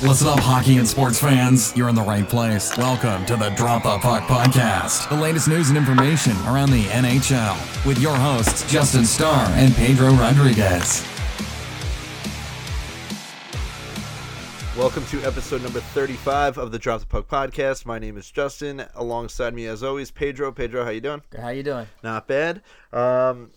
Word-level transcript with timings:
Listen 0.00 0.28
up, 0.28 0.38
hockey 0.38 0.76
and 0.76 0.86
sports 0.86 1.18
fans. 1.18 1.76
You're 1.76 1.88
in 1.88 1.96
the 1.96 2.02
right 2.02 2.26
place. 2.28 2.76
Welcome 2.76 3.26
to 3.26 3.34
the 3.34 3.48
Drop 3.56 3.82
the 3.82 3.98
Puck 3.98 4.22
Podcast, 4.28 5.08
the 5.08 5.16
latest 5.16 5.48
news 5.48 5.70
and 5.70 5.76
information 5.76 6.36
around 6.46 6.70
the 6.70 6.84
NHL, 6.84 7.84
with 7.84 7.98
your 7.98 8.14
hosts, 8.14 8.70
Justin 8.70 9.04
Starr 9.04 9.46
and 9.54 9.74
Pedro 9.74 10.12
Rodriguez. 10.12 11.04
Welcome 14.76 15.04
to 15.06 15.20
episode 15.24 15.62
number 15.62 15.80
35 15.80 16.58
of 16.58 16.70
the 16.70 16.78
Drop 16.78 17.00
the 17.00 17.06
Puck 17.06 17.26
podcast. 17.26 17.84
My 17.84 17.98
name 17.98 18.16
is 18.16 18.30
Justin. 18.30 18.84
Alongside 18.94 19.52
me, 19.52 19.66
as 19.66 19.82
always, 19.82 20.12
Pedro. 20.12 20.52
Pedro, 20.52 20.84
how 20.84 20.90
you 20.90 21.00
doing? 21.00 21.22
How 21.36 21.48
you 21.48 21.64
doing? 21.64 21.88
Not 22.04 22.28
bad. 22.28 22.62
Um, 22.92 23.50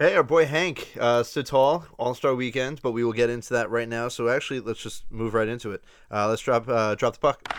hey, 0.00 0.16
our 0.16 0.22
boy 0.22 0.46
Hank 0.46 0.96
uh, 0.98 1.22
stood 1.22 1.44
tall 1.44 1.84
All 1.98 2.14
Star 2.14 2.34
Weekend, 2.34 2.80
but 2.80 2.92
we 2.92 3.04
will 3.04 3.12
get 3.12 3.28
into 3.28 3.52
that 3.52 3.68
right 3.70 3.88
now. 3.88 4.08
So 4.08 4.30
actually, 4.30 4.60
let's 4.60 4.80
just 4.80 5.04
move 5.12 5.34
right 5.34 5.46
into 5.46 5.72
it. 5.72 5.84
Uh, 6.10 6.26
let's 6.28 6.40
drop 6.40 6.66
uh, 6.68 6.94
drop 6.94 7.12
the 7.12 7.20
puck. 7.20 7.54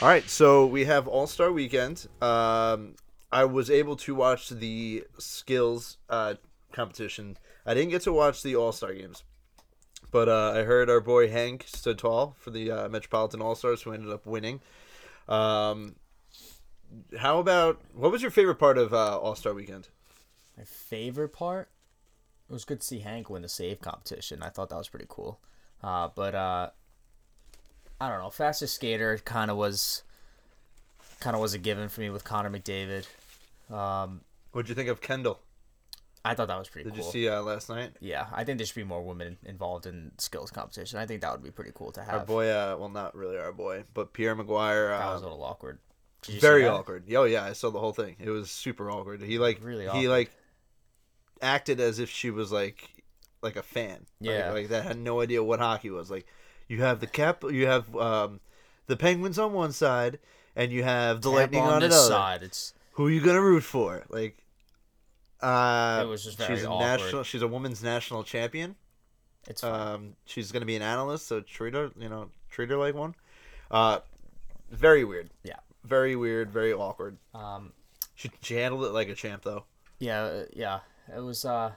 All 0.00 0.08
right, 0.08 0.28
so 0.30 0.66
we 0.66 0.84
have 0.84 1.08
All 1.08 1.26
Star 1.26 1.50
Weekend. 1.50 2.06
Um, 2.22 2.94
I 3.32 3.44
was 3.44 3.70
able 3.70 3.96
to 3.96 4.14
watch 4.14 4.48
the 4.48 5.04
skills 5.18 5.98
uh, 6.08 6.34
competition. 6.72 7.38
I 7.66 7.74
didn't 7.74 7.90
get 7.90 8.02
to 8.02 8.12
watch 8.12 8.44
the 8.44 8.54
All 8.54 8.70
Star 8.70 8.94
games. 8.94 9.24
But 10.12 10.28
uh, 10.28 10.52
I 10.54 10.62
heard 10.62 10.88
our 10.88 11.00
boy 11.00 11.28
Hank 11.28 11.64
stood 11.66 11.98
tall 11.98 12.36
for 12.38 12.50
the 12.50 12.70
uh, 12.70 12.88
Metropolitan 12.88 13.42
All 13.42 13.56
Stars, 13.56 13.82
who 13.82 13.90
ended 13.90 14.12
up 14.12 14.26
winning. 14.26 14.60
Um, 15.28 15.96
how 17.18 17.40
about 17.40 17.80
what 17.92 18.12
was 18.12 18.22
your 18.22 18.30
favorite 18.30 18.60
part 18.60 18.78
of 18.78 18.94
uh, 18.94 19.18
All 19.18 19.34
Star 19.34 19.52
Weekend? 19.52 19.88
My 20.56 20.64
favorite 20.64 21.30
part 21.30 21.68
it 22.48 22.52
was 22.52 22.64
good 22.64 22.80
to 22.80 22.86
see 22.86 23.00
Hank 23.00 23.30
win 23.30 23.42
the 23.42 23.48
save 23.48 23.80
competition. 23.80 24.42
I 24.42 24.50
thought 24.50 24.68
that 24.68 24.76
was 24.76 24.88
pretty 24.88 25.06
cool. 25.08 25.40
Uh, 25.82 26.08
but 26.14 26.34
uh, 26.34 26.70
I 28.00 28.08
don't 28.08 28.18
know, 28.20 28.30
fastest 28.30 28.74
skater 28.74 29.18
kind 29.24 29.50
of 29.50 29.56
was 29.56 30.02
kind 31.20 31.34
of 31.34 31.40
was 31.40 31.54
a 31.54 31.58
given 31.58 31.88
for 31.88 32.00
me 32.02 32.10
with 32.10 32.24
Connor 32.24 32.50
McDavid. 32.50 33.06
Um, 33.74 34.20
What'd 34.52 34.68
you 34.68 34.74
think 34.74 34.88
of 34.90 35.00
Kendall? 35.00 35.40
I 36.26 36.34
thought 36.34 36.48
that 36.48 36.58
was 36.58 36.68
pretty 36.68 36.88
cool. 36.88 36.94
Did 36.94 37.00
cool. 37.02 37.06
you 37.06 37.12
see 37.12 37.28
uh, 37.28 37.42
last 37.42 37.68
night? 37.68 37.92
Yeah, 38.00 38.26
I 38.32 38.44
think 38.44 38.58
there 38.58 38.66
should 38.66 38.76
be 38.76 38.84
more 38.84 39.02
women 39.02 39.36
involved 39.44 39.86
in 39.86 40.12
skills 40.18 40.50
competition. 40.50 40.98
I 40.98 41.06
think 41.06 41.20
that 41.20 41.32
would 41.32 41.42
be 41.42 41.50
pretty 41.50 41.72
cool 41.74 41.92
to 41.92 42.02
have. 42.02 42.20
Our 42.20 42.24
boy, 42.26 42.48
uh, 42.48 42.76
well, 42.78 42.88
not 42.88 43.14
really 43.14 43.36
our 43.38 43.52
boy, 43.52 43.84
but 43.92 44.12
Pierre 44.14 44.34
McGuire. 44.34 44.88
that 44.88 45.06
Uh, 45.06 45.12
was 45.12 45.22
a 45.22 45.24
little 45.24 45.42
awkward. 45.44 45.78
Did 46.22 46.34
you 46.36 46.40
see 46.40 46.46
very 46.46 46.66
awkward. 46.66 47.04
Oh 47.14 47.24
yeah, 47.24 47.44
I 47.44 47.52
saw 47.52 47.70
the 47.70 47.78
whole 47.78 47.92
thing. 47.92 48.16
It 48.18 48.30
was 48.30 48.50
super 48.50 48.90
awkward. 48.90 49.20
He 49.22 49.38
like 49.38 49.58
Really 49.62 49.86
he 49.88 50.08
like 50.08 50.30
acted 51.42 51.80
as 51.80 51.98
if 51.98 52.10
she 52.10 52.30
was 52.30 52.50
like 52.52 52.90
like 53.42 53.56
a 53.56 53.62
fan. 53.62 54.06
Like- 54.20 54.30
Yeah. 54.30 54.50
like, 54.52 54.68
that 54.68 54.84
had 54.84 54.98
no 54.98 55.20
idea 55.20 55.42
what 55.44 55.60
hockey 55.60 55.90
was. 55.90 56.10
Like 56.10 56.26
you 56.68 56.80
have 56.82 57.00
the 57.00 57.06
cap, 57.06 57.42
you 57.50 57.66
have 57.66 57.94
um, 57.96 58.40
the 58.86 58.96
Penguins 58.96 59.38
on 59.38 59.52
one 59.52 59.72
side, 59.72 60.18
and 60.56 60.72
you 60.72 60.82
have 60.82 61.20
the 61.20 61.30
Cap 61.30 61.36
Lightning 61.38 61.60
on, 61.62 61.80
the 61.80 61.86
another. 61.86 62.08
side. 62.08 62.42
It's 62.42 62.72
Who 62.92 63.06
are 63.06 63.10
you 63.10 63.20
gonna 63.20 63.42
root 63.42 63.62
for? 63.64 64.04
Like, 64.08 64.38
uh, 65.42 66.00
It 66.04 66.08
was 66.08 66.24
just 66.24 66.38
very 66.38 66.54
she's 66.56 66.64
a 66.64 66.68
awkward. 66.70 66.86
national. 66.86 67.22
She's 67.24 67.42
a 67.42 67.48
women's 67.48 67.82
national 67.82 68.24
champion. 68.24 68.76
it's 69.46 69.60
fine. 69.60 69.94
Um, 69.94 70.16
she's 70.24 70.50
gonna 70.52 70.64
be 70.64 70.76
an 70.76 70.82
analyst, 70.82 71.26
so 71.26 71.40
treat 71.42 71.74
her, 71.74 71.90
you 71.98 72.08
know, 72.08 72.30
treat 72.50 72.70
her 72.70 72.76
like 72.76 72.94
one. 72.94 73.14
Uh, 73.70 73.98
very 74.70 75.04
weird. 75.04 75.30
yeah. 75.42 75.56
Very 75.84 76.16
weird. 76.16 76.50
Very 76.50 76.72
awkward. 76.72 77.18
Um, 77.34 77.72
She, 78.14 78.30
she 78.40 78.54
handled 78.54 78.84
it 78.84 78.92
like 78.92 79.08
a 79.10 79.14
champ, 79.14 79.42
though. 79.42 79.64
Yeah, 79.98 80.22
uh, 80.22 80.44
yeah. 80.54 80.80
It 81.14 81.20
was. 81.20 81.44
uh 81.44 81.72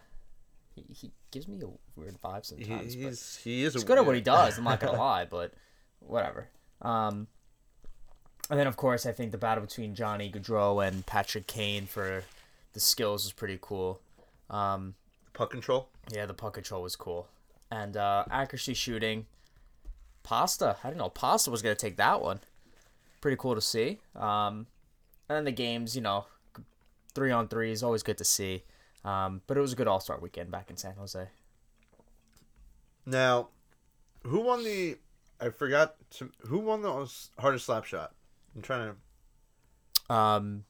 He, 0.75 0.83
he 0.93 1.11
gives 1.31 1.47
me 1.47 1.59
a 1.63 1.67
weird 1.99 2.21
vibe 2.21 2.49
He, 2.57 2.63
sometimes. 2.63 2.95
but 2.95 3.03
he's 3.09 3.39
he 3.43 3.63
is. 3.63 3.73
he's 3.73 3.83
good 3.83 3.97
at 3.97 4.05
what 4.05 4.15
he 4.15 4.21
does. 4.21 4.57
I'm 4.57 4.63
not 4.63 4.79
gonna 4.79 4.97
lie, 4.99 5.25
but 5.25 5.53
whatever. 5.99 6.47
Um, 6.81 7.27
and 8.49 8.59
then 8.59 8.67
of 8.67 8.77
course 8.77 9.05
I 9.05 9.11
think 9.11 9.31
the 9.31 9.37
battle 9.37 9.63
between 9.63 9.95
Johnny 9.95 10.31
Gaudreau 10.31 10.85
and 10.87 11.05
Patrick 11.05 11.47
Kane 11.47 11.85
for 11.85 12.23
the 12.73 12.79
skills 12.79 13.23
was 13.25 13.33
pretty 13.33 13.57
cool. 13.61 13.99
Um, 14.49 14.93
Puck 15.33 15.49
control. 15.51 15.89
yeah, 16.11 16.25
the 16.25 16.33
puck 16.33 16.53
control 16.53 16.81
was 16.83 16.95
cool, 16.95 17.27
and 17.71 17.97
uh, 17.97 18.23
accuracy 18.31 18.73
shooting. 18.73 19.25
Pasta, 20.23 20.77
I 20.83 20.87
didn't 20.87 20.99
know 20.99 21.09
Pasta 21.09 21.49
was 21.51 21.61
gonna 21.61 21.75
take 21.75 21.97
that 21.97 22.21
one. 22.21 22.39
Pretty 23.21 23.37
cool 23.37 23.55
to 23.55 23.61
see. 23.61 23.99
Um, 24.15 24.67
and 25.29 25.35
then 25.37 25.43
the 25.45 25.51
games, 25.51 25.95
you 25.95 26.01
know, 26.01 26.25
three 27.13 27.31
on 27.31 27.47
three 27.47 27.71
is 27.71 27.83
always 27.83 28.03
good 28.03 28.17
to 28.19 28.23
see. 28.23 28.63
Um, 29.05 29.41
but 29.47 29.57
it 29.57 29.61
was 29.61 29.73
a 29.73 29.75
good 29.75 29.87
All 29.87 29.99
Star 29.99 30.19
weekend 30.19 30.51
back 30.51 30.69
in 30.69 30.77
San 30.77 30.95
Jose. 30.95 31.27
Now, 33.05 33.49
who 34.23 34.41
won 34.41 34.63
the? 34.63 34.97
I 35.39 35.49
forgot 35.49 35.95
to. 36.17 36.31
Who 36.47 36.59
won 36.59 36.81
the 36.81 37.09
hardest 37.39 37.65
slap 37.65 37.85
shot? 37.85 38.13
I'm 38.55 38.61
trying 38.61 38.93
to. 40.09 40.13
Um, 40.13 40.63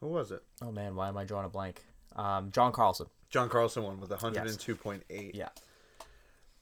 Who 0.00 0.08
was 0.08 0.30
it? 0.30 0.42
oh 0.60 0.70
man, 0.70 0.94
why 0.94 1.08
am 1.08 1.16
I 1.16 1.24
drawing 1.24 1.46
a 1.46 1.48
blank? 1.48 1.82
Um, 2.14 2.50
John 2.50 2.72
Carlson. 2.72 3.06
John 3.30 3.48
Carlson 3.48 3.82
won 3.82 3.98
with 4.00 4.10
102.8. 4.10 5.30
Yeah. 5.34 5.48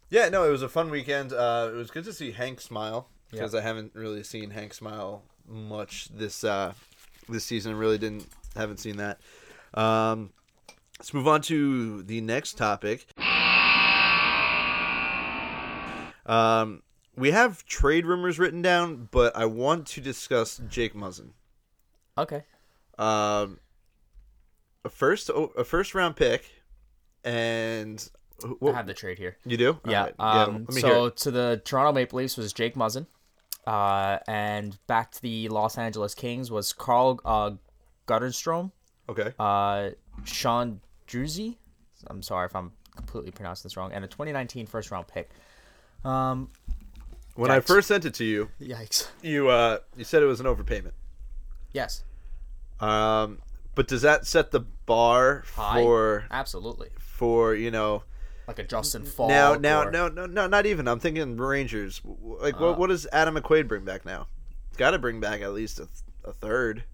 Yeah, 0.08 0.28
no, 0.28 0.44
it 0.44 0.50
was 0.50 0.62
a 0.62 0.68
fun 0.68 0.90
weekend. 0.90 1.32
Uh, 1.32 1.68
it 1.72 1.74
was 1.76 1.90
good 1.90 2.04
to 2.04 2.12
see 2.12 2.30
Hank 2.32 2.60
smile 2.60 3.08
because 3.30 3.52
Yeah. 3.54 3.60
I 3.60 3.62
haven't 3.62 3.92
really 3.94 4.22
seen 4.22 4.50
Hank 4.50 4.74
smile 4.74 5.22
much 5.48 6.08
this 6.08 6.44
uh, 6.44 6.72
this 7.28 7.44
season. 7.44 7.72
I 7.74 7.76
really 7.76 7.98
didn't 7.98 8.26
haven't 8.56 8.78
seen 8.78 8.96
that. 8.98 9.20
Um, 9.74 10.30
let's 11.00 11.14
move 11.14 11.26
on 11.26 11.40
to 11.40 12.02
the 12.02 12.20
next 12.20 12.58
topic. 12.58 13.06
Um, 16.26 16.82
we 17.16 17.30
have 17.30 17.64
trade 17.64 18.04
rumors 18.04 18.38
written 18.38 18.60
down, 18.60 19.08
but 19.10 19.34
I 19.34 19.46
want 19.46 19.86
to 19.88 20.02
discuss 20.02 20.60
Jake 20.68 20.92
Muzzin. 20.94 21.30
Okay. 22.18 22.44
Um, 22.98 23.60
a 24.84 24.90
first 24.90 25.30
a 25.30 25.64
first 25.64 25.94
round 25.94 26.16
pick, 26.16 26.44
and 27.24 28.06
I 28.62 28.72
have 28.72 28.86
the 28.86 28.92
trade 28.92 29.16
here. 29.16 29.38
you 29.46 29.56
do? 29.56 29.80
Yeah. 29.88 30.10
Alright, 30.20 30.48
Um, 30.48 30.66
so 30.68 31.08
to 31.08 31.30
the 31.30 31.62
Toronto 31.64 31.92
Maple 31.92 32.18
Leafs 32.18 32.36
was 32.36 32.52
Jake 32.52 32.74
Muzzin, 32.74 33.06
uh, 33.66 34.18
and 34.28 34.78
back 34.86 35.12
to 35.12 35.22
the 35.22 35.48
Los 35.48 35.78
Angeles 35.78 36.14
Kings 36.14 36.50
was 36.50 36.74
Carl 36.74 37.20
uh, 37.24 37.52
Gutterstrom, 38.06 38.72
okay. 39.08 39.32
uh, 39.38 39.90
Sean 40.24 40.82
Druzy. 41.10 41.56
I'm 42.06 42.22
sorry 42.22 42.46
if 42.46 42.54
I'm 42.56 42.72
completely 42.96 43.30
pronouncing 43.30 43.68
this 43.68 43.76
wrong, 43.76 43.92
and 43.92 44.04
a 44.04 44.08
2019 44.08 44.66
first 44.66 44.90
round 44.90 45.06
pick. 45.08 45.30
Um, 46.04 46.50
When 47.34 47.50
I 47.50 47.60
first 47.60 47.88
sent 47.88 48.04
it 48.04 48.14
to 48.14 48.24
you, 48.24 48.50
yikes. 48.60 49.08
you 49.22 49.48
uh 49.48 49.78
you 49.96 50.04
said 50.04 50.22
it 50.22 50.26
was 50.26 50.40
an 50.40 50.46
overpayment. 50.46 50.92
Yes. 51.72 52.04
Um, 52.80 53.38
but 53.74 53.86
does 53.88 54.02
that 54.02 54.26
set 54.26 54.50
the 54.50 54.60
bar 54.60 55.44
High. 55.54 55.82
for 55.82 56.24
Absolutely. 56.30 56.88
for 56.98 57.54
you 57.54 57.70
know 57.70 58.02
Like 58.48 58.58
a 58.58 58.64
Justin 58.64 59.04
Faulk. 59.04 59.28
now 59.28 59.54
now 59.54 59.82
or- 59.84 59.90
no 59.90 60.08
no 60.08 60.24
no 60.26 60.46
not 60.46 60.64
even 60.66 60.88
I'm 60.88 60.98
thinking 61.00 61.36
Rangers 61.36 62.00
like 62.04 62.54
Uh. 62.54 62.58
what 62.58 62.78
what 62.78 62.86
does 62.88 63.06
Adam 63.12 63.34
McQuaid 63.36 63.68
bring 63.68 63.84
back 63.84 64.04
now? 64.06 64.26
Got 64.78 64.92
to 64.92 64.98
bring 64.98 65.20
back 65.20 65.42
at 65.42 65.52
least 65.52 65.78
a, 65.78 65.84
th- 65.86 65.98
a 66.24 66.32
third. 66.32 66.84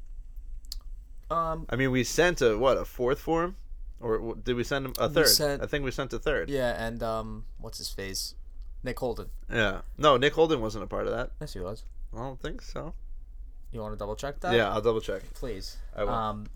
Um, 1.30 1.66
I 1.68 1.76
mean, 1.76 1.90
we 1.90 2.04
sent 2.04 2.40
a 2.40 2.56
what 2.58 2.76
a 2.76 2.84
fourth 2.84 3.20
for 3.20 3.44
him, 3.44 3.56
or 4.00 4.34
did 4.34 4.56
we 4.56 4.64
send 4.64 4.86
him 4.86 4.94
a 4.98 5.08
third? 5.08 5.28
sent- 5.28 5.62
I 5.62 5.66
think 5.66 5.84
we 5.84 5.90
sent 5.90 6.12
a 6.12 6.18
third. 6.18 6.50
yeah, 6.50 6.84
and 6.86 7.02
um, 7.02 7.44
what's 7.58 7.78
his 7.78 7.88
face? 7.90 8.34
Nick 8.82 8.98
Holden. 8.98 9.30
Yeah. 9.52 9.80
No, 9.98 10.16
Nick 10.16 10.34
Holden 10.34 10.60
wasn't 10.60 10.84
a 10.84 10.86
part 10.86 11.06
of 11.06 11.12
that. 11.12 11.30
Yes, 11.40 11.54
he 11.54 11.60
was. 11.60 11.84
I 12.14 12.18
don't 12.18 12.40
think 12.40 12.62
so. 12.62 12.94
You 13.72 13.80
want 13.80 13.94
to 13.94 13.98
double 13.98 14.14
check 14.16 14.38
that? 14.40 14.54
yeah, 14.54 14.70
I'll 14.72 14.80
double 14.80 15.00
check. 15.00 15.22
Please. 15.34 15.76
I 15.94 16.04
will. 16.04 16.12
Um, 16.12 16.46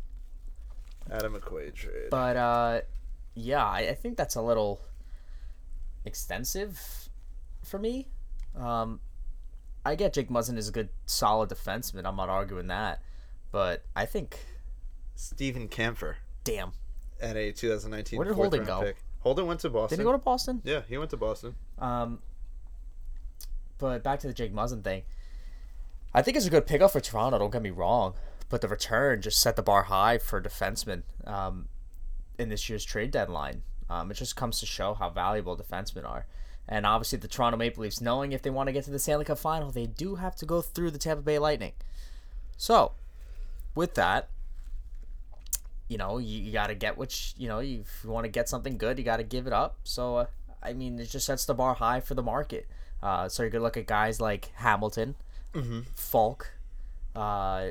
Adam 1.11 1.35
McQuaid 1.35 1.75
trade. 1.75 2.11
But 2.11 2.37
uh, 2.37 2.81
yeah, 3.35 3.65
I, 3.65 3.89
I 3.91 3.95
think 3.95 4.17
that's 4.17 4.37
a 4.37 4.43
little 4.43 4.81
extensive 6.05 7.09
for 7.63 7.79
me. 7.79 8.09
Um, 8.57 9.01
I 9.85 9.95
get 9.95 10.13
Jake 10.13 10.29
Muzzin 10.29 10.57
is 10.59 10.69
a 10.69 10.73
good, 10.73 10.91
solid 11.07 11.51
defenseman. 11.51 12.05
I'm 12.07 12.17
not 12.17 12.29
arguing 12.29 12.69
that, 12.69 13.03
but 13.51 13.83
I 13.97 14.07
think, 14.07 14.39
Steven 15.15 15.69
Kampfer 15.69 16.15
damn, 16.45 16.73
at 17.21 17.37
a 17.37 17.53
2019 17.53 18.19
Where 18.19 18.27
did 18.27 18.35
fourth 18.35 18.45
Holden 18.53 18.67
round 18.67 18.81
go? 18.83 18.87
pick. 18.87 18.97
Holden 19.21 19.47
went 19.47 19.61
to 19.61 19.71
Boston. 19.71 19.99
did 19.99 20.03
he 20.03 20.05
go 20.07 20.13
to 20.13 20.19
Boston? 20.19 20.63
Yeah, 20.65 20.81
he 20.89 20.97
went 20.99 21.11
to 21.11 21.17
Boston. 21.17 21.55
Um, 21.79 22.21
but 23.79 24.03
back 24.03 24.21
to 24.21 24.27
the 24.27 24.35
Jake 24.35 24.55
Muzzin 24.55 24.83
thing. 24.83 25.03
I 26.13 26.23
think 26.23 26.37
it's 26.37 26.47
a 26.47 26.51
good 26.51 26.67
pickup 26.67 26.93
for 26.93 27.01
Toronto. 27.01 27.39
Don't 27.39 27.53
get 27.53 27.63
me 27.63 27.71
wrong, 27.71 28.15
but 28.49 28.61
the 28.61 28.69
return 28.69 29.21
just 29.23 29.41
set 29.41 29.57
the 29.57 29.63
bar 29.63 29.85
high 29.85 30.19
for 30.19 30.41
defensemen 30.41 31.03
um, 31.27 31.69
in 32.39 32.49
this 32.49 32.69
year's 32.69 32.85
trade 32.85 33.11
deadline. 33.11 33.63
Um, 33.89 34.11
it 34.11 34.15
just 34.15 34.37
comes 34.37 34.61
to 34.61 34.67
show 34.67 34.95
how 34.95 35.11
valuable 35.11 35.57
defensemen 35.57 36.09
are. 36.09 36.27
And 36.69 36.87
obviously, 36.87 37.19
the 37.19 37.29
Toronto 37.29 37.57
Maple 37.57 37.83
Leafs, 37.83 38.01
knowing 38.01 38.33
if 38.33 38.43
they 38.43 38.51
want 38.51 38.69
to 38.69 38.73
get 38.73 38.85
to 38.85 38.91
the 38.91 38.99
Stanley 38.99 39.25
Cup 39.25 39.39
final, 39.39 39.71
they 39.71 39.87
do 39.87 40.17
have 40.17 40.37
to 40.37 40.47
go 40.47 40.63
through 40.63 40.93
the 40.93 40.99
Tampa 40.99 41.23
Bay 41.23 41.39
Lightning. 41.39 41.73
So, 42.57 42.93
with 43.75 43.95
that, 43.95 44.29
you 45.91 45.99
know, 45.99 46.17
you, 46.17 46.41
you 46.41 46.53
got 46.53 46.69
to 46.69 46.75
get 46.75 46.97
which, 46.97 47.35
you, 47.37 47.43
you 47.43 47.49
know. 47.49 47.59
You, 47.59 47.81
if 47.81 48.01
you 48.03 48.11
want 48.11 48.25
to 48.25 48.31
get 48.31 48.49
something 48.49 48.79
good, 48.79 48.97
you 48.99 49.05
got 49.05 49.19
to 49.19 49.25
give 49.25 49.47
it 49.47 49.53
up. 49.53 49.77
So, 49.85 50.17
uh, 50.17 50.27
I 50.63 50.73
mean, 50.73 50.99
it 50.99 51.11
just 51.11 51.27
sets 51.27 51.45
the 51.45 51.53
bar 51.53 51.75
high 51.75 52.01
for 52.01 52.15
the 52.15 52.23
market. 52.23 52.67
Uh, 53.03 53.29
so 53.29 53.43
you 53.43 53.51
could 53.51 53.61
look 53.61 53.77
at 53.77 53.87
guys 53.87 54.21
like 54.21 54.51
Hamilton, 54.55 55.17
Faulk, 55.95 56.53
uh, 57.15 57.71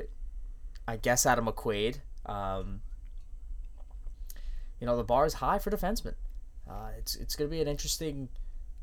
I 0.86 0.96
guess 1.00 1.26
Adam 1.26 1.46
McQuaid. 1.46 1.98
Um, 2.26 2.82
you 4.80 4.86
know 4.86 4.96
the 4.96 5.04
bar 5.04 5.26
is 5.26 5.34
high 5.34 5.58
for 5.58 5.70
defensemen. 5.70 6.14
Uh, 6.68 6.90
it's 6.98 7.14
it's 7.14 7.36
gonna 7.36 7.50
be 7.50 7.60
an 7.60 7.68
interesting 7.68 8.28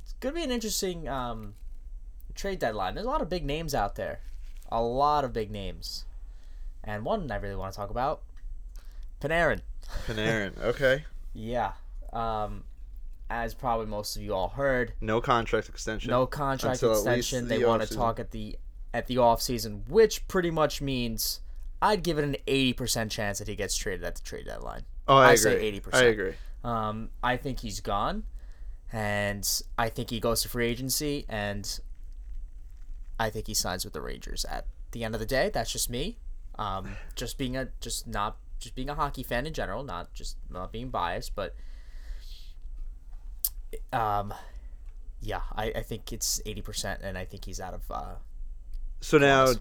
it's 0.03 0.13
gonna 0.19 0.35
be 0.35 0.43
an 0.43 0.51
interesting 0.51 1.07
um, 1.07 1.55
trade 2.35 2.59
deadline. 2.59 2.93
There's 2.93 3.05
a 3.05 3.09
lot 3.09 3.21
of 3.21 3.29
big 3.29 3.43
names 3.43 3.73
out 3.73 3.95
there, 3.95 4.19
a 4.71 4.81
lot 4.81 5.25
of 5.25 5.33
big 5.33 5.51
names, 5.51 6.05
and 6.83 7.03
one 7.03 7.29
I 7.31 7.35
really 7.37 7.55
want 7.55 7.73
to 7.73 7.77
talk 7.77 7.89
about, 7.89 8.21
Panarin. 9.21 9.61
Panarin. 10.07 10.57
Okay. 10.61 11.05
Yeah. 11.33 11.73
Um, 12.13 12.63
as 13.29 13.53
probably 13.53 13.85
most 13.85 14.15
of 14.15 14.23
you 14.23 14.33
all 14.33 14.47
heard, 14.49 14.93
No 15.01 15.21
contract 15.21 15.69
extension. 15.69 16.09
no 16.09 16.25
contract 16.25 16.81
Until 16.81 16.93
extension. 16.93 17.47
the 17.47 17.57
They 17.59 17.63
want 17.65 17.83
to 17.83 17.93
talk 17.93 18.19
at 18.19 18.31
the 18.31 18.57
at 18.91 19.05
the 19.05 19.19
off 19.19 19.39
season, 19.39 19.83
which 19.87 20.27
pretty 20.27 20.49
much 20.49 20.81
means 20.81 21.41
I'd 21.79 22.01
give 22.01 22.17
it 22.17 22.23
an 22.23 22.37
eighty 22.47 22.73
percent 22.73 23.11
chance 23.11 23.37
that 23.37 23.47
he 23.47 23.55
gets 23.55 23.77
traded 23.77 24.03
at 24.03 24.15
the 24.15 24.21
trade 24.21 24.45
deadline. 24.47 24.85
Oh, 25.07 25.17
I, 25.17 25.27
I 25.27 25.31
agree. 25.33 25.37
say 25.37 25.71
80%. 25.79 25.93
I 25.93 26.03
agree. 26.05 26.33
Um, 26.63 27.09
I 27.21 27.37
think 27.37 27.59
he's 27.59 27.81
gone, 27.81 28.23
and 28.91 29.47
I 29.77 29.89
think 29.89 30.09
he 30.09 30.19
goes 30.19 30.41
to 30.41 30.49
free 30.49 30.65
agency, 30.67 31.25
and 31.29 31.79
I 33.19 33.29
think 33.29 33.45
he 33.45 33.53
signs 33.53 33.83
with 33.85 33.93
the 33.93 34.01
Rangers. 34.01 34.43
At 34.45 34.65
the 34.91 35.03
end 35.03 35.13
of 35.13 35.19
the 35.19 35.25
day, 35.27 35.51
that's 35.53 35.71
just 35.71 35.87
me. 35.89 36.17
Um, 36.57 36.95
just 37.15 37.37
being 37.37 37.55
a 37.55 37.67
just 37.79 38.07
not 38.07 38.37
just 38.59 38.75
being 38.75 38.89
a 38.89 38.95
hockey 38.95 39.23
fan 39.23 39.45
in 39.45 39.53
general, 39.53 39.83
not 39.83 40.13
just 40.13 40.37
not 40.49 40.71
being 40.71 40.89
biased, 40.89 41.35
but 41.35 41.55
um, 43.91 44.33
yeah, 45.21 45.41
I, 45.55 45.71
I 45.75 45.81
think 45.81 46.13
it's 46.13 46.41
eighty 46.45 46.61
percent, 46.61 47.01
and 47.03 47.17
I 47.17 47.25
think 47.25 47.45
he's 47.45 47.59
out 47.59 47.73
of. 47.73 47.89
Uh, 47.91 48.15
So 48.99 49.17
now, 49.17 49.53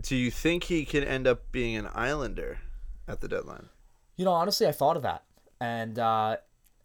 do 0.00 0.16
you 0.16 0.30
think 0.30 0.64
he 0.64 0.84
can 0.84 1.04
end 1.04 1.26
up 1.26 1.52
being 1.52 1.76
an 1.76 1.88
Islander 1.94 2.58
at 3.06 3.20
the 3.20 3.28
deadline? 3.28 3.68
You 4.16 4.24
know, 4.24 4.32
honestly, 4.32 4.66
I 4.66 4.72
thought 4.72 4.96
of 4.96 5.02
that, 5.02 5.24
and 5.60 5.98
uh, 5.98 6.36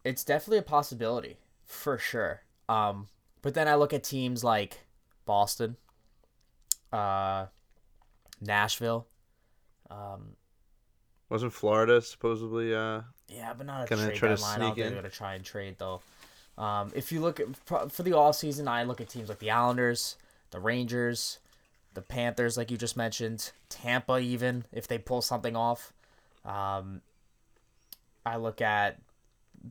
it's 0.04 0.24
definitely 0.24 0.60
a 0.60 0.64
possibility 0.64 1.38
for 1.64 1.98
sure. 1.98 2.42
Um, 2.68 3.08
but 3.42 3.54
then 3.54 3.68
I 3.68 3.76
look 3.76 3.94
at 3.94 4.04
teams 4.04 4.44
like 4.44 4.82
Boston, 5.26 5.78
uh, 6.92 7.46
Nashville. 8.42 9.08
Um, 9.90 10.36
Wasn't 11.30 11.54
Florida 11.54 12.02
supposedly? 12.02 12.74
Uh, 12.74 13.02
yeah, 13.28 13.54
but 13.54 13.66
not 13.66 13.86
a 13.86 13.88
Gonna 13.88 14.06
trade 14.06 14.18
try 14.18 14.30
to 14.30 14.36
deadline. 14.36 14.56
I 14.56 14.58
don't 14.60 14.68
sneak 14.68 14.76
think 14.76 14.88
in? 14.88 14.94
they're 14.94 15.02
gonna 15.02 15.14
try 15.14 15.34
and 15.36 15.44
trade 15.44 15.76
though. 15.78 16.02
Um, 16.58 16.92
if 16.96 17.12
you 17.12 17.22
look 17.22 17.40
at 17.40 17.48
for 17.92 18.04
the 18.04 18.14
all 18.14 18.34
season, 18.34 18.68
I 18.68 18.84
look 18.84 19.02
at 19.02 19.10
teams 19.10 19.30
like 19.30 19.40
the 19.40 19.52
Islanders, 19.52 20.16
the 20.52 20.60
Rangers, 20.60 21.40
the 21.94 22.02
Panthers, 22.02 22.58
like 22.58 22.72
you 22.72 22.78
just 22.78 22.96
mentioned, 22.98 23.52
Tampa, 23.70 24.20
even 24.20 24.66
if 24.72 24.88
they 24.88 24.98
pull 24.98 25.22
something 25.22 25.56
off. 25.56 25.94
Um, 26.46 27.02
I 28.26 28.38
look 28.38 28.62
at 28.62 28.98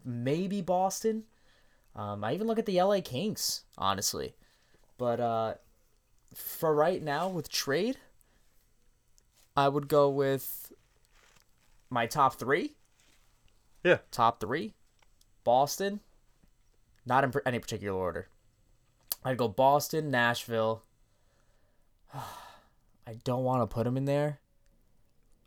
maybe 0.04 0.60
Boston. 0.60 1.24
Um, 1.94 2.22
I 2.22 2.34
even 2.34 2.46
look 2.46 2.58
at 2.58 2.66
the 2.66 2.80
LA 2.80 3.00
Kings, 3.02 3.62
honestly. 3.78 4.34
But 4.98 5.20
uh, 5.20 5.54
for 6.34 6.74
right 6.74 7.02
now, 7.02 7.28
with 7.28 7.48
trade, 7.48 7.96
I 9.56 9.68
would 9.68 9.88
go 9.88 10.08
with 10.10 10.65
my 11.90 12.06
top 12.06 12.34
three. 12.34 12.74
Yeah. 13.84 13.98
Top 14.10 14.40
three 14.40 14.74
Boston, 15.44 16.00
not 17.04 17.22
in 17.22 17.32
any 17.46 17.58
particular 17.58 17.96
order. 17.96 18.28
I'd 19.24 19.36
go 19.36 19.48
Boston, 19.48 20.10
Nashville. 20.10 20.82
I 22.14 23.14
don't 23.22 23.44
want 23.44 23.62
to 23.62 23.72
put 23.72 23.84
them 23.84 23.96
in 23.96 24.04
there. 24.04 24.40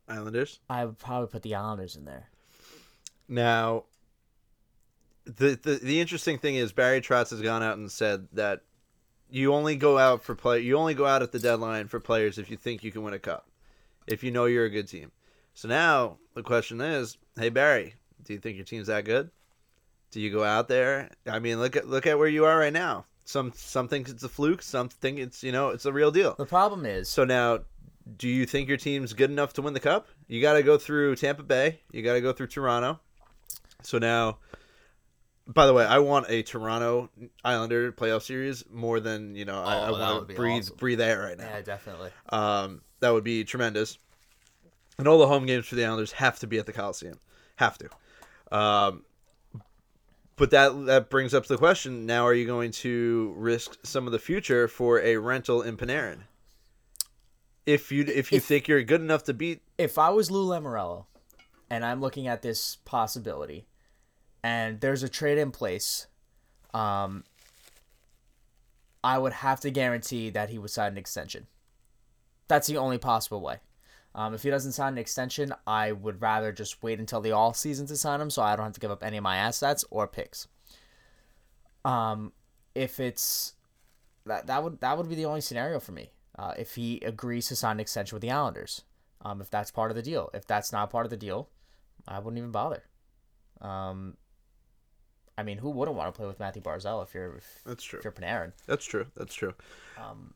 Islanders. 0.08 0.60
I 0.70 0.86
would 0.86 0.98
probably 0.98 1.28
put 1.28 1.44
the 1.44 1.56
Islanders 1.56 1.96
in 1.96 2.06
there. 2.06 2.30
Now, 3.28 3.84
the, 5.26 5.60
the 5.62 5.80
the 5.84 6.02
interesting 6.02 6.40
thing 6.40 6.56
is 6.56 6.72
Barry 6.72 7.02
Trotz 7.02 7.30
has 7.30 7.42
gone 7.42 7.62
out 7.62 7.78
and 7.78 7.92
said 7.92 8.28
that 8.34 8.62
you 9.30 9.54
only 9.54 9.76
go 9.76 9.98
out 9.98 10.24
for 10.24 10.34
play. 10.34 10.62
You 10.62 10.78
only 10.78 10.96
go 10.96 11.06
out 11.06 11.22
at 11.22 11.32
the 11.32 11.40
deadline 11.40 11.88
for 11.88 12.00
players 12.00 12.38
if 12.38 12.50
you 12.50 12.58
think 12.58 12.84
you 12.84 12.92
can 12.92 13.04
win 13.04 13.14
a 13.14 13.20
cup, 13.20 13.48
if 14.08 14.24
you 14.24 14.32
know 14.32 14.46
you're 14.46 14.66
a 14.66 14.70
good 14.70 14.88
team. 14.88 15.12
So 15.54 15.68
now 15.68 16.18
the 16.36 16.44
question 16.44 16.80
is, 16.82 17.18
hey 17.38 17.50
Barry, 17.50 17.96
do 18.24 18.34
you 18.34 18.40
think 18.40 18.56
your 18.56 18.66
team's 18.66 18.88
that 18.88 19.06
good? 19.06 19.30
Do 20.12 20.20
you 20.22 20.32
go 20.32 20.44
out 20.44 20.68
there? 20.68 21.12
I 21.28 21.40
mean, 21.40 21.60
look 21.60 21.76
at 21.76 21.88
look 21.88 22.08
at 22.08 22.18
where 22.18 22.28
you 22.28 22.46
are 22.46 22.58
right 22.58 22.74
now. 22.74 23.06
Some 23.26 23.52
some 23.56 23.88
think 23.88 24.10
it's 24.10 24.24
a 24.24 24.30
fluke. 24.30 24.62
Some 24.62 24.90
think 24.90 25.20
it's 25.20 25.44
you 25.44 25.52
know 25.52 25.70
it's 25.70 25.86
a 25.86 25.94
real 25.94 26.12
deal. 26.12 26.34
The 26.36 26.46
problem 26.46 26.86
is, 26.86 27.08
So 27.10 27.26
now, 27.26 27.60
do 28.18 28.28
you 28.28 28.46
think 28.48 28.68
your 28.68 28.78
team's 28.78 29.14
good 29.14 29.30
enough 29.30 29.54
to 29.54 29.62
win 29.62 29.74
the 29.74 29.80
cup? 29.80 30.08
You 30.28 30.42
got 30.42 30.54
to 30.54 30.64
go 30.64 30.78
through 30.78 31.16
Tampa 31.18 31.44
Bay. 31.44 31.82
You 31.92 32.02
got 32.02 32.14
to 32.14 32.22
go 32.22 32.34
through 32.34 32.48
Toronto. 32.48 33.00
So 33.84 34.00
now, 34.00 34.40
by 35.48 35.68
the 35.68 35.74
way, 35.74 35.86
I 35.86 36.00
want 36.00 36.26
a 36.30 36.42
Toronto 36.42 37.10
Islander 37.46 37.92
playoff 37.92 38.24
series 38.24 38.64
more 38.72 39.00
than 39.00 39.36
you 39.36 39.46
know. 39.46 39.62
I, 39.64 39.76
I 39.76 39.88
Oh, 39.90 39.92
want 39.92 40.28
to 40.30 40.36
breathe 40.36 40.64
awesome. 40.64 40.78
breathe 40.78 41.02
air 41.02 41.20
right 41.22 41.38
now. 41.38 41.46
yeah, 41.50 41.62
definitely. 41.62 42.10
Um, 42.30 42.82
that 43.00 43.12
would 43.12 43.24
be 43.24 43.44
tremendous. 43.44 44.00
And 45.00 45.08
all 45.08 45.18
the 45.18 45.28
home 45.28 45.46
games 45.46 45.66
for 45.66 45.76
the 45.76 45.86
Islanders 45.86 46.12
have 46.12 46.38
to 46.40 46.48
be 46.48 46.60
at 46.60 46.66
the 46.66 46.74
Coliseum. 46.74 47.20
Have 47.56 47.78
to. 47.78 47.90
Um, 48.56 49.06
but 50.36 50.52
that 50.52 50.86
that 50.86 51.10
brings 51.10 51.34
up 51.34 51.48
the 51.48 51.58
question: 51.58 52.06
Now, 52.06 52.26
are 52.26 52.34
you 52.34 52.46
going 52.46 52.72
to 52.72 53.34
risk 53.38 53.78
some 53.84 54.06
of 54.06 54.12
the 54.12 54.20
future 54.20 54.68
for 54.68 55.00
a 55.00 55.16
rental 55.18 55.62
in 55.62 55.78
Panarin? 55.78 56.24
If 57.66 57.92
you 57.92 58.04
if 58.04 58.32
you 58.32 58.38
If- 58.38 58.46
think 58.46 58.68
you're 58.68 58.84
good 58.84 59.02
enough 59.02 59.24
to 59.26 59.34
beat, 59.34 59.62
if 59.78 59.98
I 59.98 60.10
was 60.10 60.30
Lou 60.30 60.46
Lamoriello 60.48 61.06
and 61.70 61.86
I'm 61.86 62.02
looking 62.02 62.28
at 62.28 62.42
this 62.42 62.76
possibility 62.84 63.68
and 64.44 64.82
there's 64.82 65.04
a 65.04 65.10
trade 65.10 65.38
in 65.38 65.52
place, 65.52 66.08
um, 66.74 67.24
I 69.04 69.18
would 69.18 69.34
have 69.34 69.62
to 69.62 69.72
guarantee 69.72 70.30
that 70.32 70.50
he 70.50 70.58
would 70.58 70.72
sign 70.72 70.94
an 70.94 70.98
extension. 70.98 71.48
That's 72.48 72.68
the 72.68 72.78
only 72.78 72.98
possible 72.98 73.42
way. 73.42 73.60
Um, 74.16 74.34
if 74.34 74.44
he 74.44 74.50
doesn't 74.50 74.72
sign 74.72 74.94
an 74.94 74.98
extension, 74.98 75.54
I 75.68 75.92
would 75.92 76.22
rather 76.22 76.52
just 76.52 76.82
wait 76.82 77.00
until 77.00 77.22
the 77.22 77.32
all 77.32 77.54
season 77.54 77.86
to 77.88 77.96
sign 77.96 78.22
him, 78.22 78.30
so 78.30 78.42
I 78.42 78.56
don't 78.56 78.66
have 78.66 78.74
to 78.74 78.80
give 78.80 78.92
up 78.92 79.04
any 79.04 79.18
of 79.18 79.24
my 79.24 79.38
assets 79.38 79.86
or 79.92 80.08
picks. 80.08 80.48
Um, 81.86 82.34
if 82.76 83.00
it's 83.00 83.54
that 84.26 84.48
that 84.48 84.64
would 84.64 84.82
that 84.82 84.98
would 84.98 85.10
be 85.10 85.16
the 85.16 85.26
only 85.26 85.42
scenario 85.42 85.80
for 85.80 85.92
me. 85.92 86.12
Uh, 86.38 86.54
if 86.58 86.76
he 86.76 87.00
agrees 87.06 87.48
to 87.48 87.56
sign 87.56 87.74
an 87.74 87.80
extension 87.82 88.16
with 88.16 88.22
the 88.22 88.32
Islanders, 88.32 88.84
um, 89.22 89.42
if 89.42 89.50
that's 89.50 89.72
part 89.72 89.92
of 89.92 89.96
the 89.96 90.04
deal. 90.04 90.30
If 90.34 90.46
that's 90.46 90.72
not 90.72 90.90
part 90.90 91.06
of 91.06 91.10
the 91.10 91.18
deal, 91.18 91.50
I 92.08 92.20
wouldn't 92.20 92.38
even 92.38 92.52
bother. 92.52 92.84
Um, 93.62 94.16
I 95.38 95.44
mean, 95.44 95.58
who 95.58 95.70
wouldn't 95.70 95.98
want 95.98 96.14
to 96.14 96.18
play 96.18 96.28
with 96.28 96.40
Mathew 96.40 96.62
Barzal 96.62 97.04
if 97.04 97.14
you're 97.14 97.38
if, 97.38 97.62
that's 97.66 97.84
true. 97.84 98.00
if 98.00 98.06
you're 98.06 98.14
Panarin? 98.14 98.54
That's 98.68 98.86
true. 98.86 99.08
That's 99.16 99.34
true. 99.34 99.54
Um. 99.98 100.34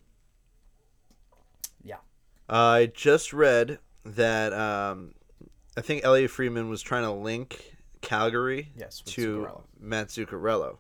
I 2.50 2.92
just 2.94 3.34
read 3.34 3.80
that 4.06 4.54
um, 4.54 5.14
I 5.78 5.82
think 5.82 6.04
Elliotte 6.04 6.30
Friedman 6.30 6.70
was 6.70 6.82
trying 6.82 7.04
to 7.04 7.12
link 7.12 7.78
Calgary 8.02 8.72
Yes, 8.78 9.02
to 9.06 9.42
Zuccarello. 9.42 9.64
Matt 9.80 10.08
Zuccarello, 10.10 10.78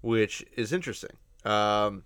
which 0.00 0.44
is 0.56 0.72
interesting. 0.72 1.16
Um, 1.44 2.04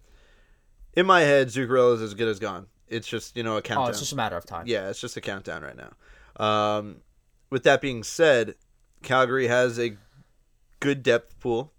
in 0.94 1.06
my 1.06 1.20
head, 1.22 1.48
Zuccarello 1.48 1.94
is 1.94 2.02
as 2.02 2.14
good 2.14 2.28
as 2.28 2.38
gone. 2.38 2.66
It's 2.88 3.08
just 3.08 3.36
you 3.36 3.42
know 3.42 3.56
a 3.56 3.62
countdown. 3.62 3.86
Oh, 3.86 3.90
it's 3.90 3.98
just 3.98 4.12
a 4.12 4.16
matter 4.16 4.36
of 4.36 4.46
time. 4.46 4.66
Yeah, 4.66 4.88
it's 4.88 5.00
just 5.00 5.16
a 5.16 5.20
countdown 5.20 5.62
right 5.62 5.76
now. 5.76 6.44
Um, 6.44 6.98
with 7.50 7.64
that 7.64 7.80
being 7.80 8.04
said, 8.04 8.54
Calgary 9.02 9.48
has 9.48 9.78
a 9.78 9.96
good 10.80 11.02
depth 11.02 11.40
pool, 11.40 11.72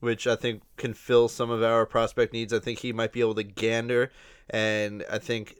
which 0.00 0.26
I 0.26 0.36
think 0.36 0.62
can 0.76 0.94
fill 0.94 1.28
some 1.28 1.50
of 1.50 1.62
our 1.62 1.86
prospect 1.86 2.32
needs. 2.32 2.52
I 2.52 2.60
think 2.60 2.80
he 2.80 2.92
might 2.92 3.12
be 3.12 3.20
able 3.20 3.34
to 3.36 3.42
gander, 3.42 4.12
and 4.50 5.04
I 5.10 5.18
think 5.18 5.56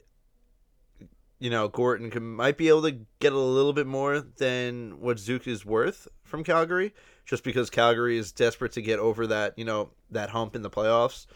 you 1.42 1.50
know 1.50 1.66
Gorton 1.68 2.08
can, 2.10 2.36
might 2.36 2.56
be 2.56 2.68
able 2.68 2.82
to 2.82 2.96
get 3.18 3.32
a 3.32 3.38
little 3.38 3.72
bit 3.72 3.86
more 3.86 4.20
than 4.20 5.00
what 5.00 5.18
Zook 5.18 5.46
is 5.48 5.66
worth 5.66 6.06
from 6.22 6.44
Calgary, 6.44 6.94
just 7.26 7.42
because 7.42 7.68
Calgary 7.68 8.16
is 8.16 8.30
desperate 8.30 8.72
to 8.72 8.82
get 8.82 8.98
over 9.00 9.26
that 9.26 9.58
you 9.58 9.64
know 9.64 9.90
that 10.10 10.30
hump 10.30 10.54
in 10.54 10.62
the 10.62 10.70
playoffs 10.70 11.26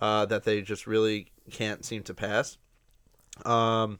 uh, 0.00 0.24
that 0.26 0.44
they 0.44 0.62
just 0.62 0.86
really 0.86 1.32
can't 1.50 1.84
seem 1.84 2.02
to 2.04 2.14
pass. 2.14 2.58
Um, 3.44 3.98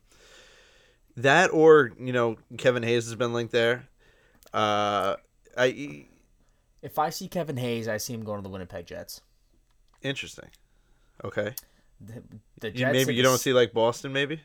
that 1.17 1.51
or 1.53 1.93
you 1.99 2.13
know 2.13 2.37
Kevin 2.59 2.83
Hayes 2.85 3.07
has 3.07 3.17
been 3.17 3.33
linked 3.33 3.53
there. 3.53 3.89
Uh, 4.55 5.17
I 5.59 6.07
If 6.81 6.99
I 6.99 7.11
see 7.11 7.27
Kevin 7.29 7.57
Hayes, 7.57 7.89
I 7.89 7.97
see 7.97 8.15
him 8.15 8.23
going 8.23 8.39
to 8.39 8.43
the 8.43 8.49
Winnipeg 8.53 8.87
Jets. 8.87 9.21
interesting. 10.03 10.49
Okay, 11.25 11.55
The, 12.01 12.23
the 12.61 12.69
You- 12.69 12.75
Jets. 12.75 12.93
maybe 12.93 13.15
you 13.15 13.23
don't 13.23 13.39
see 13.39 13.53
like 13.53 13.73
Boston, 13.73 14.13
maybe 14.13 14.41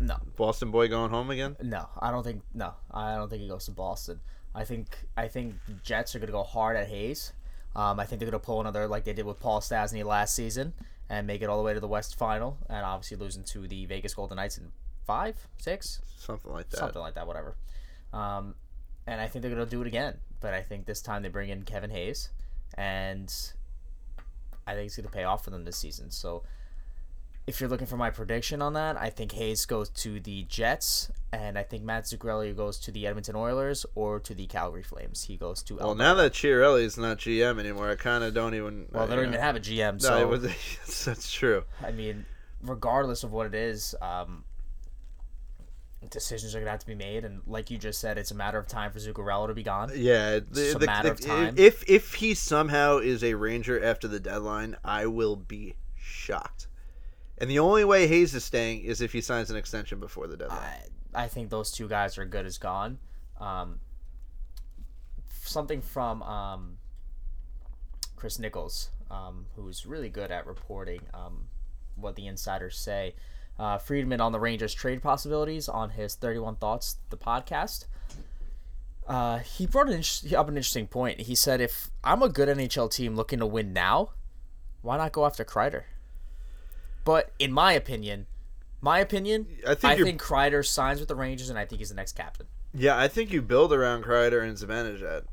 No, 0.00 0.16
Boston 0.36 0.70
boy 0.70 0.88
going 0.88 1.10
home 1.10 1.30
again. 1.30 1.56
no, 1.62 1.88
I 2.00 2.10
don't 2.10 2.24
think. 2.24 2.42
No, 2.54 2.72
I 2.90 3.14
don't 3.16 3.28
think 3.28 3.42
he 3.42 3.48
goes 3.48 3.66
to 3.66 3.70
Boston. 3.70 4.20
I 4.54 4.64
think 4.64 4.96
I 5.16 5.28
think 5.28 5.54
Jets 5.84 6.14
are 6.14 6.18
gonna 6.18 6.32
go 6.32 6.42
hard 6.42 6.76
at 6.76 6.88
Hayes. 6.88 7.32
Um, 7.76 8.00
I 8.00 8.06
think 8.06 8.18
they're 8.18 8.30
gonna 8.30 8.40
pull 8.40 8.60
another 8.60 8.88
like 8.88 9.04
they 9.04 9.12
did 9.12 9.26
with 9.26 9.38
Paul 9.38 9.60
Stastny 9.60 10.02
last 10.04 10.34
season, 10.34 10.72
and 11.10 11.26
make 11.26 11.42
it 11.42 11.50
all 11.50 11.58
the 11.58 11.62
way 11.62 11.74
to 11.74 11.80
the 11.80 11.86
West 11.86 12.16
Final, 12.18 12.56
and 12.68 12.84
obviously 12.84 13.18
losing 13.18 13.44
to 13.44 13.68
the 13.68 13.84
Vegas 13.86 14.14
Golden 14.14 14.36
Knights 14.36 14.56
in 14.58 14.72
five, 15.06 15.46
six, 15.58 16.00
Something 16.16 16.50
like 16.52 16.70
that. 16.70 16.78
something 16.78 17.00
like 17.00 17.14
that, 17.14 17.26
whatever. 17.26 17.56
Um, 18.12 18.54
and 19.06 19.20
I 19.20 19.28
think 19.28 19.42
they're 19.42 19.50
gonna 19.52 19.66
do 19.66 19.82
it 19.82 19.86
again, 19.86 20.16
but 20.40 20.54
I 20.54 20.62
think 20.62 20.86
this 20.86 21.02
time 21.02 21.22
they 21.22 21.28
bring 21.28 21.50
in 21.50 21.62
Kevin 21.64 21.90
Hayes, 21.90 22.30
and 22.74 23.32
I 24.66 24.74
think 24.74 24.86
it's 24.86 24.96
gonna 24.96 25.08
pay 25.10 25.24
off 25.24 25.44
for 25.44 25.50
them 25.50 25.64
this 25.64 25.76
season. 25.76 26.10
So. 26.10 26.42
If 27.46 27.60
you're 27.60 27.68
looking 27.70 27.86
for 27.88 27.96
my 27.96 28.10
prediction 28.10 28.62
on 28.62 28.74
that, 28.74 28.96
I 29.00 29.10
think 29.10 29.32
Hayes 29.32 29.66
goes 29.66 29.88
to 29.88 30.20
the 30.20 30.44
Jets, 30.44 31.10
and 31.32 31.58
I 31.58 31.62
think 31.64 31.82
Matt 31.82 32.04
Zuccarello 32.04 32.54
goes 32.56 32.78
to 32.80 32.92
the 32.92 33.06
Edmonton 33.08 33.34
Oilers 33.34 33.84
or 33.96 34.20
to 34.20 34.34
the 34.34 34.46
Calgary 34.46 34.84
Flames. 34.84 35.24
He 35.24 35.36
goes 35.36 35.62
to 35.64 35.76
Well, 35.76 35.88
Alberta. 35.90 35.98
now 36.04 36.14
that 36.14 36.32
Chiarelli 36.32 36.82
is 36.84 36.96
not 36.96 37.18
GM 37.18 37.58
anymore, 37.58 37.90
I 37.90 37.96
kind 37.96 38.22
of 38.22 38.34
don't 38.34 38.54
even. 38.54 38.86
Well, 38.92 39.06
they 39.08 39.16
don't 39.16 39.24
uh, 39.24 39.28
even 39.30 39.40
have 39.40 39.56
a 39.56 39.60
GM, 39.60 39.94
No, 39.94 40.08
so 40.08 40.20
it 40.20 40.28
was, 40.28 40.42
that's 41.04 41.32
true. 41.32 41.64
I 41.82 41.90
mean, 41.90 42.24
regardless 42.62 43.24
of 43.24 43.32
what 43.32 43.46
it 43.46 43.54
is, 43.54 43.96
um, 44.00 44.44
decisions 46.08 46.54
are 46.54 46.60
gonna 46.60 46.70
have 46.70 46.80
to 46.80 46.86
be 46.86 46.94
made, 46.94 47.24
and 47.24 47.40
like 47.46 47.70
you 47.70 47.78
just 47.78 48.00
said, 48.00 48.16
it's 48.16 48.30
a 48.30 48.34
matter 48.36 48.58
of 48.58 48.68
time 48.68 48.92
for 48.92 48.98
Zuccarello 49.00 49.48
to 49.48 49.54
be 49.54 49.62
gone. 49.64 49.90
Yeah, 49.96 50.34
the, 50.38 50.40
just 50.54 50.76
a 50.76 50.78
the- 50.78 50.86
matter 50.86 51.08
the- 51.08 51.12
of 51.14 51.20
time. 51.20 51.54
If 51.56 51.88
if 51.88 52.14
he 52.14 52.34
somehow 52.34 52.98
is 52.98 53.24
a 53.24 53.34
Ranger 53.34 53.82
after 53.82 54.06
the 54.06 54.20
deadline, 54.20 54.76
I 54.84 55.06
will 55.06 55.36
be 55.36 55.74
shocked. 55.96 56.68
And 57.40 57.50
the 57.50 57.58
only 57.58 57.84
way 57.84 58.06
Hayes 58.06 58.34
is 58.34 58.44
staying 58.44 58.82
is 58.82 59.00
if 59.00 59.12
he 59.12 59.22
signs 59.22 59.50
an 59.50 59.56
extension 59.56 59.98
before 59.98 60.26
the 60.26 60.36
deadline. 60.36 60.60
I, 61.14 61.24
I 61.24 61.28
think 61.28 61.48
those 61.48 61.72
two 61.72 61.88
guys 61.88 62.18
are 62.18 62.26
good 62.26 62.44
as 62.44 62.58
gone. 62.58 62.98
Um, 63.40 63.80
something 65.42 65.80
from 65.80 66.22
um, 66.22 66.76
Chris 68.14 68.38
Nichols, 68.38 68.90
um, 69.10 69.46
who's 69.56 69.86
really 69.86 70.10
good 70.10 70.30
at 70.30 70.46
reporting 70.46 71.00
um, 71.14 71.48
what 71.96 72.14
the 72.14 72.26
insiders 72.26 72.76
say. 72.78 73.14
Uh, 73.58 73.78
Friedman 73.78 74.20
on 74.20 74.32
the 74.32 74.40
Rangers 74.40 74.74
trade 74.74 75.02
possibilities 75.02 75.68
on 75.68 75.90
his 75.90 76.14
31 76.14 76.56
Thoughts, 76.56 76.96
the 77.08 77.16
podcast. 77.16 77.86
Uh, 79.06 79.38
he 79.38 79.66
brought 79.66 79.88
an 79.88 80.02
up 80.36 80.48
an 80.48 80.56
interesting 80.56 80.86
point. 80.86 81.22
He 81.22 81.34
said, 81.34 81.60
if 81.60 81.90
I'm 82.04 82.22
a 82.22 82.28
good 82.28 82.48
NHL 82.48 82.90
team 82.92 83.16
looking 83.16 83.38
to 83.40 83.46
win 83.46 83.72
now, 83.72 84.10
why 84.82 84.98
not 84.98 85.12
go 85.12 85.26
after 85.26 85.44
Kreider? 85.44 85.84
But 87.04 87.30
in 87.38 87.52
my 87.52 87.72
opinion, 87.72 88.26
my 88.80 88.98
opinion, 89.00 89.46
I 89.66 89.74
think 89.74 89.84
I 89.92 89.94
you're- 89.94 90.04
think 90.10 90.20
Kreider 90.20 90.64
signs 90.66 91.00
with 91.00 91.08
the 91.08 91.14
Rangers, 91.14 91.50
and 91.50 91.58
I 91.58 91.64
think 91.64 91.80
he's 91.80 91.88
the 91.90 91.94
next 91.94 92.16
captain. 92.16 92.46
yeah, 92.74 92.96
I 92.98 93.08
think 93.08 93.32
you 93.32 93.42
build 93.42 93.72
around 93.72 94.04
Kreider 94.04 94.42
and 94.42 94.56
Zibanejad. 94.56 95.24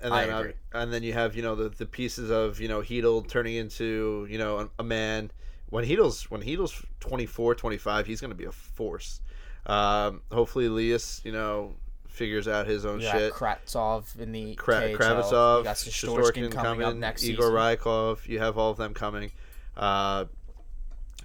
And 0.00 0.12
I 0.12 0.26
then, 0.26 0.34
uh, 0.34 0.38
agree. 0.40 0.52
and 0.72 0.92
then 0.92 1.02
you 1.04 1.12
have 1.12 1.36
you 1.36 1.42
know 1.42 1.54
the, 1.54 1.68
the 1.68 1.86
pieces 1.86 2.28
of 2.30 2.60
you 2.60 2.66
know 2.68 2.80
Chytil 2.82 3.26
turning 3.28 3.54
into 3.54 4.26
you 4.28 4.36
know 4.36 4.58
a, 4.58 4.68
a 4.80 4.82
man 4.82 5.30
when 5.70 5.84
Chytil's 5.84 6.28
when 6.30 6.42
Chytil's 6.42 6.84
24, 7.00 7.54
25, 7.54 8.06
he's 8.06 8.20
going 8.20 8.30
to 8.32 8.36
be 8.36 8.44
a 8.44 8.50
force. 8.52 9.20
Um, 9.64 10.22
hopefully, 10.32 10.66
Elias 10.66 11.20
you 11.24 11.30
know 11.30 11.76
figures 12.08 12.48
out 12.48 12.66
his 12.66 12.84
own 12.84 13.00
shit. 13.00 13.32
got 13.32 13.60
Kravtsov 13.64 14.18
in 14.18 14.32
the 14.32 14.56
Kra- 14.56 14.92
KHL. 14.92 14.96
Kravitsov, 14.98 15.58
You 15.58 15.64
got 15.64 15.76
Shesterkin 15.76 16.16
Shesterkin 16.18 16.50
coming 16.50 16.52
coming, 16.52 16.86
up 16.86 16.96
next 16.96 17.22
Igor 17.22 17.44
season. 17.46 17.56
Rykov. 17.56 18.26
You 18.28 18.38
have 18.40 18.58
all 18.58 18.70
of 18.72 18.76
them 18.76 18.92
coming. 18.94 19.30
Uh, 19.76 20.24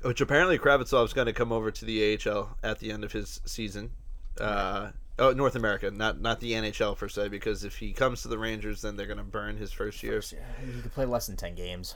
which 0.01 0.21
apparently 0.21 0.57
Kravitsov's 0.57 1.13
going 1.13 1.27
to 1.27 1.33
come 1.33 1.51
over 1.51 1.71
to 1.71 1.85
the 1.85 2.19
AHL 2.25 2.57
at 2.63 2.79
the 2.79 2.91
end 2.91 3.03
of 3.03 3.11
his 3.11 3.39
season. 3.45 3.91
Uh, 4.39 4.91
oh, 5.19 5.31
North 5.31 5.55
America, 5.55 5.91
not 5.91 6.19
not 6.19 6.39
the 6.39 6.53
NHL 6.53 6.97
per 6.97 7.07
se, 7.09 7.29
because 7.29 7.63
if 7.63 7.77
he 7.77 7.93
comes 7.93 8.21
to 8.21 8.27
the 8.27 8.37
Rangers, 8.37 8.81
then 8.81 8.95
they're 8.95 9.07
going 9.07 9.17
to 9.17 9.23
burn 9.23 9.57
his 9.57 9.71
first 9.71 10.03
year. 10.03 10.21
Yeah, 10.31 10.39
You 10.65 10.81
could 10.81 10.93
play 10.93 11.05
less 11.05 11.27
than 11.27 11.35
ten 11.35 11.55
games. 11.55 11.95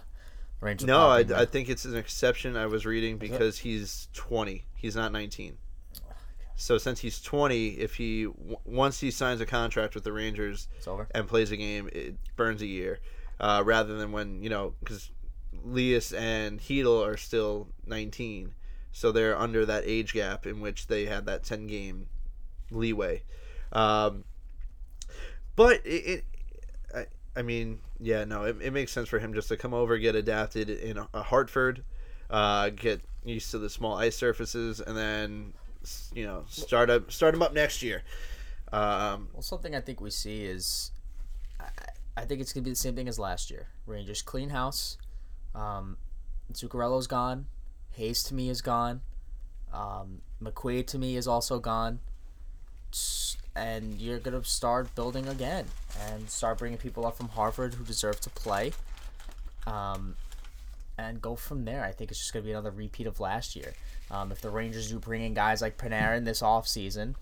Rangers 0.62 0.86
No, 0.88 1.08
I, 1.08 1.26
I 1.36 1.46
think 1.46 1.70
it's 1.70 1.86
an 1.86 1.98
exception. 1.98 2.56
I 2.56 2.68
was 2.68 2.86
reading 2.86 3.18
because 3.18 3.58
he's 3.58 4.08
20. 4.14 4.64
He's 4.76 4.96
not 4.96 5.12
19. 5.12 5.58
So 6.56 6.78
since 6.78 7.00
he's 7.00 7.20
20, 7.20 7.70
if 7.70 7.96
he 7.96 8.26
w- 8.26 8.58
once 8.66 9.00
he 9.00 9.10
signs 9.10 9.42
a 9.42 9.48
contract 9.48 9.96
with 9.96 10.04
the 10.04 10.14
Rangers, 10.14 10.68
and 11.16 11.28
plays 11.28 11.52
a 11.52 11.58
game, 11.58 11.90
it 11.92 12.16
burns 12.36 12.62
a 12.62 12.68
year, 12.68 13.00
uh, 13.40 13.64
rather 13.66 13.98
than 13.98 14.12
when 14.12 14.44
you 14.44 14.50
know 14.52 14.76
because 14.80 15.10
Lias 15.64 16.14
and 16.14 16.60
Chytil 16.60 17.06
are 17.06 17.18
still 17.18 17.68
19, 17.86 18.54
so 18.92 19.12
they're 19.12 19.38
under 19.38 19.66
that 19.66 19.84
age 19.86 20.14
gap 20.14 20.46
in 20.46 20.60
which 20.60 20.88
they 20.88 21.06
had 21.06 21.26
that 21.26 21.44
10 21.44 21.68
game 21.68 22.08
leeway. 22.72 23.24
Um, 23.72 24.24
but 25.56 25.86
it, 25.86 25.90
it 25.90 26.24
I, 26.96 27.06
I 27.36 27.42
mean, 27.42 27.80
yeah, 28.00 28.26
no, 28.26 28.44
it, 28.44 28.58
it 28.62 28.72
makes 28.72 28.92
sense 28.92 29.08
for 29.08 29.20
him 29.20 29.34
just 29.34 29.50
to 29.50 29.58
come 29.58 29.74
over, 29.74 29.98
get 29.98 30.16
adapted 30.16 30.70
in 30.70 30.98
a, 30.98 31.08
a 31.14 31.24
Hartford, 31.24 31.84
uh, 32.30 32.70
get 32.70 33.02
used 33.24 33.52
to 33.52 33.60
the 33.60 33.70
small 33.70 33.98
ice 33.98 34.16
surfaces, 34.16 34.80
and 34.80 34.98
then 34.98 35.54
you 36.14 36.26
know 36.26 36.46
start 36.48 36.90
up 36.90 37.12
start 37.12 37.34
him 37.34 37.42
up 37.42 37.54
next 37.54 37.82
year. 37.82 38.04
Um, 38.72 39.30
Well, 39.34 39.42
something 39.42 39.76
I 39.76 39.82
think 39.82 40.00
we 40.00 40.10
see 40.10 40.46
is, 40.46 40.92
I, 41.60 41.66
I 42.18 42.22
think 42.26 42.42
it's 42.42 42.54
gonna 42.54 42.64
be 42.64 42.70
the 42.70 42.76
same 42.76 42.96
thing 42.96 43.08
as 43.08 43.20
last 43.20 43.52
year. 43.52 43.68
Rangers 43.86 44.22
clean 44.22 44.50
house. 44.50 44.98
Um, 45.54 45.98
Zuccarello's 46.54 47.08
gone. 47.08 47.48
Hayes 47.92 48.24
to 48.24 48.34
me 48.34 48.50
is 48.50 48.62
gone. 48.62 49.02
Um, 49.74 50.22
McQuaid 50.42 50.88
to 50.88 50.98
me 50.98 51.16
is 51.16 51.28
also 51.28 51.60
gone. 51.60 52.00
And 53.56 54.00
you're 54.00 54.20
gonna 54.20 54.44
start 54.44 54.94
building 54.96 55.28
again 55.28 55.66
and 56.08 56.30
start 56.30 56.58
bringing 56.58 56.78
people 56.78 57.06
up 57.06 57.18
from 57.18 57.30
Hartford 57.30 57.74
who 57.76 57.84
deserve 57.84 58.20
to 58.22 58.30
play. 58.30 58.72
Um, 59.68 60.16
and 60.98 61.22
go 61.22 61.36
from 61.36 61.66
there. 61.66 61.84
I 61.84 61.92
think 61.92 62.12
it's 62.12 62.20
just 62.20 62.34
going 62.34 62.44
to 62.44 62.48
be 62.48 62.52
another 62.52 62.72
repeat 62.72 63.08
of 63.08 63.20
last 63.20 63.56
year. 63.56 63.74
Um, 64.10 64.32
if 64.32 64.42
the 64.42 64.50
Rangers 64.50 64.90
do 64.90 65.00
bring 65.00 65.24
in 65.24 65.34
guys 65.34 65.62
like 65.62 65.78
Panarin 65.78 66.26
this 66.26 66.42
offseason, 66.42 67.16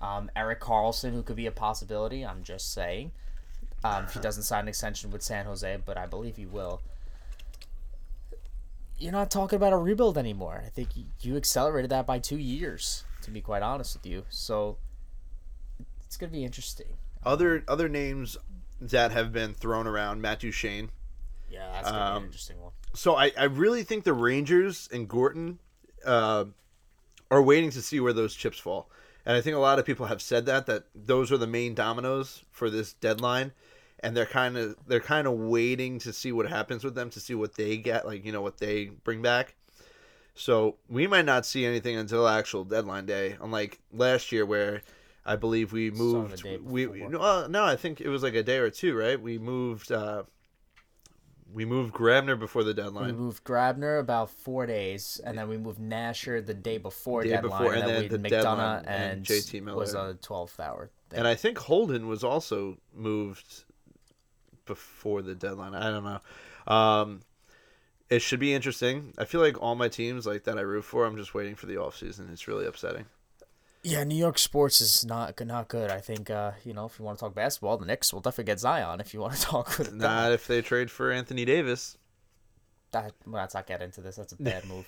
um, 0.00 0.30
Erik 0.34 0.60
Karlsson, 0.60 1.12
who 1.12 1.22
could 1.22 1.36
be 1.36 1.46
a 1.46 1.52
possibility, 1.52 2.24
I'm 2.24 2.42
just 2.42 2.72
saying. 2.72 3.12
Um, 3.84 4.04
if 4.04 4.14
he 4.14 4.20
doesn't 4.20 4.44
sign 4.44 4.62
an 4.62 4.68
extension 4.68 5.10
with 5.10 5.22
San 5.22 5.44
Jose, 5.44 5.78
but 5.84 5.96
I 5.96 6.06
believe 6.06 6.36
he 6.36 6.46
will. 6.46 6.80
You're 8.98 9.12
not 9.12 9.30
talking 9.30 9.56
about 9.56 9.72
a 9.72 9.76
rebuild 9.76 10.16
anymore. 10.16 10.62
I 10.64 10.68
think 10.68 10.90
you 11.20 11.36
accelerated 11.36 11.90
that 11.90 12.06
by 12.06 12.18
two 12.18 12.38
years, 12.38 13.04
to 13.22 13.30
be 13.30 13.40
quite 13.40 13.62
honest 13.62 13.96
with 13.96 14.06
you. 14.06 14.24
So 14.30 14.78
it's 16.04 16.16
going 16.16 16.30
to 16.30 16.36
be 16.36 16.44
interesting. 16.44 16.86
other 17.24 17.64
other 17.66 17.88
names 17.88 18.36
that 18.80 19.10
have 19.12 19.32
been 19.32 19.54
thrown 19.54 19.86
around, 19.86 20.20
Matt 20.22 20.40
Duchene. 20.40 20.90
Yeah, 21.50 21.70
that's 21.72 21.90
going 21.90 21.94
to 21.94 22.00
be 22.00 22.04
Um, 22.10 22.16
an 22.16 22.24
interesting 22.24 22.60
one. 22.60 22.72
So 22.94 23.16
I, 23.16 23.32
I 23.38 23.44
really 23.44 23.82
think 23.84 24.04
the 24.04 24.12
Rangers 24.12 24.88
and 24.92 25.08
Gorton 25.08 25.58
uh, 26.04 26.44
are 27.30 27.42
waiting 27.42 27.70
to 27.70 27.82
see 27.82 28.00
where 28.00 28.12
those 28.12 28.34
chips 28.34 28.58
fall. 28.58 28.88
And 29.24 29.36
I 29.36 29.40
think 29.40 29.54
a 29.56 29.60
lot 29.60 29.78
of 29.78 29.84
people 29.86 30.06
have 30.06 30.20
said 30.20 30.46
that 30.46 30.66
that 30.66 30.84
those 30.94 31.30
are 31.30 31.38
the 31.38 31.46
main 31.46 31.74
dominoes 31.74 32.42
for 32.50 32.70
this 32.70 32.92
deadline, 32.94 33.52
and 34.02 34.16
they're 34.16 34.26
kind 34.26 34.56
of 34.56 34.76
they're 34.86 35.00
kind 35.00 35.26
of 35.26 35.34
waiting 35.34 35.98
to 36.00 36.12
see 36.12 36.32
what 36.32 36.48
happens 36.48 36.84
with 36.84 36.94
them 36.94 37.10
to 37.10 37.20
see 37.20 37.34
what 37.34 37.54
they 37.54 37.76
get, 37.76 38.06
like 38.06 38.24
you 38.24 38.32
know 38.32 38.42
what 38.42 38.58
they 38.58 38.86
bring 39.04 39.22
back. 39.22 39.54
So 40.34 40.76
we 40.88 41.06
might 41.06 41.26
not 41.26 41.44
see 41.44 41.64
anything 41.64 41.96
until 41.96 42.26
actual 42.26 42.64
deadline 42.64 43.06
day, 43.06 43.36
unlike 43.40 43.78
last 43.92 44.32
year 44.32 44.46
where 44.46 44.82
I 45.24 45.36
believe 45.36 45.72
we 45.72 45.90
moved. 45.90 46.42
We 46.64 46.86
no, 46.86 47.20
uh, 47.20 47.46
no, 47.48 47.64
I 47.64 47.76
think 47.76 48.00
it 48.00 48.08
was 48.08 48.22
like 48.22 48.34
a 48.34 48.42
day 48.42 48.58
or 48.58 48.70
two, 48.70 48.96
right? 48.96 49.20
We 49.20 49.38
moved. 49.38 49.92
Uh, 49.92 50.24
we 51.52 51.66
moved 51.66 51.92
Grabner 51.92 52.38
before 52.38 52.64
the 52.64 52.72
deadline. 52.72 53.08
We 53.08 53.12
moved 53.12 53.44
Grabner 53.44 54.00
about 54.00 54.30
four 54.30 54.64
days, 54.64 55.20
and 55.22 55.36
then 55.36 55.48
we 55.48 55.58
moved 55.58 55.78
Nasher 55.78 56.44
the 56.44 56.54
day 56.54 56.78
before 56.78 57.24
Day 57.24 57.30
deadline, 57.30 57.50
before, 57.50 57.74
and 57.74 57.82
and 57.82 57.90
then, 57.90 58.08
then 58.08 58.22
we 58.22 58.28
the 58.30 58.36
McDonagh 58.36 58.78
and, 58.86 59.12
and 59.12 59.24
JT 59.24 59.62
Miller 59.62 59.76
was 59.76 59.94
a 59.94 60.16
twelfth 60.22 60.58
hour. 60.58 60.90
Thing. 61.10 61.18
And 61.18 61.28
I 61.28 61.34
think 61.34 61.58
Holden 61.58 62.08
was 62.08 62.24
also 62.24 62.78
moved 62.94 63.64
before 64.66 65.22
the 65.22 65.34
deadline. 65.34 65.74
I 65.74 65.90
don't 65.90 66.04
know. 66.04 66.72
Um, 66.72 67.20
it 68.10 68.20
should 68.20 68.40
be 68.40 68.52
interesting. 68.54 69.14
I 69.18 69.24
feel 69.24 69.40
like 69.40 69.60
all 69.60 69.74
my 69.74 69.88
teams 69.88 70.26
like 70.26 70.44
that 70.44 70.58
I 70.58 70.62
root 70.62 70.84
for, 70.84 71.04
I'm 71.06 71.16
just 71.16 71.34
waiting 71.34 71.54
for 71.54 71.66
the 71.66 71.78
off 71.78 71.96
season. 71.96 72.28
It's 72.32 72.46
really 72.46 72.66
upsetting. 72.66 73.06
yeah, 73.82 74.04
New 74.04 74.14
York 74.16 74.38
sports 74.38 74.80
is 74.80 75.04
not 75.04 75.40
not 75.44 75.68
good. 75.68 75.90
I 75.90 76.00
think 76.00 76.28
uh, 76.30 76.52
you 76.64 76.72
know 76.74 76.84
if 76.86 76.98
you 76.98 77.04
want 77.04 77.18
to 77.18 77.24
talk 77.24 77.34
basketball, 77.34 77.78
the 77.78 77.86
Knicks 77.86 78.12
will 78.12 78.20
definitely 78.20 78.52
get 78.52 78.60
Zion. 78.60 79.00
If 79.00 79.14
you 79.14 79.20
want 79.20 79.34
to 79.34 79.40
talk 79.52 79.78
with 79.78 79.92
Not 79.94 80.32
if 80.32 80.46
they 80.46 80.60
trade 80.62 80.90
for 80.90 81.10
Anthony 81.10 81.44
Davis. 81.44 81.96
that, 82.92 83.12
well, 83.26 83.40
let's 83.40 83.54
not 83.54 83.66
get 83.66 83.80
into 83.80 84.00
this. 84.02 84.16
That's 84.16 84.32
a 84.34 84.36
bad 84.42 84.64
move. 84.66 84.86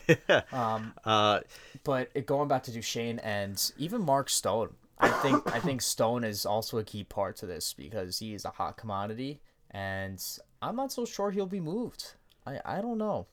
Um, 0.52 0.93
uh, 1.04 1.40
but 1.83 2.11
it, 2.14 2.26
going 2.26 2.49
back 2.49 2.62
to 2.64 2.73
Duchene 2.73 3.19
and 3.21 3.73
even 3.78 4.02
Mark 4.02 4.28
Stone, 4.28 4.75
I 4.99 5.09
think 5.09 5.50
I 5.52 5.61
think 5.61 5.81
Stone 5.95 6.25
is 6.25 6.45
also 6.45 6.76
a 6.78 6.85
key 6.85 7.04
part 7.04 7.37
to 7.38 7.47
this 7.47 7.73
because 7.73 8.19
he 8.19 8.35
is 8.35 8.45
a 8.45 8.50
hot 8.50 8.76
commodity, 8.76 9.40
and 9.75 10.19
I'm 10.62 10.76
not 10.76 10.93
so 10.93 11.04
sure 11.04 11.31
he'll 11.31 11.47
be 11.47 11.61
moved. 11.61 12.14
I 12.47 12.61
I 12.64 12.81
don't 12.81 12.99
know. 12.99 13.26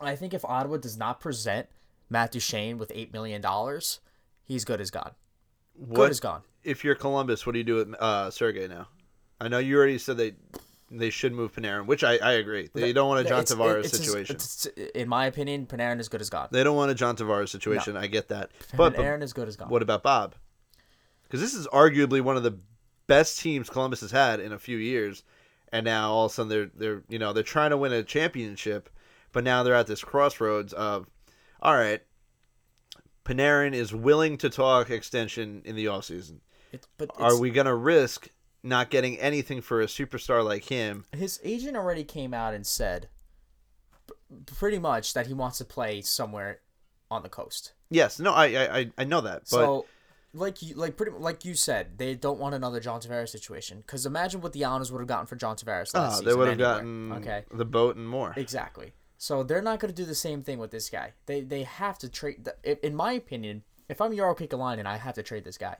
I 0.00 0.16
think 0.16 0.34
if 0.34 0.44
Ottawa 0.44 0.78
does 0.78 0.96
not 0.96 1.20
present 1.20 1.68
Matt 2.10 2.32
Duchene 2.32 2.78
with 2.78 2.90
eight 2.94 3.12
million 3.12 3.40
dollars, 3.40 4.00
he's 4.44 4.64
good 4.64 4.80
as 4.80 4.90
gone. 4.90 5.12
Good 5.92 6.10
as 6.10 6.20
gone. 6.20 6.42
if 6.64 6.82
you're 6.84 6.94
Columbus? 6.94 7.44
What 7.46 7.52
do 7.52 7.58
you 7.58 7.64
do 7.64 7.74
with 7.76 7.94
uh, 8.00 8.30
Sergey 8.30 8.66
now? 8.66 8.88
I 9.40 9.48
know 9.48 9.58
you 9.58 9.76
already 9.76 9.98
said 9.98 10.16
they 10.16 10.32
they 10.90 11.10
should 11.10 11.32
move 11.34 11.52
Panarin, 11.52 11.86
which 11.86 12.02
I, 12.04 12.16
I 12.16 12.32
agree. 12.34 12.70
They 12.72 12.92
don't 12.92 13.08
want 13.08 13.26
a 13.26 13.28
John 13.28 13.40
It's- 13.42 13.52
Tavares 13.52 13.84
it's- 13.84 13.94
it's- 14.30 14.50
situation. 14.50 14.90
in 14.94 15.08
my 15.08 15.26
opinion, 15.26 15.66
Panarin 15.66 15.98
is 16.00 16.08
good 16.08 16.20
as 16.20 16.30
gone. 16.30 16.48
they 16.52 16.62
don't 16.64 16.76
want 16.76 16.90
a 16.92 16.94
John 16.94 17.16
Tavares 17.16 17.48
situation. 17.50 17.96
I 17.96 18.06
get 18.06 18.28
that. 18.28 18.50
But, 18.76 18.94
but 18.94 18.96
Panarin 18.96 19.22
is 19.22 19.32
good 19.32 19.48
as 19.48 19.56
gone. 19.56 19.68
what 19.68 19.82
about 19.82 20.02
Bob? 20.02 20.36
Because 21.24 21.40
this 21.40 21.54
is 21.54 21.66
arguably 21.68 22.20
one 22.22 22.36
of 22.36 22.44
the 22.44 22.56
best 23.08 23.40
teams 23.40 23.68
Columbus 23.68 24.00
has 24.00 24.12
had 24.12 24.38
in 24.40 24.52
a 24.52 24.58
few 24.58 24.76
years, 24.78 25.24
and 25.72 25.84
now 25.84 26.10
all 26.12 26.26
of 26.26 26.32
a 26.32 26.34
sudden 26.34 26.48
they're 26.50 26.70
they're 26.74 27.02
you 27.08 27.18
know 27.18 27.32
they're 27.32 27.42
trying 27.42 27.70
to 27.70 27.76
win 27.76 27.92
a 27.92 28.02
championship, 28.02 28.88
but 29.32 29.44
now 29.44 29.62
they're 29.62 29.74
at 29.74 29.86
this 29.86 30.02
crossroads 30.04 30.72
of, 30.72 31.06
all 31.60 31.74
right, 31.74 32.02
Panarin 33.24 33.72
is 33.74 33.92
willing 33.94 34.36
to 34.38 34.48
talk 34.50 34.90
extension 34.90 35.62
in 35.64 35.74
the 35.76 35.86
offseason. 35.86 36.38
It- 36.72 36.86
but 36.98 37.10
Are 37.16 37.38
we 37.38 37.50
gonna 37.50 37.74
risk 37.74 38.28
not 38.62 38.90
getting 38.90 39.18
anything 39.18 39.60
for 39.60 39.80
a 39.80 39.86
superstar 39.86 40.44
like 40.44 40.64
him? 40.64 41.04
his 41.12 41.40
agent 41.44 41.76
already 41.76 42.04
came 42.04 42.32
out 42.34 42.54
and 42.54 42.66
said 42.66 43.08
pretty 44.46 44.78
much 44.78 45.14
that 45.14 45.26
he 45.26 45.34
wants 45.34 45.58
to 45.58 45.64
play 45.64 46.00
somewhere 46.02 46.60
on 47.10 47.22
the 47.22 47.28
coast. 47.28 47.72
Yes, 47.90 48.18
no, 48.18 48.32
I 48.32 48.46
I 48.46 48.78
I- 48.78 48.90
I 48.98 49.04
know 49.04 49.20
that, 49.20 49.42
but 49.42 49.48
so, 49.48 49.86
like 50.36 50.62
you 50.62 50.74
like 50.74 50.96
pretty 50.96 51.12
like 51.12 51.44
you 51.44 51.54
said, 51.54 51.98
they 51.98 52.14
don't 52.14 52.38
want 52.38 52.54
another 52.54 52.80
John 52.80 53.00
Tavares 53.00 53.30
situation. 53.30 53.78
Because 53.78 54.06
imagine 54.06 54.40
what 54.40 54.52
the 54.52 54.64
Islanders 54.64 54.92
would 54.92 55.00
have 55.00 55.08
gotten 55.08 55.26
for 55.26 55.36
John 55.36 55.56
Tavares 55.56 55.94
last 55.94 55.96
ah, 55.96 56.10
season. 56.10 56.24
they 56.26 56.34
would 56.34 56.48
have 56.48 56.58
gotten 56.58 57.12
okay, 57.12 57.44
the 57.52 57.64
boat 57.64 57.96
and 57.96 58.08
more. 58.08 58.34
exactly. 58.36 58.92
So 59.18 59.42
they're 59.42 59.62
not 59.62 59.80
going 59.80 59.92
to 59.92 59.96
do 59.96 60.04
the 60.04 60.14
same 60.14 60.42
thing 60.42 60.58
with 60.58 60.70
this 60.70 60.90
guy. 60.90 61.14
They 61.26 61.40
they 61.40 61.62
have 61.62 61.98
to 61.98 62.08
trade. 62.08 62.48
In 62.82 62.94
my 62.94 63.12
opinion, 63.12 63.62
if 63.88 64.00
I'm 64.00 64.12
Jarmo 64.12 64.36
Kekalainen, 64.36 64.86
I 64.86 64.98
have 64.98 65.14
to 65.14 65.22
trade 65.22 65.44
this 65.44 65.58
guy. 65.58 65.76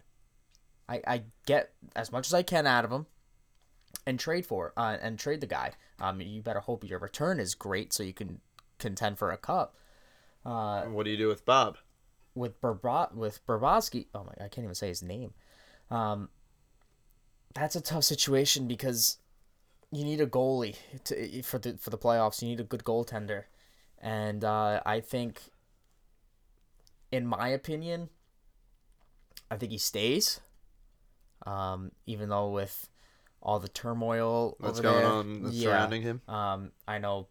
I 0.89 1.03
I 1.07 1.23
get 1.47 1.73
as 1.95 2.11
much 2.11 2.27
as 2.27 2.35
I 2.35 2.43
can 2.43 2.67
out 2.67 2.85
of 2.85 2.91
him, 2.91 3.07
and 4.07 4.19
trade 4.19 4.47
for 4.47 4.73
uh, 4.77 4.97
and 5.01 5.19
trade 5.19 5.41
the 5.41 5.47
guy. 5.47 5.73
Um, 6.01 6.21
you 6.21 6.43
better 6.43 6.61
hope 6.61 6.85
your 6.85 6.99
return 6.99 7.41
is 7.41 7.55
great 7.55 7.93
so 7.93 8.03
you 8.03 8.15
can 8.15 8.41
contend 8.79 9.19
for 9.19 9.31
a 9.31 9.37
cup. 9.37 9.77
Uh, 10.45 10.85
what 10.85 11.05
do 11.05 11.11
you 11.11 11.17
do 11.17 11.29
with 11.29 11.45
Bob? 11.45 11.79
With 12.37 12.61
Burba- 12.61 13.15
with 13.15 13.45
Burbatsky. 13.47 14.07
Oh 14.15 14.25
my, 14.25 14.45
I 14.45 14.49
can't 14.49 14.65
even 14.65 14.75
say 14.75 14.89
his 14.89 15.03
name. 15.03 15.33
Um, 15.91 16.29
that's 17.55 17.75
a 17.75 17.81
tough 17.81 18.05
situation 18.05 18.69
because 18.69 19.19
you 19.91 20.05
need 20.05 20.21
a 20.21 20.27
goalie 20.27 20.77
to 21.05 21.43
for 21.43 21.59
the 21.59 21.77
for 21.79 21.91
the 21.91 21.99
playoffs. 21.99 22.43
You 22.43 22.49
need 22.49 22.61
a 22.61 22.65
good 22.65 22.85
goaltender, 22.85 23.45
and 24.01 24.45
uh, 24.45 24.81
I 24.85 25.01
think, 25.01 25.41
in 27.11 27.27
my 27.27 27.49
opinion, 27.49 28.11
I 29.51 29.57
think 29.57 29.73
he 29.73 29.79
stays. 29.79 30.41
Um, 31.47 31.93
even 32.07 32.29
though 32.29 32.51
with 32.51 32.89
all 33.41 33.61
the 33.61 33.69
turmoil 33.69 34.57
What's 34.59 34.81
over 34.81 34.83
going 34.83 35.03
there, 35.03 35.07
on 35.07 35.43
that's 35.45 35.55
yeah, 35.55 35.71
surrounding 35.71 36.03
him? 36.03 36.21
um, 36.29 36.73
I 36.89 36.99
know 36.99 37.29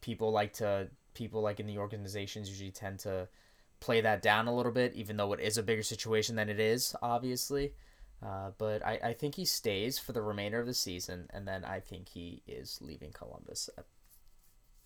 people 0.00 0.30
like 0.30 0.52
to 0.54 0.88
people 1.14 1.42
like 1.42 1.58
in 1.58 1.66
the 1.66 1.78
organizations 1.78 2.48
usually 2.48 2.70
tend 2.70 3.00
to 3.00 3.28
play 3.80 4.00
that 4.00 4.22
down 4.22 4.46
a 4.46 4.54
little 4.54 4.72
bit, 4.72 4.94
even 4.94 5.16
though 5.16 5.32
it 5.32 5.40
is 5.40 5.58
a 5.58 5.62
bigger 5.62 5.82
situation 5.82 6.36
than 6.36 6.48
it 6.48 6.60
is, 6.60 6.94
obviously. 7.02 7.72
Uh, 8.24 8.50
but 8.58 8.84
I, 8.84 8.98
I 9.02 9.12
think 9.12 9.36
he 9.36 9.44
stays 9.44 9.98
for 9.98 10.12
the 10.12 10.22
remainder 10.22 10.58
of 10.58 10.66
the 10.66 10.74
season, 10.74 11.28
and 11.30 11.46
then 11.46 11.64
I 11.64 11.80
think 11.80 12.08
he 12.08 12.42
is 12.46 12.78
leaving 12.82 13.12
Columbus 13.12 13.70
at, 13.78 13.84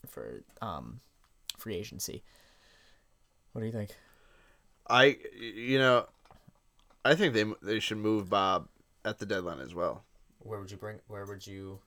for 0.06 0.42
um, 0.60 1.00
free 1.56 1.76
agency. 1.76 2.22
What 3.52 3.60
do 3.60 3.66
you 3.66 3.72
think? 3.72 3.90
I 4.88 5.16
you 5.38 5.78
know, 5.78 6.06
I 7.04 7.14
think 7.14 7.32
they 7.32 7.44
they 7.62 7.80
should 7.80 7.98
move 7.98 8.28
Bob 8.28 8.68
at 9.04 9.18
the 9.18 9.26
deadline 9.26 9.60
as 9.60 9.74
well. 9.74 10.04
Where 10.40 10.58
would 10.58 10.70
you 10.70 10.76
bring? 10.76 11.00
Where 11.06 11.24
would 11.24 11.46
you 11.46 11.78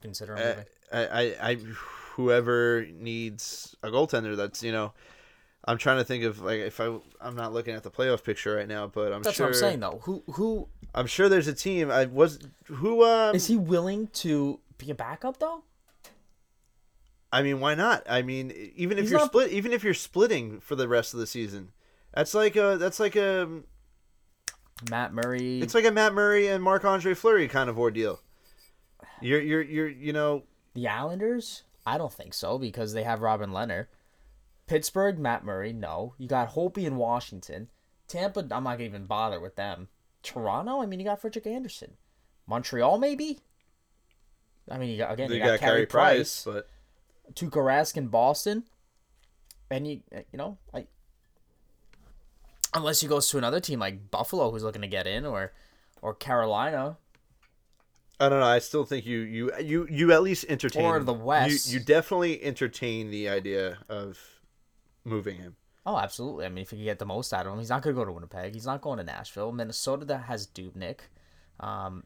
consider 0.00 0.36
I, 0.36 0.44
moving? 0.44 0.64
I, 0.92 1.06
I, 1.06 1.50
I 1.50 1.54
whoever 2.14 2.86
needs 2.90 3.76
a 3.82 3.90
goaltender 3.90 4.36
that's 4.36 4.62
you 4.62 4.72
know, 4.72 4.92
I'm 5.66 5.78
trying 5.78 5.98
to 5.98 6.04
think 6.04 6.22
of 6.24 6.40
like 6.40 6.60
if 6.60 6.80
I 6.80 6.96
I'm 7.20 7.34
not 7.34 7.52
looking 7.52 7.74
at 7.74 7.82
the 7.82 7.90
playoff 7.90 8.22
picture 8.22 8.54
right 8.56 8.68
now, 8.68 8.86
but 8.86 9.12
I'm 9.12 9.18
sure. 9.18 9.22
That's 9.22 9.36
sure 9.36 9.46
what 9.46 9.54
I'm 9.54 9.60
saying, 9.60 9.80
though. 9.80 10.00
Who 10.04 10.22
who 10.32 10.68
I'm 10.94 11.06
sure 11.06 11.28
there's 11.28 11.48
a 11.48 11.54
team. 11.54 11.90
I 11.90 12.04
was 12.06 12.38
who 12.66 13.04
um 13.04 13.34
is 13.34 13.46
he 13.46 13.56
willing 13.56 14.06
to 14.14 14.60
be 14.78 14.90
a 14.90 14.94
backup 14.94 15.38
though? 15.38 15.64
I 17.32 17.42
mean, 17.42 17.60
why 17.60 17.74
not? 17.74 18.04
I 18.08 18.22
mean, 18.22 18.52
even 18.76 18.98
if 18.98 19.04
He's 19.04 19.10
you're 19.10 19.20
not- 19.20 19.28
split, 19.30 19.50
even 19.50 19.72
if 19.72 19.82
you're 19.82 19.94
splitting 19.94 20.60
for 20.60 20.76
the 20.76 20.88
rest 20.88 21.12
of 21.12 21.20
the 21.20 21.26
season, 21.26 21.72
that's 22.14 22.32
like 22.34 22.54
a 22.56 22.76
that's 22.78 23.00
like 23.00 23.16
a 23.16 23.62
Matt 24.90 25.12
Murray. 25.12 25.60
it's 25.60 25.74
like 25.74 25.84
a 25.84 25.90
Matt 25.90 26.14
Murray 26.14 26.46
and 26.46 26.62
Marc 26.62 26.84
Andre 26.84 27.14
Fleury 27.14 27.48
kind 27.48 27.68
of 27.68 27.78
ordeal. 27.78 28.20
You're 29.20 29.40
you're 29.40 29.62
you're 29.62 29.88
you 29.88 30.12
know 30.12 30.44
The 30.74 30.86
Islanders? 30.88 31.64
I 31.84 31.98
don't 31.98 32.12
think 32.12 32.34
so 32.34 32.58
because 32.58 32.92
they 32.92 33.02
have 33.02 33.20
Robin 33.20 33.50
Lehner. 33.50 33.86
Pittsburgh, 34.66 35.18
Matt 35.18 35.44
Murray, 35.44 35.72
no. 35.72 36.14
You 36.18 36.28
got 36.28 36.54
Holtby 36.54 36.84
in 36.84 36.96
Washington. 36.96 37.68
Tampa, 38.08 38.40
I'm 38.40 38.64
not 38.64 38.78
gonna 38.78 38.84
even 38.84 39.06
bother 39.06 39.40
with 39.40 39.56
them. 39.56 39.88
Toronto, 40.22 40.80
I 40.80 40.86
mean, 40.86 41.00
you 41.00 41.06
got 41.06 41.20
Frederik 41.20 41.46
Andersen. 41.46 41.92
Montreal, 42.46 42.98
maybe. 42.98 43.40
I 44.70 44.78
mean, 44.78 44.90
you 44.90 44.98
got 44.98 45.12
again, 45.12 45.28
they 45.30 45.36
you 45.36 45.42
got, 45.42 45.60
got, 45.60 45.60
Carey 45.60 45.86
Price, 45.86 46.44
but 46.44 46.68
Tuukka 47.34 47.62
Rask 47.62 47.96
in 47.96 48.08
Boston, 48.08 48.64
and 49.70 49.86
you, 49.86 50.00
eh, 50.12 50.22
you 50.32 50.36
know, 50.36 50.58
I. 50.74 50.86
Unless 52.74 53.00
he 53.00 53.08
goes 53.08 53.28
to 53.30 53.38
another 53.38 53.60
team 53.60 53.78
like 53.78 54.10
Buffalo, 54.10 54.50
who's 54.50 54.62
looking 54.62 54.82
to 54.82 54.88
get 54.88 55.06
in, 55.06 55.24
or, 55.24 55.52
or 56.02 56.14
Carolina, 56.14 56.98
I 58.18 58.28
don't 58.28 58.40
know. 58.40 58.46
I 58.46 58.60
still 58.60 58.84
think 58.84 59.04
you 59.04 59.20
you 59.20 59.52
you 59.60 59.86
you 59.90 60.12
at 60.12 60.22
least 60.22 60.46
entertain 60.48 60.84
Or 60.84 60.98
the 61.00 61.12
West. 61.12 61.68
You, 61.70 61.78
you 61.78 61.84
definitely 61.84 62.42
entertain 62.42 63.10
the 63.10 63.28
idea 63.28 63.78
of 63.88 64.18
moving 65.06 65.36
him. 65.36 65.56
Oh, 65.86 65.96
absolutely. 65.96 66.44
I 66.44 66.48
mean, 66.48 66.62
if 66.62 66.72
you 66.72 66.78
can 66.78 66.84
get 66.84 66.98
the 66.98 67.06
most 67.06 67.32
out 67.32 67.46
of 67.46 67.52
him, 67.52 67.60
he's 67.60 67.70
not 67.70 67.82
going 67.82 67.94
to 67.94 68.00
go 68.00 68.04
to 68.04 68.12
Winnipeg. 68.12 68.54
He's 68.54 68.66
not 68.66 68.80
going 68.80 68.98
to 68.98 69.04
Nashville. 69.04 69.52
Minnesota 69.52 70.04
that 70.06 70.24
has 70.24 70.46
Dubnyk. 70.48 70.98
Um, 71.60 72.02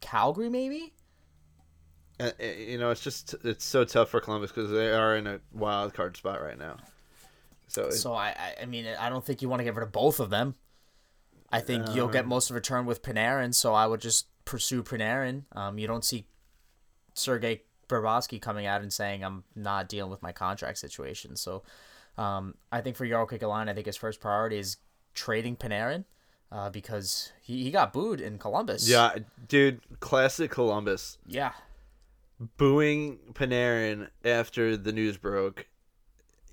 Calgary, 0.00 0.48
maybe? 0.48 0.92
Uh, 2.20 2.30
uh, 2.40 2.44
you 2.44 2.78
know, 2.78 2.90
it's 2.90 3.00
just 3.00 3.34
it's 3.42 3.64
so 3.64 3.84
tough 3.84 4.10
for 4.10 4.20
Columbus 4.20 4.52
because 4.52 4.70
they 4.70 4.92
are 4.92 5.16
in 5.16 5.26
a 5.26 5.40
wild 5.52 5.94
card 5.94 6.16
spot 6.16 6.40
right 6.40 6.58
now. 6.58 6.76
So, 7.66 7.90
So, 7.90 8.14
I, 8.14 8.54
I, 8.62 8.66
mean, 8.66 8.86
I 8.86 9.08
don't 9.08 9.24
think 9.24 9.42
you 9.42 9.48
want 9.48 9.60
to 9.60 9.64
get 9.64 9.74
rid 9.74 9.82
of 9.82 9.90
both 9.90 10.20
of 10.20 10.30
them. 10.30 10.54
I 11.50 11.60
think 11.60 11.94
you'll 11.94 12.08
get 12.08 12.26
most 12.26 12.50
of 12.50 12.56
return 12.56 12.84
with 12.84 13.02
Panarin, 13.02 13.54
so 13.54 13.74
I 13.74 13.86
would 13.86 14.00
just 14.00 14.26
pursue 14.44 14.82
Panarin. 14.82 15.44
Um, 15.52 15.78
you 15.78 15.86
don't 15.86 16.04
see 16.04 16.26
Sergei 17.14 17.62
Bobrovsky 17.88 18.40
coming 18.40 18.66
out 18.66 18.82
and 18.82 18.92
saying, 18.92 19.24
I'm 19.24 19.44
not 19.54 19.88
dealing 19.88 20.10
with 20.10 20.22
my 20.22 20.32
contract 20.32 20.78
situation. 20.78 21.36
So 21.36 21.62
um, 22.18 22.54
I 22.72 22.80
think 22.80 22.96
for 22.96 23.06
Jarmo 23.06 23.28
Kekalainen, 23.28 23.68
I 23.68 23.74
think 23.74 23.86
his 23.86 23.96
first 23.96 24.20
priority 24.20 24.58
is 24.58 24.76
trading 25.14 25.56
Panarin 25.56 26.04
uh, 26.52 26.70
because 26.70 27.32
he, 27.42 27.64
he 27.64 27.70
got 27.70 27.92
booed 27.92 28.20
in 28.20 28.38
Columbus. 28.38 28.88
yeah, 28.88 29.14
dude, 29.48 29.80
classic 30.00 30.50
Columbus 30.50 31.18
Yeah. 31.26 31.52
booing 32.56 33.18
Panarin 33.32 34.08
after 34.24 34.76
the 34.76 34.92
news 34.92 35.16
broke 35.16 35.66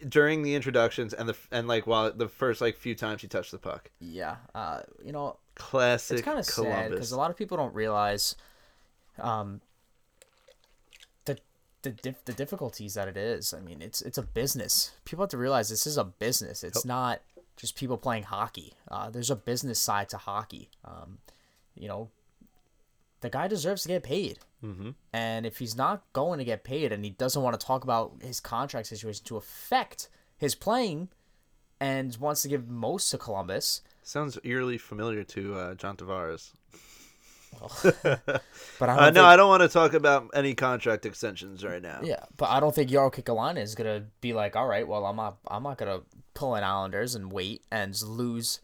during 0.08 0.42
the 0.42 0.56
introductions 0.56 1.14
and 1.14 1.30
the 1.30 1.36
and 1.52 1.68
like 1.68 1.86
while 1.86 2.12
the 2.12 2.28
first 2.28 2.60
like 2.62 2.76
few 2.76 2.96
times 2.96 3.22
he 3.22 3.28
touched 3.28 3.52
the 3.52 3.58
puck. 3.60 3.92
Yeah, 4.00 4.38
uh, 4.56 4.82
you 5.04 5.12
know, 5.12 5.38
Classic 5.56 6.18
it's 6.20 6.26
kind 6.26 6.40
of 6.40 6.46
sad 6.46 6.90
because 6.90 7.12
a 7.12 7.18
lot 7.18 7.30
of 7.30 7.38
people 7.38 7.58
don't 7.58 7.74
realize, 7.76 8.36
um, 9.20 9.62
the 11.82 11.90
the 11.90 11.92
dif- 11.92 12.26
the 12.26 12.34
difficulties 12.34 12.94
that 12.96 13.08
it 13.08 13.18
is. 13.18 13.54
I 13.54 13.60
mean, 13.60 13.82
it's 13.82 14.02
it's 14.02 14.18
a 14.18 14.24
business. 14.24 14.92
People 15.06 15.24
have 15.24 15.30
to 15.32 15.38
realize 15.38 15.70
this 15.70 15.88
is 15.88 15.98
a 15.98 16.04
business. 16.04 16.64
It's 16.64 16.86
not 16.86 17.22
just 17.58 17.76
people 17.76 17.98
playing 17.98 18.24
hockey. 18.24 18.74
Uh, 18.90 19.10
there's 19.10 19.30
a 19.30 19.36
business 19.36 19.80
side 19.80 20.10
to 20.10 20.18
hockey. 20.18 20.70
Um, 20.86 21.20
you 21.76 21.88
know, 21.88 22.10
the 23.22 23.30
guy 23.30 23.48
deserves 23.48 23.84
to 23.84 23.90
get 23.90 24.04
paid. 24.04 24.40
Mm-hmm. 24.64 24.92
And 25.14 25.46
if 25.46 25.58
he's 25.58 25.76
not 25.76 26.04
going 26.14 26.38
to 26.40 26.46
get 26.46 26.64
paid 26.64 26.92
and 26.92 27.04
he 27.04 27.12
doesn't 27.12 27.42
want 27.42 27.60
to 27.60 27.66
talk 27.66 27.84
about 27.84 28.14
his 28.22 28.40
contract 28.40 28.88
situation 28.88 29.24
to 29.26 29.38
affect 29.38 30.08
his 30.38 30.54
playing 30.54 31.10
and 31.80 32.16
wants 32.18 32.44
to 32.44 32.48
give 32.48 32.68
most 32.68 33.10
to 33.10 33.18
Columbus, 33.18 33.82
Sounds 34.04 34.38
eerily 34.44 34.78
familiar 34.78 35.24
to 35.24 35.56
uh, 35.56 35.76
John 35.76 35.96
Tavares. 35.96 36.52
but 38.04 38.42
I 38.82 38.86
don't 38.86 38.90
Uh, 38.90 39.10
no, 39.10 39.14
think- 39.14 39.18
I 39.18 39.36
don't 39.36 39.50
want 39.50 39.62
to 39.64 39.70
talk 39.70 39.94
about 39.94 40.30
any 40.34 40.54
contract 40.56 41.06
extensions 41.06 41.64
right 41.64 41.82
now. 41.82 42.00
Yeah, 42.04 42.24
but 42.38 42.50
I 42.50 42.60
don't 42.60 42.74
think 42.74 42.90
Jarmo 42.90 43.14
Kekalainen 43.14 43.62
is 43.62 43.76
gonna 43.76 44.06
be 44.22 44.34
like, 44.34 44.56
all 44.56 44.68
right, 44.68 44.88
well, 44.88 45.06
I'm 45.06 45.16
not, 45.16 45.38
I'm 45.48 45.64
not 45.64 45.78
gonna 45.78 46.02
pull 46.34 46.56
in 46.56 46.64
Islanders 46.64 47.16
and 47.16 47.32
wait 47.32 47.64
and 47.72 48.00
lose 48.02 48.60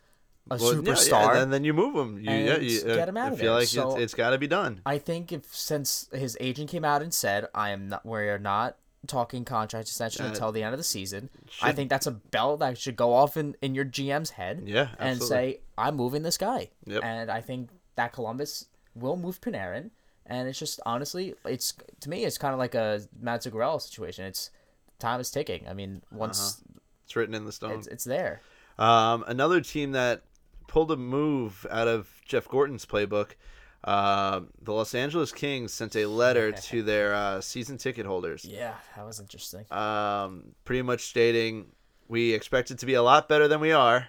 a 0.49 0.57
Well, 0.57 0.75
yeah, 0.75 0.79
superstar. 0.93 1.35
yeah, 1.35 1.41
and 1.41 1.51
then 1.53 1.63
you 1.63 1.73
move 1.73 1.95
him. 1.95 2.17
You, 2.19 2.31
yeah, 2.31 2.57
you, 2.57 2.81
uh, 2.81 2.95
get 2.95 3.09
him 3.09 3.17
out 3.17 3.29
I 3.29 3.33
of 3.33 3.39
feel 3.39 3.51
there. 3.53 3.59
like 3.59 3.67
So- 3.67 3.91
it's, 3.91 3.99
it's 4.01 4.13
got 4.13 4.29
to 4.31 4.37
be 4.37 4.47
done. 4.47 4.81
I 4.85 4.97
think 4.97 5.31
if 5.31 5.53
since 5.53 6.09
his 6.13 6.37
agent 6.39 6.69
came 6.69 6.85
out 6.85 7.01
and 7.01 7.13
said, 7.13 7.47
I 7.53 7.71
am 7.71 7.89
not, 7.89 8.05
we're 8.05 8.37
not 8.39 8.77
talking 9.05 9.45
contract 9.45 9.87
extension 9.87 10.25
Uh, 10.25 10.29
until 10.29 10.51
the 10.51 10.63
end 10.63 10.73
of 10.73 10.79
the 10.79 10.83
season. 10.83 11.29
I 11.61 11.71
think 11.71 11.89
that's 11.89 12.07
a 12.07 12.11
bell 12.11 12.57
that 12.57 12.77
should 12.77 12.95
go 12.95 13.13
off 13.13 13.37
in, 13.37 13.55
in 13.61 13.75
your 13.75 13.85
GM's 13.85 14.31
head. 14.31 14.63
Yeah, 14.65 14.89
and 14.99 15.21
say, 15.21 15.59
I'm 15.77 15.95
moving 15.95 16.23
this 16.23 16.37
guy. 16.37 16.69
Yep. 16.85 17.03
And 17.03 17.29
I 17.31 17.41
think 17.41 17.69
that 17.95 18.11
Columbus 18.13 18.65
will 18.99 19.17
move 19.17 19.39
Panarin. 19.41 19.91
and 20.25 20.47
it's 20.47 20.59
just 20.59 20.79
honestly, 20.85 21.33
it's 21.45 21.73
to 22.01 22.09
me, 22.09 22.25
it's 22.25 22.37
kind 22.37 22.53
of 22.53 22.59
like 22.59 22.75
a 22.75 23.01
Matt 23.19 23.41
Zuccarello 23.41 23.81
situation. 23.81 24.25
It's 24.25 24.49
time 24.99 25.19
is 25.19 25.31
ticking. 25.31 25.67
I 25.67 25.73
mean, 25.73 26.01
once 26.11 26.61
It's 27.05 27.15
written 27.15 27.33
in 27.35 27.45
the 27.45 27.51
stone. 27.51 27.71
it's 27.71 27.87
it's 27.87 28.03
there. 28.03 28.41
Um, 28.79 29.23
another 29.27 29.61
team 29.61 29.91
that 29.93 30.21
pulled 30.67 30.91
a 30.91 30.97
move 30.97 31.65
out 31.71 31.87
of 31.87 32.09
Jeff 32.25 32.47
Gorton's 32.47 32.85
playbook. 32.85 33.31
Uh, 33.83 34.41
the 34.61 34.73
Los 34.73 34.93
Angeles 34.93 35.31
Kings 35.31 35.71
sent 35.71 35.95
a 35.95 36.05
letter 36.07 36.51
to 36.69 36.83
their 36.83 37.13
uh, 37.13 37.39
season 37.41 37.77
ticket 37.77 38.05
holders, 38.05 38.43
Yeah, 38.43 38.73
that 38.95 39.05
was 39.05 39.19
interesting. 39.19 39.65
um, 39.71 40.55
pretty 40.65 40.81
much 40.81 41.01
stating 41.05 41.67
we 42.09 42.33
expect 42.33 42.69
it 42.71 42.79
to 42.79 42.85
be 42.85 42.95
a 42.95 43.01
lot 43.03 43.29
better 43.29 43.47
than 43.47 43.59
we 43.61 43.71
are, 43.71 44.07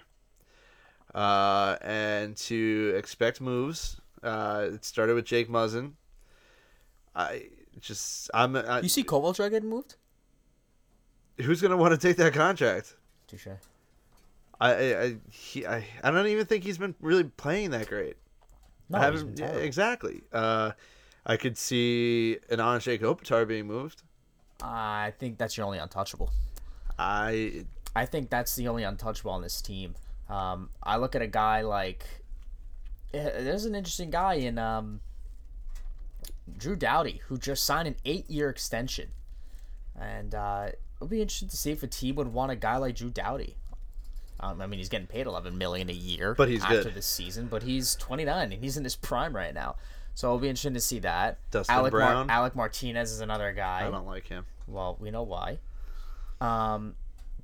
uh, 1.15 1.77
and 1.81 2.35
to 2.37 2.93
expect 2.97 3.41
moves. 3.41 3.99
Uh, 4.21 4.67
it 4.73 4.85
started 4.85 5.15
with 5.15 5.25
Jake 5.25 5.49
Muzzin. 5.49 5.93
I 7.15 7.47
just 7.79 8.29
I'm 8.33 8.55
I, 8.55 8.81
You 8.81 8.89
see 8.89 9.03
Kovalchuk 9.03 9.49
getting 9.49 9.69
moved? 9.69 9.95
who's 11.41 11.61
gonna 11.61 11.77
want 11.77 11.93
to 11.93 11.97
take 11.97 12.17
that 12.17 12.33
contract. 12.33 12.95
Touche. 13.27 13.47
I 14.59 14.71
I 14.73 15.01
I, 15.03 15.15
he, 15.31 15.65
I 15.65 15.85
I 16.03 16.11
don't 16.11 16.27
even 16.27 16.45
think 16.45 16.63
he's 16.63 16.77
been 16.77 16.95
really 16.99 17.23
playing 17.23 17.71
that 17.71 17.87
great. 17.87 18.17
No, 18.89 18.97
I 18.97 19.01
haven't 19.03 19.35
been 19.35 19.37
yeah, 19.37 19.45
terrible. 19.47 19.65
exactly. 19.65 20.21
Uh, 20.33 20.71
I 21.25 21.37
could 21.37 21.57
see 21.57 22.37
an 22.49 22.57
Anze 22.59 22.99
Kopitar 22.99 23.47
being 23.47 23.67
moved. 23.67 24.03
I 24.61 25.13
think 25.19 25.37
that's 25.37 25.55
your 25.55 25.65
only 25.65 25.77
untouchable. 25.77 26.31
I 26.97 27.65
I 27.95 28.05
think 28.05 28.29
that's 28.29 28.55
the 28.55 28.67
only 28.67 28.83
untouchable 28.83 29.31
on 29.31 29.41
this 29.41 29.61
team. 29.61 29.95
Um, 30.29 30.69
I 30.83 30.97
look 30.97 31.15
at 31.15 31.21
a 31.21 31.27
guy 31.27 31.61
like 31.61 32.05
there's 33.11 33.65
an 33.65 33.75
interesting 33.75 34.09
guy 34.09 34.35
in 34.35 34.57
um, 34.57 34.99
Drew 36.57 36.75
Doughty 36.75 37.21
who 37.27 37.37
just 37.37 37.63
signed 37.63 37.87
an 37.87 37.95
eight-year 38.05 38.49
extension, 38.49 39.09
and 39.99 40.33
uh, 40.35 40.69
it'll 40.97 41.07
be 41.07 41.21
interesting 41.21 41.49
to 41.49 41.57
see 41.57 41.71
if 41.71 41.83
a 41.83 41.87
team 41.87 42.15
would 42.15 42.33
want 42.33 42.51
a 42.51 42.55
guy 42.55 42.77
like 42.77 42.95
Drew 42.95 43.09
Doughty. 43.09 43.55
Um, 44.41 44.61
I 44.61 44.67
mean, 44.67 44.77
he's 44.79 44.87
getting 44.89 45.07
paid 45.07 45.25
11 45.27 45.57
million 45.57 45.89
a 45.89 45.93
year, 45.93 46.33
But 46.33 46.47
he's 46.47 46.63
after 46.63 46.83
good. 46.83 46.95
this 46.95 47.05
season. 47.05 47.47
But 47.47 47.63
he's 47.63 47.95
29 47.95 48.53
and 48.53 48.63
he's 48.63 48.77
in 48.77 48.85
his 48.85 48.95
prime 48.95 49.35
right 49.35 49.53
now, 49.53 49.75
so 50.15 50.27
it'll 50.29 50.39
be 50.39 50.47
interesting 50.47 50.75
to 50.75 50.79
see 50.79 50.99
that. 50.99 51.39
Dustin 51.51 51.75
Alec, 51.75 51.91
Brown? 51.91 52.29
Alec 52.29 52.55
Martinez 52.55 53.11
is 53.11 53.19
another 53.19 53.51
guy. 53.51 53.85
I 53.85 53.91
don't 53.91 54.07
like 54.07 54.27
him. 54.27 54.45
Well, 54.67 54.95
we 54.99 55.11
know 55.11 55.23
why. 55.23 55.57
Um, 56.39 56.95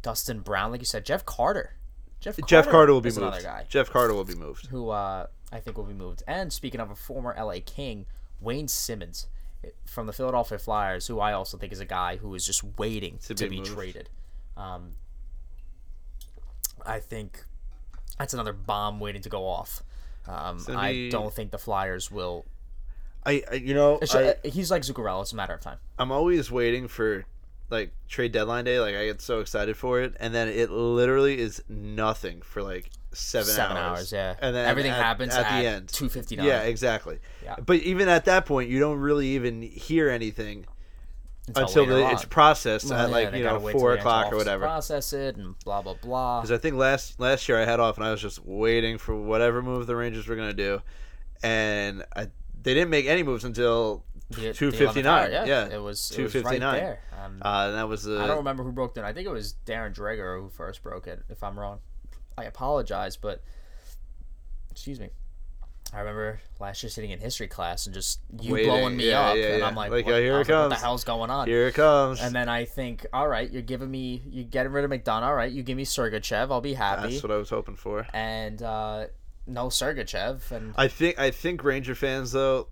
Dustin 0.04 0.40
Brown, 0.40 0.72
like 0.72 0.80
you 0.80 0.86
said, 0.86 1.06
Jeff 1.06 1.26
Carter. 1.26 1.74
Jeff 2.22 2.38
Carter, 2.38 2.48
Jeff 2.50 2.70
Carter 2.70 2.94
will 2.94 3.02
be 3.02 3.10
moved. 3.10 3.18
another 3.20 3.42
guy 3.42 3.66
Jeff 3.68 3.90
Carter 3.92 4.14
will 4.14 4.24
be 4.24 4.34
moved. 4.36 4.68
who 4.68 4.90
uh, 4.90 5.28
I 5.52 5.60
think 5.60 5.78
will 5.78 5.86
be 5.86 5.94
moved. 5.94 6.24
And 6.28 6.52
speaking 6.52 6.82
of 6.82 6.92
a 6.92 6.96
former 6.96 7.36
LA 7.38 7.58
King, 7.66 8.06
Wayne 8.40 8.68
Simmonds 8.68 9.28
eh, 9.64 9.70
from 9.86 10.08
the 10.08 10.14
Philadelphia 10.14 10.58
Flyers, 10.58 11.08
who 11.08 11.20
I 11.20 11.34
also 11.34 11.58
think 11.58 11.72
is 11.72 11.80
a 11.80 11.86
guy 11.86 12.18
who 12.18 12.34
is 12.36 12.46
just 12.46 12.64
waiting 12.78 13.20
to, 13.26 13.36
be 13.36 13.48
be, 13.48 13.58
moved. 13.58 13.72
traded. 13.72 14.10
Um, 14.58 14.94
I 16.86 17.00
think 17.00 17.46
that's 18.18 18.34
another 18.34 18.54
bomb 18.54 19.00
waiting 19.00 19.22
to 19.22 19.30
go 19.30 19.48
off. 19.48 19.84
Um, 20.28 20.64
gonna 20.66 20.80
I 20.80 20.92
be- 20.92 21.10
don't 21.10 21.34
think 21.34 21.52
the 21.52 21.58
Flyers 21.58 22.10
will. 22.10 22.46
I, 23.26 23.44
I 23.52 23.56
you 23.56 23.74
know 23.74 24.00
I, 24.14 24.24
uh, 24.24 24.34
he's 24.44 24.70
like 24.70 24.84
Zuccarello. 24.84 25.22
It's 25.22 25.34
a 25.34 25.36
matter 25.36 25.54
of 25.54 25.62
time. 25.62 25.78
I'm 25.98 26.12
always 26.12 26.52
waiting 26.52 26.88
for 26.88 27.26
like 27.70 27.94
trade 28.08 28.32
deadline 28.32 28.66
day. 28.66 28.80
Like 28.80 28.96
I 28.96 29.06
get 29.06 29.22
so 29.22 29.40
excited 29.40 29.78
for 29.78 30.02
it, 30.02 30.16
and 30.20 30.34
then 30.34 30.48
it 30.48 30.70
literally 30.72 31.40
is 31.40 31.64
nothing 31.70 32.42
for 32.42 32.62
like 32.62 32.90
seven, 33.14 33.48
Seven 33.54 33.78
hours. 33.78 34.00
hours, 34.00 34.12
yeah. 34.12 34.36
and 34.42 34.56
then 34.56 34.68
Everything 34.68 34.92
at, 34.92 35.02
happens 35.02 35.34
at, 35.34 35.46
at 35.46 35.62
the 35.62 35.68
end. 35.68 35.88
2:59. 35.88 36.44
Yeah, 36.44 36.62
exactly. 36.64 37.20
Yeah. 37.44 37.56
But 37.66 37.78
even 37.78 38.08
at 38.10 38.26
that 38.26 38.46
point, 38.46 38.70
you 38.70 38.80
don't 38.80 39.00
really 39.00 39.30
even 39.30 39.62
hear 39.62 40.10
anything 40.10 40.66
until 41.56 41.84
later 41.84 41.96
the, 41.98 42.12
it's 42.12 42.26
processed 42.26 42.90
Well, 42.90 43.00
at 43.00 43.10
yeah, 43.10 43.16
like 43.16 43.36
you 43.36 43.44
know 43.44 43.60
four 43.60 43.94
o'clock 43.94 44.34
or 44.34 44.36
whatever. 44.38 44.66
Process 44.66 45.14
it 45.14 45.36
and 45.38 45.58
blah 45.64 45.82
blah 45.82 45.94
blah. 45.96 46.42
Because 46.42 46.52
I 46.52 46.58
think 46.58 46.76
last 46.76 47.20
last 47.20 47.48
year 47.48 47.60
I 47.62 47.66
had 47.66 47.80
off 47.80 47.98
and 47.98 48.06
I 48.06 48.12
was 48.12 48.22
just 48.22 48.44
waiting 48.46 48.98
for 48.98 49.16
whatever 49.16 49.62
move 49.62 49.88
the 49.88 49.96
Rangers 49.96 50.28
were 50.28 50.36
gonna 50.36 50.54
do, 50.54 50.82
and 51.44 52.04
I 52.16 52.30
they 52.64 52.74
didn't 52.74 52.90
make 52.90 53.06
any 53.06 53.22
moves 53.22 53.44
until 53.44 54.04
The- 54.30 54.42
the 54.42 54.54
two 54.54 54.72
fifty 54.72 55.02
11th 55.02 55.04
nine. 55.04 55.34
hour, 55.34 55.46
Yeah, 55.46 55.68
it 55.68 55.82
was 55.82 56.10
two 56.10 56.26
it 56.26 56.34
was 56.34 56.44
right 56.44 56.60
there. 56.60 57.00
Um, 57.24 57.42
Uh, 57.44 57.66
and 57.68 57.76
that 57.78 57.88
was 57.88 58.04
the 58.04 58.20
I 58.20 58.28
don't 58.28 58.38
remember 58.38 58.64
who 58.64 58.72
broke 58.72 58.98
it. 58.98 59.04
I 59.04 59.14
think 59.14 59.28
it 59.28 59.32
was 59.32 59.56
Darren 59.66 59.94
Dreger 59.94 60.42
who 60.42 60.50
first 60.50 60.82
broke 60.82 61.06
it. 61.08 61.24
If 61.30 61.44
I'm 61.44 61.60
wrong, 61.60 61.80
I 62.38 62.46
apologize, 62.46 63.18
but 63.18 63.44
excuse 64.72 65.00
me. 65.00 65.10
I 65.94 66.00
remember 66.00 66.42
last 66.60 66.82
year 66.84 66.90
sitting 66.90 67.12
in 67.12 67.20
history 67.20 67.48
class 67.48 67.86
and 67.86 67.94
just 67.94 68.20
you 68.42 68.54
Waiting, 68.54 68.70
blowing 68.70 68.98
me 68.98 69.10
yeah, 69.10 69.30
up, 69.30 69.38
yeah, 69.38 69.46
and. 69.54 69.64
I'm 69.64 69.76
like, 69.76 69.92
Like, 69.92 70.06
what, 70.06 70.16
oh, 70.16 70.20
here 70.20 70.42
it 70.42 70.48
comes. 70.48 70.72
what 70.72 70.78
the 70.80 70.84
hell's 70.84 71.04
going 71.04 71.30
on? 71.30 71.48
Here 71.48 71.68
it 71.68 71.76
comes. 71.76 72.20
And 72.22 72.36
then 72.36 72.50
I 72.50 72.66
think, 72.66 73.06
all 73.14 73.28
right, 73.28 73.50
you're 73.50 73.62
giving 73.62 73.90
me, 73.92 74.22
you're 74.26 74.44
getting 74.46 74.72
rid 74.74 74.84
of 74.84 74.92
McDonagh, 74.92 75.22
all 75.22 75.36
right? 75.36 75.52
You 75.52 75.62
give 75.64 75.78
me 75.78 75.86
Sergachev, 75.86 76.52
I'll 76.52 76.60
be 76.60 76.74
happy. 76.74 77.12
That's 77.12 77.24
what 77.24 77.32
I 77.32 77.38
was 77.38 77.50
hoping 77.52 77.76
for. 77.76 78.08
and 78.14 78.62
uh, 78.62 79.06
no 79.48 79.68
Sergachev, 79.68 80.52
and 80.52 80.74
I 80.76 80.88
think 80.88 81.20
I 81.20 81.30
think 81.32 81.64
Ranger 81.64 81.94
fans 81.96 82.32
though. 82.32 82.68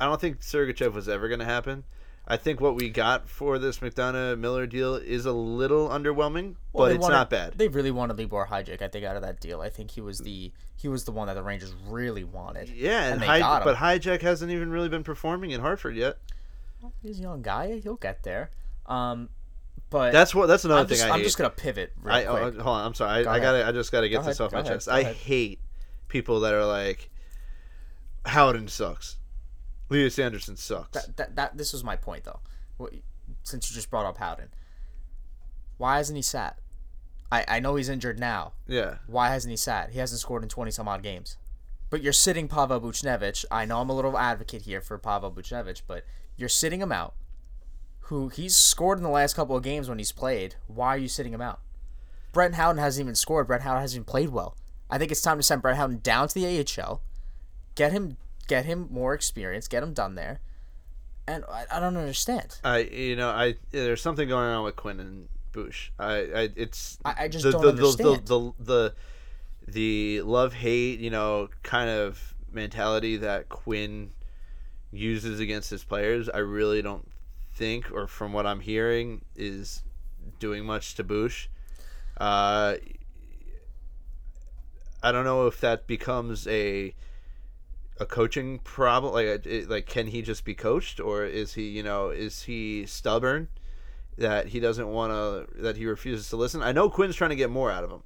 I 0.00 0.06
don't 0.06 0.20
think 0.20 0.40
Sergachev 0.40 0.92
was 0.92 1.08
ever 1.08 1.28
going 1.28 1.40
to 1.40 1.44
happen. 1.46 1.84
I 2.30 2.36
think 2.36 2.60
what 2.60 2.74
we 2.74 2.90
got 2.90 3.26
for 3.28 3.58
this 3.58 3.78
McDonagh 3.78 4.38
Miller 4.38 4.66
deal 4.66 4.96
is 4.96 5.24
a 5.24 5.32
little 5.32 5.88
underwhelming, 5.88 6.56
Well, 6.74 6.86
but 6.86 6.92
it's 6.92 7.00
wanted- 7.02 7.14
not 7.14 7.30
bad. 7.30 7.54
They 7.56 7.68
really 7.68 7.90
wanted 7.90 8.18
Libor 8.18 8.46
Hajek, 8.50 8.82
I 8.82 8.88
think, 8.88 9.04
out 9.06 9.16
of 9.16 9.22
that 9.22 9.40
deal. 9.40 9.60
I 9.62 9.70
think 9.70 9.90
he 9.92 10.00
was 10.02 10.18
the 10.18 10.52
he 10.76 10.88
was 10.88 11.04
the 11.04 11.10
one 11.12 11.26
that 11.28 11.34
the 11.34 11.42
Rangers 11.42 11.74
really 11.88 12.24
wanted. 12.24 12.68
yeah, 12.68 13.04
and, 13.04 13.14
and 13.14 13.22
they 13.22 13.26
Hy- 13.26 13.38
got 13.40 13.62
him. 13.62 13.64
but 13.64 13.76
Hajek 13.76 14.20
hasn't 14.22 14.52
even 14.52 14.70
really 14.70 14.88
been 14.90 15.02
performing 15.04 15.50
in 15.52 15.60
Hartford 15.60 15.96
yet. 15.96 16.18
He's 17.02 17.18
a 17.18 17.22
young 17.22 17.42
guy. 17.42 17.80
He'll 17.80 17.96
get 17.96 18.22
there. 18.22 18.50
Um, 18.86 19.30
but 19.90 20.12
That's 20.12 20.34
what. 20.34 20.46
That's 20.48 20.64
another 20.66 20.82
I'm 20.82 20.86
thing 20.86 20.98
just, 20.98 21.08
I 21.10 21.14
I'm 21.14 21.22
just 21.22 21.38
gonna 21.38 21.48
pivot 21.50 21.92
I, 22.04 22.26
oh, 22.26 22.36
hold 22.52 22.58
on. 22.60 22.86
I'm 22.86 22.94
sorry. 22.94 23.24
Go 23.24 23.30
I, 23.30 23.36
I 23.36 23.40
gotta. 23.40 23.66
I 23.66 23.72
just 23.72 23.90
gotta 23.90 24.08
get 24.08 24.20
Go 24.20 24.26
this 24.26 24.38
ahead, 24.38 24.46
off 24.48 24.52
my 24.52 24.60
ahead, 24.60 24.72
chest. 24.74 24.88
I 24.88 25.00
ahead. 25.00 25.16
hate 25.16 25.60
people 26.08 26.40
that 26.40 26.52
are 26.54 26.66
like, 26.66 27.10
Howden 28.26 28.68
sucks. 28.68 29.16
Elias 29.90 30.18
Anderson 30.18 30.56
sucks. 30.56 30.90
that, 30.92 31.16
that, 31.16 31.36
that 31.36 31.56
this 31.58 31.72
was 31.72 31.82
my 31.84 31.96
point 31.96 32.24
though. 32.24 32.40
Since 33.42 33.70
you 33.70 33.74
just 33.74 33.90
brought 33.90 34.06
up 34.06 34.18
Howden, 34.18 34.48
why 35.76 35.96
hasn't 35.96 36.16
he 36.16 36.22
sat? 36.22 36.58
I 37.32 37.44
I 37.48 37.60
know 37.60 37.76
he's 37.76 37.88
injured 37.88 38.18
now. 38.18 38.52
yeah. 38.66 38.96
Why 39.06 39.28
hasn't 39.30 39.50
he 39.50 39.56
sat? 39.56 39.90
He 39.90 39.98
hasn't 39.98 40.20
scored 40.20 40.42
in 40.42 40.48
twenty 40.48 40.70
some 40.70 40.88
odd 40.88 41.02
games. 41.02 41.36
But 41.90 42.02
you're 42.02 42.12
sitting 42.12 42.48
Pavel 42.48 42.80
Buchnevich. 42.80 43.46
I 43.50 43.64
know 43.64 43.80
I'm 43.80 43.88
a 43.88 43.94
little 43.96 44.18
advocate 44.18 44.62
here 44.62 44.80
for 44.82 44.98
Pavel 44.98 45.30
Buchnevich, 45.32 45.82
but 45.86 46.04
you're 46.36 46.48
sitting 46.48 46.80
him 46.82 46.92
out. 46.92 47.14
Who 48.02 48.28
he's 48.28 48.56
scored 48.56 48.98
in 48.98 49.04
the 49.04 49.10
last 49.10 49.34
couple 49.36 49.56
of 49.56 49.62
games 49.62 49.88
when 49.88 49.98
he's 49.98 50.12
played. 50.12 50.56
Why 50.66 50.88
are 50.88 50.98
you 50.98 51.08
sitting 51.08 51.32
him 51.32 51.40
out? 51.40 51.60
Brent 52.32 52.54
Howden 52.56 52.78
hasn't 52.80 53.04
even 53.04 53.14
scored. 53.14 53.46
Brent 53.46 53.62
Howden 53.62 53.80
hasn't 53.80 53.96
even 53.96 54.04
played 54.04 54.28
well. 54.30 54.54
I 54.90 54.98
think 54.98 55.10
it's 55.10 55.22
time 55.22 55.38
to 55.38 55.42
send 55.42 55.62
Brent 55.62 55.78
Howden 55.78 56.00
down 56.00 56.28
to 56.28 56.34
the 56.34 56.66
AHL, 56.78 57.02
get 57.74 57.92
him 57.92 58.16
get 58.48 58.64
him 58.64 58.88
more 58.90 59.14
experience, 59.14 59.68
get 59.68 59.82
him 59.82 59.92
done 59.92 60.16
there. 60.16 60.40
And 61.28 61.44
I, 61.48 61.66
I 61.70 61.78
don't 61.78 61.96
understand. 61.96 62.58
I 62.64 62.78
you 62.78 63.14
know 63.14 63.28
I 63.30 63.54
there's 63.70 64.02
something 64.02 64.28
going 64.28 64.48
on 64.48 64.64
with 64.64 64.74
Quinn 64.74 64.98
and 64.98 65.28
Bush. 65.52 65.90
I, 65.98 66.12
I 66.14 66.48
it's 66.56 66.98
I- 67.04 67.14
I 67.20 67.28
just 67.28 67.44
the, 67.44 67.52
don't 67.52 67.62
the, 67.62 67.68
understand. 67.68 68.26
The 68.26 68.52
the, 68.58 68.64
the 68.64 68.94
the 69.68 70.22
love 70.22 70.54
hate 70.54 70.98
you 70.98 71.10
know 71.10 71.50
kind 71.62 71.90
of 71.90 72.34
mentality 72.50 73.18
that 73.18 73.48
Quinn 73.48 74.10
uses 74.90 75.38
against 75.38 75.70
his 75.70 75.84
players. 75.84 76.28
I 76.30 76.38
really 76.38 76.80
don't 76.80 77.08
think, 77.54 77.92
or 77.92 78.06
from 78.06 78.32
what 78.32 78.46
I'm 78.46 78.60
hearing, 78.60 79.22
is 79.36 79.82
doing 80.38 80.64
much 80.64 80.94
to 80.94 81.04
Bush. 81.04 81.48
Uh, 82.16 82.76
I 85.02 85.12
don't 85.12 85.24
know 85.24 85.46
if 85.46 85.60
that 85.60 85.86
becomes 85.86 86.46
a 86.48 86.94
a 88.00 88.06
coaching 88.06 88.58
problem 88.60 89.12
like 89.12 89.44
it, 89.46 89.68
like 89.68 89.86
can 89.86 90.06
he 90.06 90.22
just 90.22 90.44
be 90.44 90.54
coached 90.54 91.00
or 91.00 91.24
is 91.24 91.54
he 91.54 91.68
you 91.68 91.82
know 91.82 92.10
is 92.10 92.42
he 92.42 92.84
stubborn 92.86 93.48
that 94.16 94.48
he 94.48 94.60
doesn't 94.60 94.88
want 94.88 95.12
to 95.12 95.62
that 95.62 95.76
he 95.76 95.86
refuses 95.86 96.28
to 96.28 96.36
listen 96.36 96.62
i 96.62 96.72
know 96.72 96.88
quinn's 96.90 97.14
trying 97.16 97.30
to 97.30 97.36
get 97.36 97.50
more 97.50 97.70
out 97.70 97.84
of 97.84 97.90
him 97.90 98.02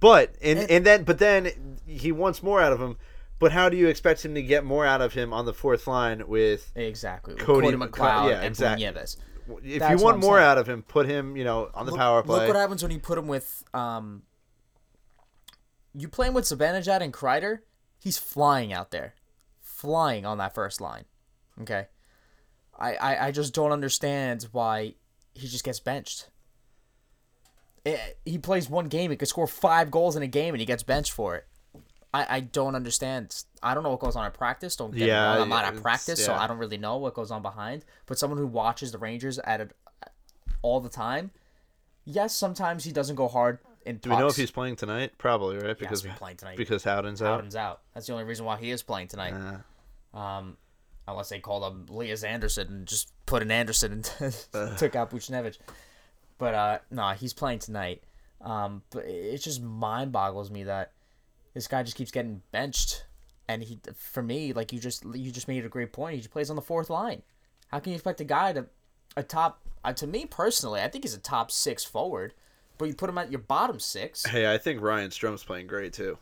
but 0.00 0.34
and 0.42 0.58
And- 0.58 0.70
and 0.70 0.86
then 0.86 1.04
but 1.04 1.18
then 1.18 1.78
he 1.86 2.12
wants 2.12 2.42
more 2.42 2.60
out 2.60 2.72
of 2.72 2.80
him 2.80 2.96
but 3.38 3.52
how 3.52 3.68
do 3.68 3.76
you 3.76 3.88
expect 3.88 4.24
him 4.24 4.34
to 4.34 4.42
get 4.42 4.64
more 4.64 4.86
out 4.86 5.00
of 5.00 5.12
him 5.14 5.32
on 5.32 5.44
the 5.44 5.52
fourth 5.52 5.86
line 5.86 6.26
with 6.28 6.70
Exactly. 6.76 7.34
Cody 7.34 7.66
Cody, 7.66 7.76
Mc- 7.76 7.90
McLeod 7.90 8.30
yeah, 8.30 8.36
and 8.36 8.46
exactly. 8.46 8.84
If 8.86 9.80
That's 9.80 10.00
you 10.00 10.04
want 10.04 10.20
more 10.20 10.36
saying. 10.38 10.48
out 10.48 10.56
of 10.58 10.68
him 10.68 10.82
put 10.82 11.06
him 11.06 11.36
you 11.36 11.44
know 11.44 11.68
on 11.74 11.84
the 11.86 11.92
Look- 11.92 12.00
power 12.00 12.22
play 12.22 12.38
Look 12.40 12.48
what 12.48 12.56
happens 12.56 12.82
when 12.82 12.92
you 12.92 13.00
put 13.00 13.18
him 13.18 13.26
with 13.26 13.64
um. 13.74 14.22
You 15.96 16.08
play 16.08 16.26
him 16.28 16.34
with 16.34 16.44
Zibanejad 16.44 17.00
and 17.02 17.12
Kreider, 17.12 17.60
he's 18.04 18.18
flying 18.18 18.70
out 18.72 18.90
there, 18.90 19.14
flying 19.60 20.26
on 20.26 20.36
that 20.38 20.54
first 20.54 20.80
line. 20.80 21.06
Okay, 21.62 21.86
I 22.78 22.94
I, 22.94 23.26
I 23.26 23.30
just 23.32 23.54
don't 23.54 23.72
understand 23.72 24.46
why 24.52 24.94
he 25.34 25.48
just 25.48 25.64
gets 25.64 25.80
benched. 25.80 26.28
Eh, 27.86 27.96
he 28.24 28.38
plays 28.38 28.68
one 28.68 28.88
game, 28.88 29.10
he 29.10 29.16
could 29.16 29.28
score 29.28 29.46
five 29.46 29.90
goals 29.90 30.16
in 30.16 30.22
a 30.22 30.26
game, 30.26 30.54
and 30.54 30.60
he 30.60 30.66
gets 30.66 30.82
benched 30.82 31.12
for 31.12 31.34
it. 31.36 31.46
I, 32.12 32.36
I 32.36 32.40
don't 32.40 32.74
understand. 32.76 33.44
I 33.62 33.74
don't 33.74 33.82
know 33.82 33.90
what 33.90 34.00
goes 34.00 34.14
on 34.16 34.24
at 34.24 34.34
practice. 34.34 34.76
Don't 34.76 34.92
get 34.92 35.00
me 35.00 35.06
Yeah, 35.08 35.32
wrong. 35.32 35.42
I'm 35.42 35.48
not 35.48 35.64
yeah, 35.64 35.76
at 35.76 35.82
practice, 35.82 36.24
so. 36.24 36.32
I 36.32 36.46
don't 36.46 36.58
really 36.58 36.78
know 36.78 36.96
what 36.98 37.14
goes 37.14 37.30
on 37.32 37.42
behind. 37.42 37.84
But 38.06 38.18
someone 38.18 38.38
who 38.38 38.46
watches 38.46 38.92
the 38.92 38.98
Rangers 38.98 39.38
at 39.40 39.60
it 39.60 39.72
all 40.62 40.80
the 40.80 40.88
time, 40.88 41.32
yes, 42.04 42.36
sometimes 42.36 42.84
he 42.84 42.92
doesn't 42.92 43.16
go 43.16 43.26
hard 43.26 43.58
Do 43.84 44.10
we 44.10 44.16
know 44.16 44.26
if 44.28 44.36
he's 44.36 44.50
playing 44.50 44.76
tonight? 44.76 45.12
Probably, 45.18 45.56
right? 45.58 45.78
Because 45.78 46.02
be 46.02 46.10
playing 46.10 46.36
tonight. 46.38 46.56
because 46.56 46.84
Howden's 46.84 47.20
out. 47.22 47.34
Howden's 47.36 47.56
out. 47.56 47.80
That's 47.92 48.06
the 48.06 48.12
only 48.12 48.24
reason 48.24 48.44
why 48.46 48.56
he 48.56 48.70
is 48.70 48.82
playing 48.82 49.08
tonight. 49.08 49.34
Uh, 49.34 50.18
Um, 50.18 50.56
unless 51.06 51.28
they 51.28 51.38
called 51.40 51.62
up 51.64 51.90
Elias 51.90 52.22
Anderson 52.24 52.68
and 52.68 52.86
just 52.86 53.12
put 53.26 53.42
an 53.42 53.50
Anderson 53.50 53.92
and 53.92 54.04
took 54.78 54.96
out 54.96 55.10
Buchnevich. 55.10 55.58
But 56.38 56.54
uh, 56.54 56.78
no, 56.90 57.10
he's 57.10 57.32
playing 57.34 57.58
tonight. 57.60 58.02
Um, 58.40 58.82
but 58.90 59.04
it 59.04 59.38
just 59.38 59.62
mind 59.62 60.12
boggles 60.12 60.50
me 60.50 60.64
that 60.64 60.92
this 61.54 61.66
guy 61.66 61.82
just 61.82 61.96
keeps 61.96 62.10
getting 62.10 62.42
benched, 62.52 63.04
and 63.48 63.62
he, 63.62 63.78
for 63.96 64.22
me, 64.22 64.52
like 64.52 64.72
you 64.72 64.78
just 64.78 65.04
you 65.14 65.30
just 65.30 65.48
made 65.48 65.64
a 65.64 65.68
great 65.68 65.92
point. 65.92 66.14
He 66.14 66.20
just 66.20 66.30
plays 66.32 66.50
on 66.50 66.56
the 66.56 66.62
fourth 66.62 66.90
line. 66.90 67.22
How 67.68 67.78
can 67.80 67.92
you 67.92 67.96
expect 67.96 68.20
a 68.20 68.24
guy 68.24 68.52
to 68.52 68.66
a 69.16 69.22
top? 69.22 69.62
Uh, 69.84 69.92
to 69.94 70.06
me 70.06 70.26
personally, 70.26 70.80
I 70.80 70.88
think 70.88 71.04
he's 71.04 71.14
a 71.14 71.18
top 71.20 71.50
six 71.50 71.84
forward, 71.84 72.34
but 72.78 72.86
you 72.86 72.94
put 72.94 73.08
him 73.10 73.18
at 73.18 73.30
your 73.30 73.40
bottom 73.40 73.78
six. 73.80 74.24
hey, 74.26 74.52
I 74.52 74.58
think 74.58 74.80
Ryan 74.80 75.10
Strome's 75.10 75.44
playing 75.44 75.66
great 75.66 75.92
too. 75.92 76.18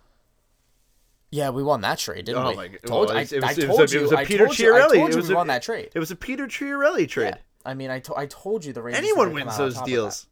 Yeah, 1.31 1.49
we 1.51 1.62
won 1.62 1.81
that 1.81 1.99
trade, 1.99 2.27
didn't 2.27 2.45
Oh 2.45 2.51
we? 2.51 2.57
my 2.57 2.69
god! 2.69 2.79
Told, 2.87 3.09
well, 3.09 3.17
I, 3.17 3.23
it 3.23 3.33
was, 3.33 3.45
I 3.45 3.55
told 3.55 3.91
you. 3.93 4.01
it 4.01 4.03
was 4.03 4.12
a 4.12 4.19
I 4.19 4.25
Peter 4.27 4.45
told 4.47 4.59
you, 4.59 4.75
I 4.75 4.79
Chiarelli. 4.81 4.95
told 4.97 5.09
it 5.09 5.12
you 5.12 5.17
was 5.17 5.29
we 5.29 5.35
a, 5.35 5.37
won 5.37 5.47
that 5.47 5.62
trade. 5.62 5.91
It 5.95 5.99
was 5.99 6.11
a 6.11 6.17
Peter 6.17 6.47
Chiarelli 6.47 7.09
trade. 7.09 7.35
Yeah. 7.37 7.41
I 7.65 7.75
mean, 7.75 7.91
I, 7.91 8.01
to- 8.01 8.17
I 8.19 8.27
told 8.27 8.65
you 8.65 8.73
the 8.73 8.83
Rangers. 8.83 8.99
Anyone 8.99 9.33
wins 9.33 9.57
those 9.57 9.81
deals. 9.83 10.27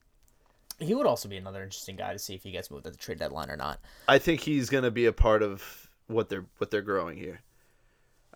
He 0.78 0.94
would 0.94 1.06
also 1.06 1.28
be 1.28 1.36
another 1.36 1.62
interesting 1.62 1.96
guy 1.96 2.12
to 2.12 2.18
see 2.18 2.34
if 2.34 2.42
he 2.42 2.50
gets 2.50 2.70
moved 2.70 2.86
at 2.86 2.92
the 2.92 2.98
trade 2.98 3.18
deadline 3.18 3.50
or 3.50 3.56
not. 3.56 3.80
I 4.08 4.18
think 4.18 4.40
he's 4.40 4.68
going 4.68 4.84
to 4.84 4.90
be 4.90 5.06
a 5.06 5.12
part 5.12 5.42
of 5.42 5.88
what 6.06 6.28
they're 6.28 6.44
what 6.58 6.70
they're 6.70 6.82
growing 6.82 7.16
here. 7.16 7.40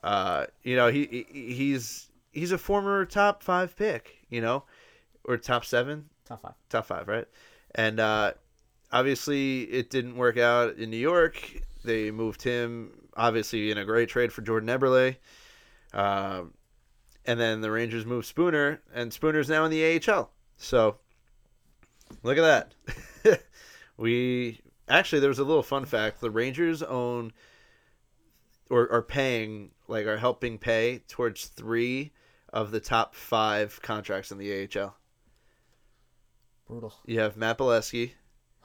Uh, 0.03 0.47
you 0.62 0.77
know, 0.77 0.88
he, 0.88 1.27
he 1.31 1.55
he's 1.55 2.09
he's 2.33 2.53
a 2.53 2.59
former 2.59 3.05
top 3.05 3.42
five 3.42 3.77
pick. 3.77 4.16
You 4.31 4.40
know, 4.40 4.64
or 5.25 5.37
top 5.38 5.64
seven, 5.64 6.09
Top 6.27 6.40
five. 6.42 6.53
top 6.70 6.87
five, 6.87 7.09
right? 7.09 7.27
And 7.74 7.98
uh, 8.00 8.32
obviously, 8.92 9.62
it 9.62 9.90
didn't 9.90 10.16
work 10.16 10.38
out 10.38 10.76
in 10.76 10.90
New 10.90 10.96
York. 10.96 11.40
They 11.84 12.10
moved 12.10 12.42
him, 12.42 12.92
obviously, 13.16 13.70
in 13.70 13.78
a 13.78 13.84
great 13.84 14.08
trade 14.08 14.32
for 14.32 14.42
Jordan 14.42 14.68
Eberle. 14.68 15.16
Um, 15.92 16.54
and 17.26 17.40
then 17.40 17.60
the 17.60 17.70
Rangers 17.70 18.04
moved 18.04 18.26
Spooner, 18.26 18.80
and 18.94 19.12
Spooner's 19.12 19.48
now 19.48 19.64
in 19.64 19.70
the 19.70 20.00
AHL. 20.08 20.30
So, 20.56 20.96
look 22.22 22.38
at 22.38 22.74
that. 23.24 23.42
we 23.96 24.60
actually 24.88 25.20
there 25.20 25.28
was 25.28 25.38
a 25.38 25.44
little 25.44 25.62
fun 25.62 25.84
fact: 25.84 26.20
the 26.20 26.30
Rangers 26.30 26.82
own 26.82 27.32
or 28.70 28.90
are 28.90 29.02
paying, 29.02 29.70
like, 29.88 30.06
are 30.06 30.16
helping 30.16 30.58
pay 30.58 31.02
towards 31.08 31.46
three 31.46 32.12
of 32.52 32.70
the 32.70 32.80
top 32.80 33.14
five 33.14 33.80
contracts 33.82 34.30
in 34.30 34.38
the 34.38 34.68
AHL. 34.68 34.96
Brutal. 36.66 36.94
You 37.07 37.20
have 37.20 37.37
Matt 37.37 37.59
Beleskey. 37.59 38.12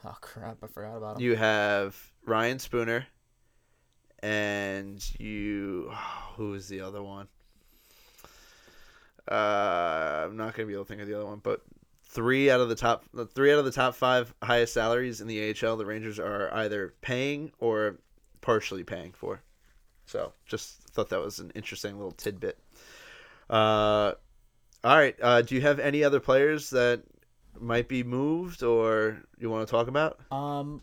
Oh 0.06 0.16
crap! 0.22 0.58
I 0.64 0.68
forgot 0.68 0.98
about 0.98 1.18
him. 1.18 1.24
You 1.24 1.36
have 1.36 1.98
Ryan 2.26 2.60
Spooner, 2.60 3.06
and 4.20 5.04
you 5.20 5.92
who 6.36 6.54
is 6.54 6.68
the 6.68 6.82
other 6.82 7.04
one? 7.04 7.28
Uh, 9.30 10.26
I'm 10.26 10.38
not 10.38 10.56
gonna 10.56 10.68
be 10.68 10.74
able 10.74 10.86
to 10.86 10.88
think 10.88 11.02
of 11.02 11.08
the 11.08 11.16
other 11.16 11.26
one, 11.26 11.42
but 11.44 11.62
three 12.04 12.50
out 12.50 12.60
of 12.60 12.70
the 12.70 12.76
top 12.76 13.04
three 13.34 13.52
out 13.52 13.60
of 13.60 13.66
the 13.66 13.72
top 13.72 13.96
five 13.96 14.34
highest 14.42 14.74
salaries 14.74 15.22
in 15.22 15.28
the 15.28 15.54
AHL, 15.54 15.78
the 15.78 15.86
Rangers 15.86 16.20
are 16.20 16.52
either 16.54 16.94
paying 17.02 17.52
or 17.60 17.98
partially 18.42 18.84
paying 18.84 19.12
for. 19.12 19.42
So, 20.06 20.34
just 20.48 20.82
thought 20.90 21.10
that 21.10 21.20
was 21.20 21.40
an 21.40 21.52
interesting 21.54 21.96
little 21.96 22.14
tidbit. 22.14 22.58
Uh, 23.48 24.14
all 24.84 24.98
right. 24.98 25.16
Uh, 25.22 25.44
do 25.44 25.54
you 25.54 25.62
have 25.62 25.80
any 25.80 26.04
other 26.04 26.20
players 26.20 26.72
that 26.72 27.04
might 27.62 27.88
be 27.88 28.04
moved 28.04 28.64
or 28.64 29.24
you 29.38 29.50
want 29.50 29.68
to 29.68 29.72
talk 29.72 29.88
about? 29.88 30.20
Um, 30.32 30.82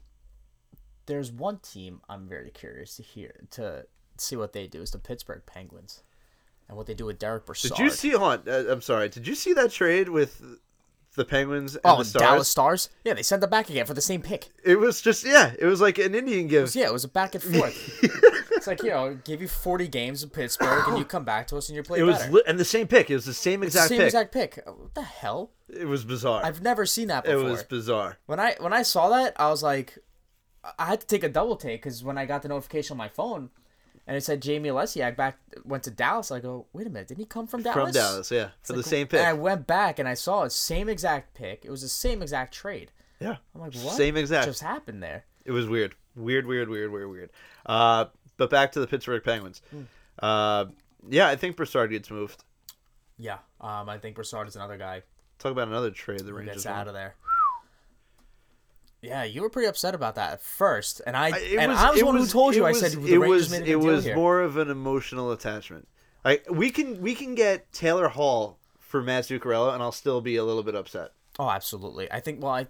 there's 1.07 1.33
one 1.33 1.59
team 1.59 2.01
I'm 2.09 2.29
very 2.29 2.51
curious 2.51 2.97
to 2.97 3.03
hear 3.03 3.33
to 3.53 3.87
see 4.19 4.37
what 4.37 4.53
they 4.53 4.67
do 4.67 4.83
is 4.83 4.91
the 4.91 4.99
Pittsburgh 4.99 5.43
Penguins, 5.47 6.03
and 6.69 6.77
what 6.77 6.87
they 6.87 6.95
do 6.95 7.07
with 7.07 7.19
Derek 7.19 7.47
Brassard. 7.47 7.77
Did 7.77 7.85
you 7.85 7.91
see? 7.91 8.11
Hold 8.11 8.49
on, 8.49 8.49
uh, 8.49 8.65
I'm 8.69 8.81
sorry. 8.81 9.09
Did 9.09 9.27
you 9.27 9.35
see 9.35 9.53
that 9.55 9.71
trade 9.71 10.09
with 10.09 10.43
the 11.17 11.25
Penguins 11.25 11.75
and 11.75 11.83
Oh, 11.85 11.99
the 11.99 12.05
Stars? 12.05 12.23
Dallas 12.23 12.49
Stars. 12.49 12.91
Yeah, 13.05 13.15
they 13.15 13.23
sent 13.23 13.41
them 13.41 13.51
back 13.51 13.69
again 13.69 13.85
for 13.87 13.95
the 13.95 14.01
same 14.01 14.23
pick. 14.23 14.51
It 14.65 14.77
was 14.77 15.01
just 15.01 15.25
yeah. 15.25 15.53
It 15.59 15.67
was 15.67 15.81
like 15.81 15.99
an 15.99 16.15
Indian 16.15 16.47
gift. 16.47 16.77
Yeah, 16.77 16.87
it 16.87 16.93
was 16.93 17.05
a 17.05 17.09
back 17.09 17.35
and 17.35 17.43
forth. 17.43 17.77
it's 18.53 18.67
like, 18.67 18.83
you 18.83 18.91
know, 18.91 19.19
give 19.25 19.41
you 19.43 19.49
40 19.49 19.89
games 19.89 20.23
in 20.23 20.31
Pittsburgh, 20.31 20.85
and 20.89 20.99
you 20.99 21.05
come 21.05 21.25
back 21.25 21.47
to 21.49 21.57
us 21.57 21.69
and 21.69 21.77
you 21.77 21.83
play 21.83 21.99
It 21.99 22.03
was 22.05 22.19
better. 22.19 22.33
li- 22.33 22.43
and 22.47 22.59
the 22.59 22.65
same 22.65 22.87
pick. 22.87 23.11
It 23.11 23.15
was 23.15 23.25
the 23.25 23.35
same 23.35 23.63
exact 23.63 23.89
same 23.89 23.99
pick. 23.99 24.07
exact 24.07 24.33
pick. 24.33 24.59
Uh, 24.67 24.71
What 24.73 24.95
the 24.95 25.03
hell? 25.03 25.51
It 25.69 25.87
was 25.87 26.05
bizarre. 26.05 26.45
I've 26.45 26.63
never 26.63 26.87
seen 26.87 27.09
that 27.09 27.27
it 27.27 27.35
was 27.37 27.63
bizarre. 27.65 28.19
When 28.27 28.39
I 28.39 28.55
when 28.61 28.73
I 28.73 28.83
saw 28.83 29.09
that, 29.11 29.35
I 29.37 29.49
was 29.51 29.63
like, 29.63 29.99
I 30.79 30.87
had 30.87 31.01
to 31.01 31.07
take 31.07 31.25
a 31.25 31.29
double 31.29 31.57
take 31.57 31.83
because 31.83 32.05
when 32.05 32.19
I 32.19 32.25
got 32.27 32.43
the 32.43 32.49
notification 32.49 32.95
on 32.95 32.99
my 32.99 33.09
phone, 33.09 33.51
and 34.07 34.17
it 34.17 34.25
said 34.25 34.41
Jamie 34.41 34.69
Lesiak 34.69 35.17
back 35.17 35.39
went 35.65 35.83
to 35.85 35.91
Dallas, 35.91 36.31
I 36.31 36.41
go, 36.41 36.67
wait 36.73 36.87
a 36.87 36.91
minute, 36.91 37.09
didn't 37.09 37.21
he 37.21 37.27
come 37.27 37.47
from 37.47 37.63
Dallas? 37.63 37.85
From 37.85 37.93
Dallas, 37.93 38.31
yeah, 38.31 38.49
for 38.63 38.75
the 38.75 38.83
same 38.83 39.07
pick. 39.07 39.21
And 39.21 39.29
I 39.29 39.33
went 39.33 39.67
back 39.67 39.99
and 39.99 40.09
I 40.09 40.15
saw 40.15 40.45
it, 40.45 40.53
same 40.53 40.89
exact 40.89 41.35
pick. 41.35 41.65
It 41.65 41.71
was 41.71 41.83
the 41.83 41.89
same 41.89 42.23
exact 42.23 42.55
trade. 42.55 42.93
yeah, 43.21 43.37
I'm 43.55 43.61
like, 43.61 43.75
what? 43.75 43.95
Same 43.95 44.17
exact. 44.17 44.47
just 44.47 44.63
happened 44.63 45.03
there. 45.03 45.25
It 45.45 45.53
was 45.53 45.67
weird, 45.67 45.95
weird, 46.15 46.47
weird, 46.47 46.69
weird, 46.69 46.91
weird, 46.93 47.11
weird. 47.11 47.31
Uh, 47.65 48.07
but 48.37 48.51
back 48.51 48.73
to 48.73 48.81
the 48.81 48.87
Pittsburgh 48.87 49.23
Penguins. 49.25 49.63
Hmm. 49.71 49.83
Uh, 50.19 50.67
yeah, 51.09 51.29
I 51.29 51.37
think 51.37 51.57
Brassard 51.57 51.91
gets 51.91 52.11
moved. 52.11 52.45
Yeah, 53.19 53.39
um, 53.61 53.89
I 53.89 53.99
think 53.99 54.17
Brassard 54.17 54.49
is 54.49 54.57
another 54.57 54.77
guy 54.77 55.03
Talk 55.39 55.53
about 55.53 55.69
another 55.69 55.91
trade 55.91 56.21
the 56.21 56.33
Rangers 56.33 56.55
gets 56.55 56.67
out 56.67 56.89
of 56.89 56.95
there. 56.95 57.15
Yeah, 59.07 59.25
you 59.25 59.43
were 59.43 59.51
pretty 59.51 59.69
upset 59.69 59.95
about 59.95 60.15
that 60.17 60.33
at 60.35 60.43
first, 60.43 61.01
and 61.07 61.17
I 61.17 61.29
I- 61.29 61.39
and 61.59 61.73
I 61.73 61.91
was 61.91 61.99
it 61.99 62.01
the 62.01 62.07
one 62.07 62.17
who 62.17 62.27
told 62.27 62.55
you. 62.55 62.67
it 62.67 62.71
I 62.71 62.73
said 62.73 62.93
it 63.05 63.19
was 63.19 63.51
made 63.51 63.63
a 63.63 63.65
big 63.65 63.69
it 63.71 63.77
was 63.77 64.05
here. 64.05 64.15
more 64.15 64.41
of 64.41 64.57
an 64.57 64.71
emotional 64.71 65.33
attachment. 65.33 65.89
Like 66.25 66.45
we 66.51 66.71
can 66.71 67.01
we 67.01 67.15
can 67.15 67.35
get 67.35 67.73
Taylor 67.73 68.09
Hall 68.09 68.59
for 68.79 69.03
Matt 69.03 69.25
Zuccarello, 69.25 69.73
and 69.75 69.83
I'll 69.83 69.93
still 69.93 70.21
be 70.21 70.37
a 70.37 70.45
little 70.45 70.63
bit 70.63 70.75
upset. 70.75 71.13
Oh, 71.39 71.51
absolutely. 71.51 72.11
I 72.11 72.21
think. 72.21 72.43
Well, 72.43 72.53
I 72.53 72.67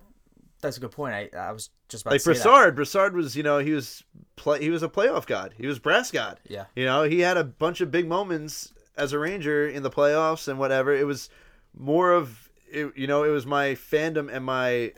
that's 0.60 0.76
a 0.76 0.80
good 0.80 0.90
point. 0.92 1.14
I, 1.14 1.30
I 1.38 1.52
was 1.52 1.70
just 1.88 2.02
about 2.02 2.12
Like 2.12 2.20
to 2.22 2.24
say 2.24 2.32
that. 2.32 2.42
Brassard, 2.44 2.76
Brassard 2.76 3.14
was 3.14 3.36
you 3.36 3.42
know 3.42 3.58
he 3.58 3.72
was 3.72 4.02
play 4.36 4.60
he 4.60 4.70
was 4.70 4.82
a 4.82 4.88
playoff 4.88 5.26
god. 5.26 5.54
He 5.56 5.66
was 5.66 5.78
brass 5.78 6.10
god. 6.10 6.40
Yeah. 6.48 6.64
You 6.74 6.84
know 6.86 7.04
he 7.04 7.20
had 7.20 7.36
a 7.36 7.44
bunch 7.44 7.80
of 7.80 7.90
big 7.90 8.08
moments 8.08 8.72
as 8.96 9.12
a 9.12 9.18
Ranger 9.18 9.68
in 9.68 9.82
the 9.82 9.90
playoffs 9.90 10.48
and 10.48 10.58
whatever. 10.58 10.92
It 10.94 11.06
was 11.06 11.28
more 11.78 12.12
of 12.12 12.50
it, 12.70 12.92
you 12.96 13.06
know 13.06 13.22
it 13.22 13.28
was 13.28 13.46
my 13.46 13.68
fandom 13.74 14.34
and 14.34 14.44
my 14.44 14.92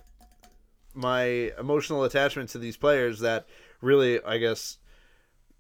my 0.99 1.53
emotional 1.59 2.03
attachment 2.05 2.51
to 2.51 2.59
these 2.59 2.77
players 2.77 3.21
that 3.21 3.47
really 3.81 4.23
I 4.25 4.39
guess 4.39 4.79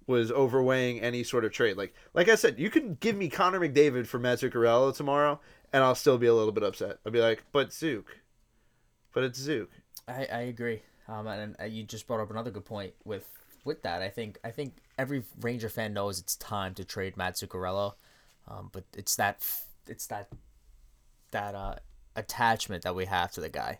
was 0.06 0.32
overweighing 0.32 1.00
any 1.00 1.22
sort 1.22 1.44
of 1.44 1.52
trade. 1.52 1.76
Like 1.76 1.94
like 2.12 2.28
I 2.28 2.34
said, 2.34 2.58
you 2.58 2.70
can 2.70 2.96
give 3.00 3.16
me 3.16 3.28
Connor 3.28 3.60
McDavid 3.60 4.06
for 4.06 4.18
Matt 4.18 4.38
Zuccarello 4.38 4.94
tomorrow, 4.94 5.40
and 5.72 5.84
I'll 5.84 5.94
still 5.94 6.18
be 6.18 6.26
a 6.26 6.34
little 6.34 6.52
bit 6.52 6.64
upset. 6.64 6.98
I'll 7.06 7.12
be 7.12 7.20
like, 7.20 7.44
but 7.52 7.72
Zook, 7.72 8.18
but 9.14 9.22
it's 9.22 9.38
Zook. 9.38 9.70
I, 10.08 10.26
I 10.32 10.40
agree. 10.40 10.82
Um, 11.06 11.26
and, 11.26 11.56
and 11.58 11.72
you 11.72 11.84
just 11.84 12.06
brought 12.06 12.20
up 12.20 12.30
another 12.30 12.50
good 12.50 12.64
point 12.64 12.94
with 13.04 13.30
with 13.64 13.82
that. 13.82 14.02
I 14.02 14.08
think 14.08 14.38
I 14.42 14.50
think 14.50 14.78
every 14.98 15.22
Ranger 15.40 15.68
fan 15.68 15.92
knows 15.92 16.18
it's 16.18 16.36
time 16.36 16.74
to 16.74 16.84
trade 16.84 17.16
Matt 17.16 17.34
Zuccarello, 17.34 17.94
um, 18.48 18.70
but 18.72 18.84
it's 18.96 19.14
that 19.16 19.46
it's 19.86 20.06
that 20.08 20.32
that 21.30 21.54
uh, 21.54 21.76
attachment 22.16 22.82
that 22.82 22.96
we 22.96 23.04
have 23.04 23.30
to 23.32 23.40
the 23.40 23.48
guy. 23.48 23.78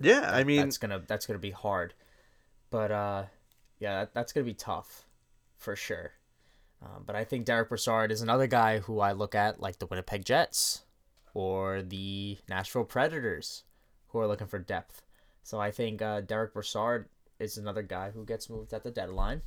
Yeah, 0.00 0.30
I 0.32 0.44
mean, 0.44 0.62
that's 0.62 0.78
gonna 0.78 1.02
that's 1.06 1.26
gonna 1.26 1.38
be 1.38 1.50
hard, 1.50 1.94
but 2.70 2.90
uh, 2.90 3.24
yeah, 3.78 4.00
that, 4.00 4.14
that's 4.14 4.32
gonna 4.32 4.46
be 4.46 4.54
tough, 4.54 5.06
for 5.58 5.76
sure. 5.76 6.12
Um, 6.82 7.04
but 7.06 7.14
I 7.14 7.24
think 7.24 7.44
Derek 7.44 7.68
Brassard 7.68 8.10
is 8.10 8.22
another 8.22 8.46
guy 8.46 8.80
who 8.80 9.00
I 9.00 9.12
look 9.12 9.34
at 9.34 9.60
like 9.60 9.78
the 9.78 9.86
Winnipeg 9.86 10.24
Jets 10.24 10.84
or 11.34 11.82
the 11.82 12.38
Nashville 12.48 12.84
Predators, 12.84 13.64
who 14.08 14.18
are 14.18 14.26
looking 14.26 14.46
for 14.46 14.58
depth. 14.58 15.02
So 15.42 15.60
I 15.60 15.70
think 15.70 16.02
uh, 16.02 16.20
Derek 16.20 16.54
Brassard 16.54 17.08
is 17.38 17.58
another 17.58 17.82
guy 17.82 18.10
who 18.10 18.24
gets 18.24 18.48
moved 18.50 18.72
at 18.72 18.84
the 18.84 18.90
deadline, 18.90 19.42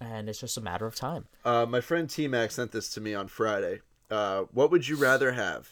and 0.00 0.28
it's 0.28 0.40
just 0.40 0.56
a 0.56 0.60
matter 0.60 0.86
of 0.86 0.94
time. 0.94 1.26
Uh, 1.44 1.66
my 1.66 1.80
friend 1.80 2.08
T 2.08 2.28
Mac 2.28 2.50
sent 2.50 2.72
this 2.72 2.88
to 2.90 3.00
me 3.00 3.14
on 3.14 3.28
Friday. 3.28 3.80
Uh, 4.10 4.44
what 4.52 4.70
would 4.70 4.88
you 4.88 4.96
rather 4.96 5.32
have? 5.32 5.68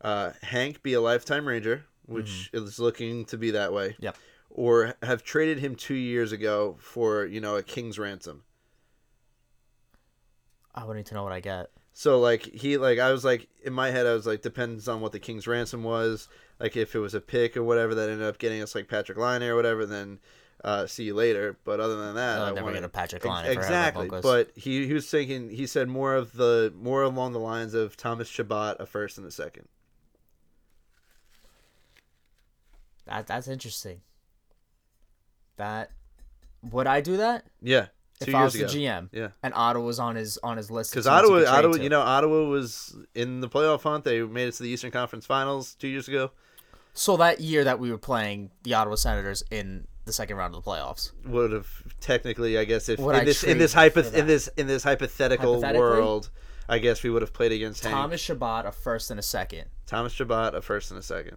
Uh, 0.00 0.32
Hank 0.42 0.82
be 0.82 0.94
a 0.94 1.00
lifetime 1.00 1.46
Ranger, 1.46 1.84
which 2.12 2.50
is 2.52 2.78
looking 2.78 3.24
to 3.26 3.36
be 3.38 3.50
that 3.52 3.72
way, 3.72 3.96
Yep. 4.00 4.16
or 4.50 4.94
have 5.02 5.22
traded 5.24 5.58
him 5.58 5.74
two 5.74 5.94
years 5.94 6.32
ago 6.32 6.76
for 6.80 7.24
you 7.24 7.40
know 7.40 7.56
a 7.56 7.62
king's 7.62 7.98
ransom. 7.98 8.44
I 10.74 10.84
would 10.84 10.96
need 10.96 11.06
to 11.06 11.14
know 11.14 11.22
what 11.24 11.32
I 11.32 11.40
get. 11.40 11.70
So 11.92 12.18
like 12.20 12.42
he 12.42 12.78
like 12.78 12.98
I 12.98 13.12
was 13.12 13.24
like 13.24 13.48
in 13.62 13.72
my 13.74 13.90
head 13.90 14.06
I 14.06 14.14
was 14.14 14.26
like 14.26 14.40
depends 14.40 14.88
on 14.88 15.00
what 15.02 15.12
the 15.12 15.18
king's 15.20 15.46
ransom 15.46 15.82
was 15.84 16.28
like 16.58 16.74
if 16.76 16.94
it 16.94 16.98
was 17.00 17.12
a 17.14 17.20
pick 17.20 17.56
or 17.56 17.62
whatever 17.62 17.94
that 17.94 18.08
ended 18.08 18.26
up 18.26 18.38
getting 18.38 18.62
us 18.62 18.74
like 18.74 18.88
Patrik 18.88 19.18
Laine 19.18 19.42
or 19.42 19.54
whatever 19.56 19.84
then 19.84 20.18
uh, 20.64 20.86
see 20.86 21.02
you 21.04 21.14
later. 21.14 21.58
But 21.64 21.80
other 21.80 21.96
than 21.96 22.14
that, 22.14 22.36
They'll 22.36 22.44
I 22.44 22.50
never 22.52 22.66
wanna- 22.66 22.80
get 22.80 22.84
a 22.84 22.88
Patrik 22.88 23.24
Laine 23.24 23.50
exactly. 23.52 24.08
But 24.08 24.52
he 24.56 24.86
he 24.86 24.94
was 24.94 25.10
thinking 25.10 25.50
he 25.50 25.66
said 25.66 25.88
more 25.88 26.14
of 26.14 26.32
the 26.34 26.72
more 26.80 27.02
along 27.02 27.32
the 27.32 27.40
lines 27.40 27.74
of 27.74 27.96
Thomas 27.96 28.28
Chabot 28.28 28.76
a 28.80 28.86
first 28.86 29.18
and 29.18 29.26
a 29.26 29.30
second. 29.30 29.68
That, 33.06 33.26
that's 33.26 33.48
interesting. 33.48 34.00
That 35.56 35.90
would 36.70 36.86
I 36.86 37.00
do 37.00 37.16
that 37.18 37.44
Yeah, 37.60 37.86
two 38.20 38.30
if 38.30 38.34
I 38.34 38.40
years 38.42 38.52
was 38.54 38.72
the 38.72 38.84
ago. 38.86 39.00
GM? 39.02 39.08
Yeah. 39.12 39.28
And 39.42 39.52
Ottawa 39.54 39.84
was 39.84 39.98
on 39.98 40.16
his 40.16 40.38
on 40.42 40.56
his 40.56 40.70
list. 40.70 40.92
Because 40.92 41.06
Ottawa, 41.06 41.44
Ottawa, 41.46 41.76
to. 41.76 41.82
you 41.82 41.88
know, 41.88 42.00
Ottawa 42.00 42.44
was 42.44 42.96
in 43.14 43.40
the 43.40 43.48
playoff 43.48 43.82
hunt. 43.82 44.04
They 44.04 44.22
made 44.22 44.48
it 44.48 44.52
to 44.52 44.62
the 44.62 44.68
Eastern 44.68 44.90
Conference 44.90 45.26
Finals 45.26 45.74
two 45.74 45.88
years 45.88 46.08
ago. 46.08 46.30
So 46.94 47.16
that 47.18 47.40
year 47.40 47.64
that 47.64 47.78
we 47.78 47.90
were 47.90 47.98
playing 47.98 48.50
the 48.64 48.74
Ottawa 48.74 48.96
Senators 48.96 49.42
in 49.50 49.86
the 50.04 50.12
second 50.12 50.36
round 50.36 50.54
of 50.54 50.62
the 50.64 50.70
playoffs. 50.70 51.12
Would 51.26 51.52
have 51.52 51.68
technically, 52.00 52.58
I 52.58 52.64
guess, 52.64 52.88
if 52.88 52.98
Would 52.98 53.14
in 53.14 53.20
I 53.22 53.24
this 53.24 53.44
in 53.44 53.58
this 53.58 53.72
hypo- 53.72 54.10
in 54.10 54.26
this 54.26 54.48
in 54.56 54.66
this 54.66 54.82
hypothetical 54.84 55.60
world, 55.60 56.30
I 56.68 56.78
guess 56.78 57.02
we 57.02 57.10
would 57.10 57.22
have 57.22 57.32
played 57.32 57.52
against 57.52 57.82
Hank. 57.84 57.94
Thomas 57.94 58.20
Chabot, 58.20 58.66
a 58.66 58.72
first 58.72 59.10
and 59.10 59.18
a 59.20 59.22
second. 59.22 59.64
Thomas 59.86 60.12
Chabot 60.12 60.54
a 60.54 60.62
first 60.62 60.90
and 60.90 60.98
a 60.98 61.02
second. 61.02 61.36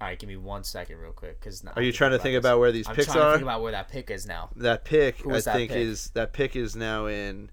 All 0.00 0.06
right, 0.06 0.18
give 0.18 0.28
me 0.28 0.36
one 0.36 0.62
second, 0.62 0.98
real 0.98 1.10
quick, 1.12 1.40
because 1.40 1.64
Are 1.74 1.82
you 1.82 1.92
trying 1.92 2.12
to 2.12 2.18
think 2.20 2.36
about 2.36 2.60
where 2.60 2.70
these 2.70 2.88
I'm 2.88 2.94
picks 2.94 3.06
trying 3.06 3.18
to 3.18 3.24
are? 3.24 3.32
think 3.32 3.42
about 3.42 3.62
where 3.62 3.72
that 3.72 3.88
pick 3.88 4.10
is 4.10 4.26
now. 4.26 4.50
That 4.56 4.84
pick, 4.84 5.26
I 5.26 5.40
that 5.40 5.42
think, 5.42 5.70
pick? 5.72 5.78
is 5.80 6.10
that 6.10 6.32
pick 6.32 6.54
is 6.54 6.76
now 6.76 7.06
in. 7.06 7.50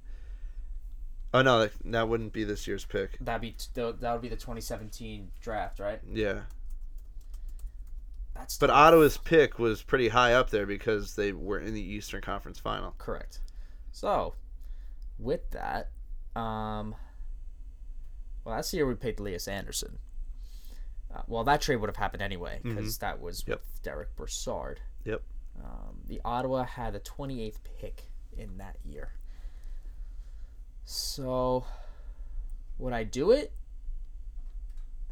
Oh 1.34 1.42
no, 1.42 1.62
that, 1.62 1.72
that 1.86 2.08
wouldn't 2.08 2.34
be 2.34 2.44
this 2.44 2.68
year's 2.68 2.86
pick. 2.86 3.18
That'd 3.20 3.42
be 3.42 3.56
that 3.74 4.00
would 4.00 4.22
be 4.22 4.30
the 4.30 4.36
2017 4.36 5.32
draft, 5.42 5.80
right? 5.80 6.00
Yeah, 6.10 6.42
That's 8.36 8.58
but 8.58 8.70
Ottawa's 8.70 9.18
pick 9.18 9.58
was 9.60 9.82
pretty 9.82 10.10
high 10.10 10.34
up 10.34 10.50
there 10.50 10.66
because 10.66 11.16
they 11.16 11.32
were 11.34 11.60
in 11.60 11.74
the 11.74 11.82
Eastern 11.82 12.22
Conference 12.22 12.60
Final. 12.60 12.94
correct. 12.98 13.40
So, 13.92 14.36
with 15.18 15.50
that, 15.52 15.90
um, 16.36 16.96
well, 18.44 18.56
that's 18.58 18.72
the 18.72 18.78
year 18.78 18.86
we 18.88 18.96
paid 18.96 19.20
Lias 19.20 19.48
Andersson. 19.48 19.98
Uh, 21.16 21.22
well, 21.28 21.44
that 21.46 21.62
trade 21.62 21.78
would 21.78 21.88
have 21.88 21.96
happened 21.96 22.22
anyway 22.22 22.60
because 22.64 22.98
that 22.98 23.22
was 23.22 23.42
Mm-hmm. 23.42 23.52
Yep. 23.52 23.60
with 23.62 23.84
Derek 23.84 24.16
Brassard. 24.16 24.82
Yep. 25.06 25.22
Um, 25.64 26.02
the 26.08 26.20
Ottawa 26.26 26.64
had 26.66 26.94
the 26.94 27.00
28th 27.00 27.60
pick 27.80 28.04
in 28.38 28.58
that 28.58 28.76
year. 28.84 29.12
So, 30.84 31.66
would 32.78 32.92
I 32.94 33.04
do 33.04 33.32
it? 33.32 33.54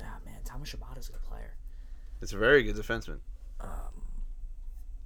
Ah, 0.01 0.17
man, 0.25 0.39
Thomas 0.43 0.69
Chabot 0.69 0.97
is 0.97 1.09
a 1.09 1.13
good 1.13 1.23
player. 1.23 1.53
It's 2.21 2.33
a 2.33 2.37
very 2.37 2.63
good 2.63 2.75
defenseman. 2.75 3.19
Um, 3.61 3.69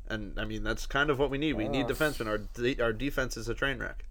And 0.10 0.40
I 0.40 0.46
mean 0.46 0.64
that's 0.64 0.86
kind 0.86 1.10
of 1.10 1.20
what 1.20 1.30
we 1.30 1.38
need. 1.38 1.54
We 1.54 1.68
need 1.68 1.86
Ugh. 1.86 1.92
defensemen. 1.92 2.28
Our 2.28 2.38
de- 2.40 2.82
our 2.82 2.94
defense 2.94 3.38
is 3.38 3.48
a 3.50 3.54
train 3.54 3.78
wreck. 3.80 4.06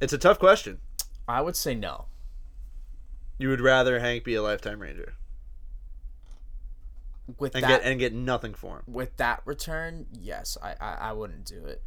It's 0.00 0.12
a 0.12 0.18
tough 0.18 0.38
question. 0.38 0.80
I 1.26 1.40
would 1.40 1.56
say 1.56 1.74
no. 1.74 2.06
You 3.38 3.48
would 3.50 3.60
rather 3.60 4.00
Hank 4.00 4.24
be 4.24 4.34
a 4.34 4.42
lifetime 4.42 4.80
Ranger 4.80 5.14
With 7.38 7.54
and 7.54 7.62
that, 7.64 7.68
get 7.68 7.82
and 7.82 7.98
get 7.98 8.12
nothing 8.12 8.54
for 8.54 8.78
him. 8.78 8.82
with 8.86 9.16
that 9.18 9.42
return, 9.44 10.06
yes, 10.12 10.56
I, 10.62 10.74
I, 10.80 10.94
I 10.94 11.12
wouldn't 11.12 11.44
do 11.44 11.64
it. 11.66 11.82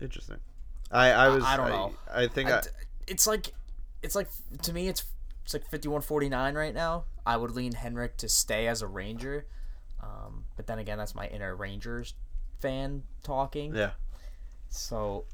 Interesting. 0.00 0.38
I 0.90 1.10
I 1.10 1.28
was 1.28 1.44
I 1.44 1.56
don't 1.56 1.68
know. 1.70 1.94
I, 2.12 2.26
think 2.26 2.50
I 2.50 2.58
I, 2.58 2.60
d- 2.62 2.68
it's 3.06 3.26
like, 3.26 3.52
it's 4.02 4.14
like 4.14 4.28
to 4.62 4.72
me, 4.72 4.88
it's 4.88 5.04
it's 5.44 5.52
like 5.54 5.70
51-49 5.70 6.54
right 6.54 6.74
now. 6.74 7.04
I 7.26 7.36
would 7.36 7.50
lean 7.52 7.72
Henrik 7.72 8.16
to 8.18 8.28
stay 8.28 8.66
as 8.66 8.80
a 8.82 8.86
Ranger, 8.86 9.46
um, 10.02 10.44
but 10.56 10.66
then 10.66 10.78
again, 10.78 10.98
that's 10.98 11.14
my 11.14 11.26
inner 11.28 11.54
Rangers 11.54 12.14
fan 12.60 13.02
talking. 13.22 13.74
yeah. 13.74 13.90
So 14.70 15.24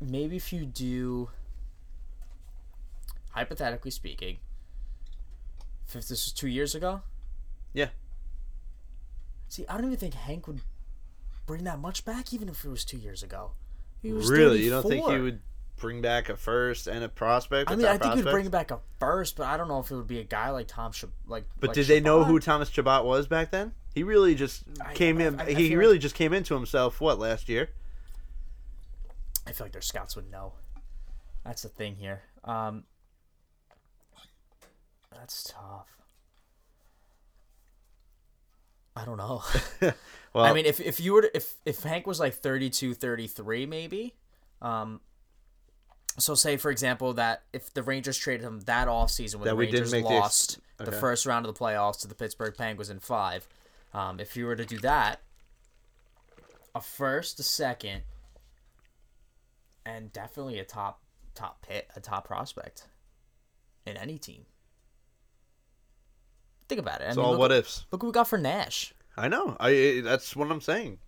maybe 0.00 0.36
if 0.36 0.52
you 0.52 0.66
do, 0.66 1.30
hypothetically 3.34 3.90
speaking, 3.90 4.38
if 5.86 5.92
this 5.92 6.08
was 6.10 6.32
two 6.32 6.48
years 6.48 6.74
ago. 6.74 7.02
Yeah. 7.72 7.88
See, 9.48 9.64
I 9.68 9.74
don't 9.74 9.86
even 9.86 9.96
think 9.98 10.14
Hank 10.14 10.46
would 10.46 10.60
bring 11.46 11.64
that 11.64 11.78
much 11.78 12.04
back, 12.04 12.32
even 12.32 12.48
if 12.48 12.64
it 12.64 12.68
was 12.68 12.84
two 12.84 12.96
years 12.96 13.22
ago. 13.22 13.52
He 14.00 14.12
was 14.12 14.30
Really, 14.30 14.62
you 14.62 14.70
don't 14.70 14.82
think 14.86 15.08
he 15.08 15.18
would 15.18 15.40
bring 15.76 16.00
back 16.00 16.28
a 16.28 16.36
first 16.36 16.86
and 16.86 17.02
a 17.04 17.08
prospect? 17.08 17.70
I 17.70 17.76
mean, 17.76 17.86
I 17.86 17.98
think 17.98 18.14
he'd 18.14 18.24
bring 18.24 18.48
back 18.48 18.70
a 18.70 18.78
first, 19.00 19.36
but 19.36 19.46
I 19.46 19.56
don't 19.56 19.68
know 19.68 19.80
if 19.80 19.90
it 19.90 19.96
would 19.96 20.06
be 20.06 20.20
a 20.20 20.24
guy 20.24 20.50
like 20.50 20.68
Tom. 20.68 20.92
Sh- 20.92 21.04
like, 21.26 21.44
But 21.58 21.68
like 21.68 21.74
did 21.74 21.86
they 21.86 22.00
know 22.00 22.24
who 22.24 22.38
Thomas 22.38 22.68
Chabot 22.70 23.04
was 23.04 23.26
back 23.26 23.50
then? 23.50 23.72
He 23.94 24.02
really 24.02 24.34
just 24.34 24.64
I- 24.84 24.94
came 24.94 25.18
I- 25.18 25.24
in. 25.26 25.40
I- 25.40 25.52
he 25.52 25.74
really 25.76 25.98
just 25.98 26.14
came 26.14 26.32
into 26.32 26.54
himself. 26.54 27.00
What 27.00 27.18
last 27.18 27.48
year? 27.48 27.70
I 29.46 29.52
feel 29.52 29.64
like 29.66 29.72
their 29.72 29.82
scouts 29.82 30.16
would 30.16 30.30
know. 30.30 30.54
That's 31.44 31.62
the 31.62 31.68
thing 31.68 31.96
here. 31.96 32.22
Um, 32.44 32.84
that's 35.18 35.44
tough. 35.44 35.88
I 38.96 39.04
don't 39.04 39.16
know. 39.16 39.42
Well, 40.34 40.44
I 40.44 40.52
mean, 40.52 40.66
if 40.66 40.80
if 40.80 40.98
you 40.98 41.12
were 41.12 41.22
to, 41.22 41.36
if 41.36 41.54
if 41.64 41.84
Hank 41.84 42.08
was 42.08 42.18
like 42.18 42.34
32, 42.34 42.94
33 42.94 43.66
maybe, 43.66 44.16
um, 44.60 45.00
so 46.18 46.34
say 46.34 46.56
for 46.56 46.72
example 46.72 47.12
that 47.14 47.44
if 47.52 47.72
the 47.72 47.84
Rangers 47.84 48.18
traded 48.18 48.44
him 48.44 48.58
that 48.62 48.88
offseason 48.88 49.36
when 49.36 49.44
That 49.44 49.50
the 49.50 49.54
we 49.54 49.66
didn't 49.66 49.92
Rangers 49.92 49.92
make 49.92 50.04
the 50.08 50.14
ex- 50.14 50.20
lost 50.20 50.58
the 50.78 50.90
first 50.90 51.24
round 51.24 51.46
of 51.46 51.54
the 51.54 51.58
playoffs 51.60 52.00
to 52.00 52.08
the 52.08 52.16
Pittsburgh 52.16 52.52
Penguins 52.56 52.90
in 52.90 52.98
five, 52.98 53.46
um, 53.92 54.18
if 54.18 54.36
you 54.36 54.46
were 54.46 54.56
to 54.56 54.64
do 54.64 54.78
that, 54.80 55.20
a 56.74 56.80
first, 56.80 57.38
a 57.38 57.44
second, 57.44 58.02
and 59.86 60.12
definitely 60.12 60.58
a 60.58 60.64
top 60.64 61.00
top 61.36 61.62
pit, 61.62 61.88
a 61.94 62.00
top 62.00 62.26
prospect 62.26 62.88
in 63.86 63.96
any 63.96 64.18
team. 64.18 64.46
Think 66.74 66.86
about 66.86 67.00
it. 67.02 67.04
I 67.04 67.08
it's 67.08 67.16
mean, 67.16 67.24
all 67.26 67.36
what 67.38 67.52
ifs. 67.52 67.84
look 67.92 68.02
what 68.02 68.08
we 68.08 68.12
got 68.12 68.26
for 68.26 68.36
Nash. 68.36 68.92
I 69.16 69.28
know. 69.28 69.56
I 69.60 70.00
that's 70.02 70.34
what 70.34 70.50
I'm 70.50 70.60
saying. 70.60 70.98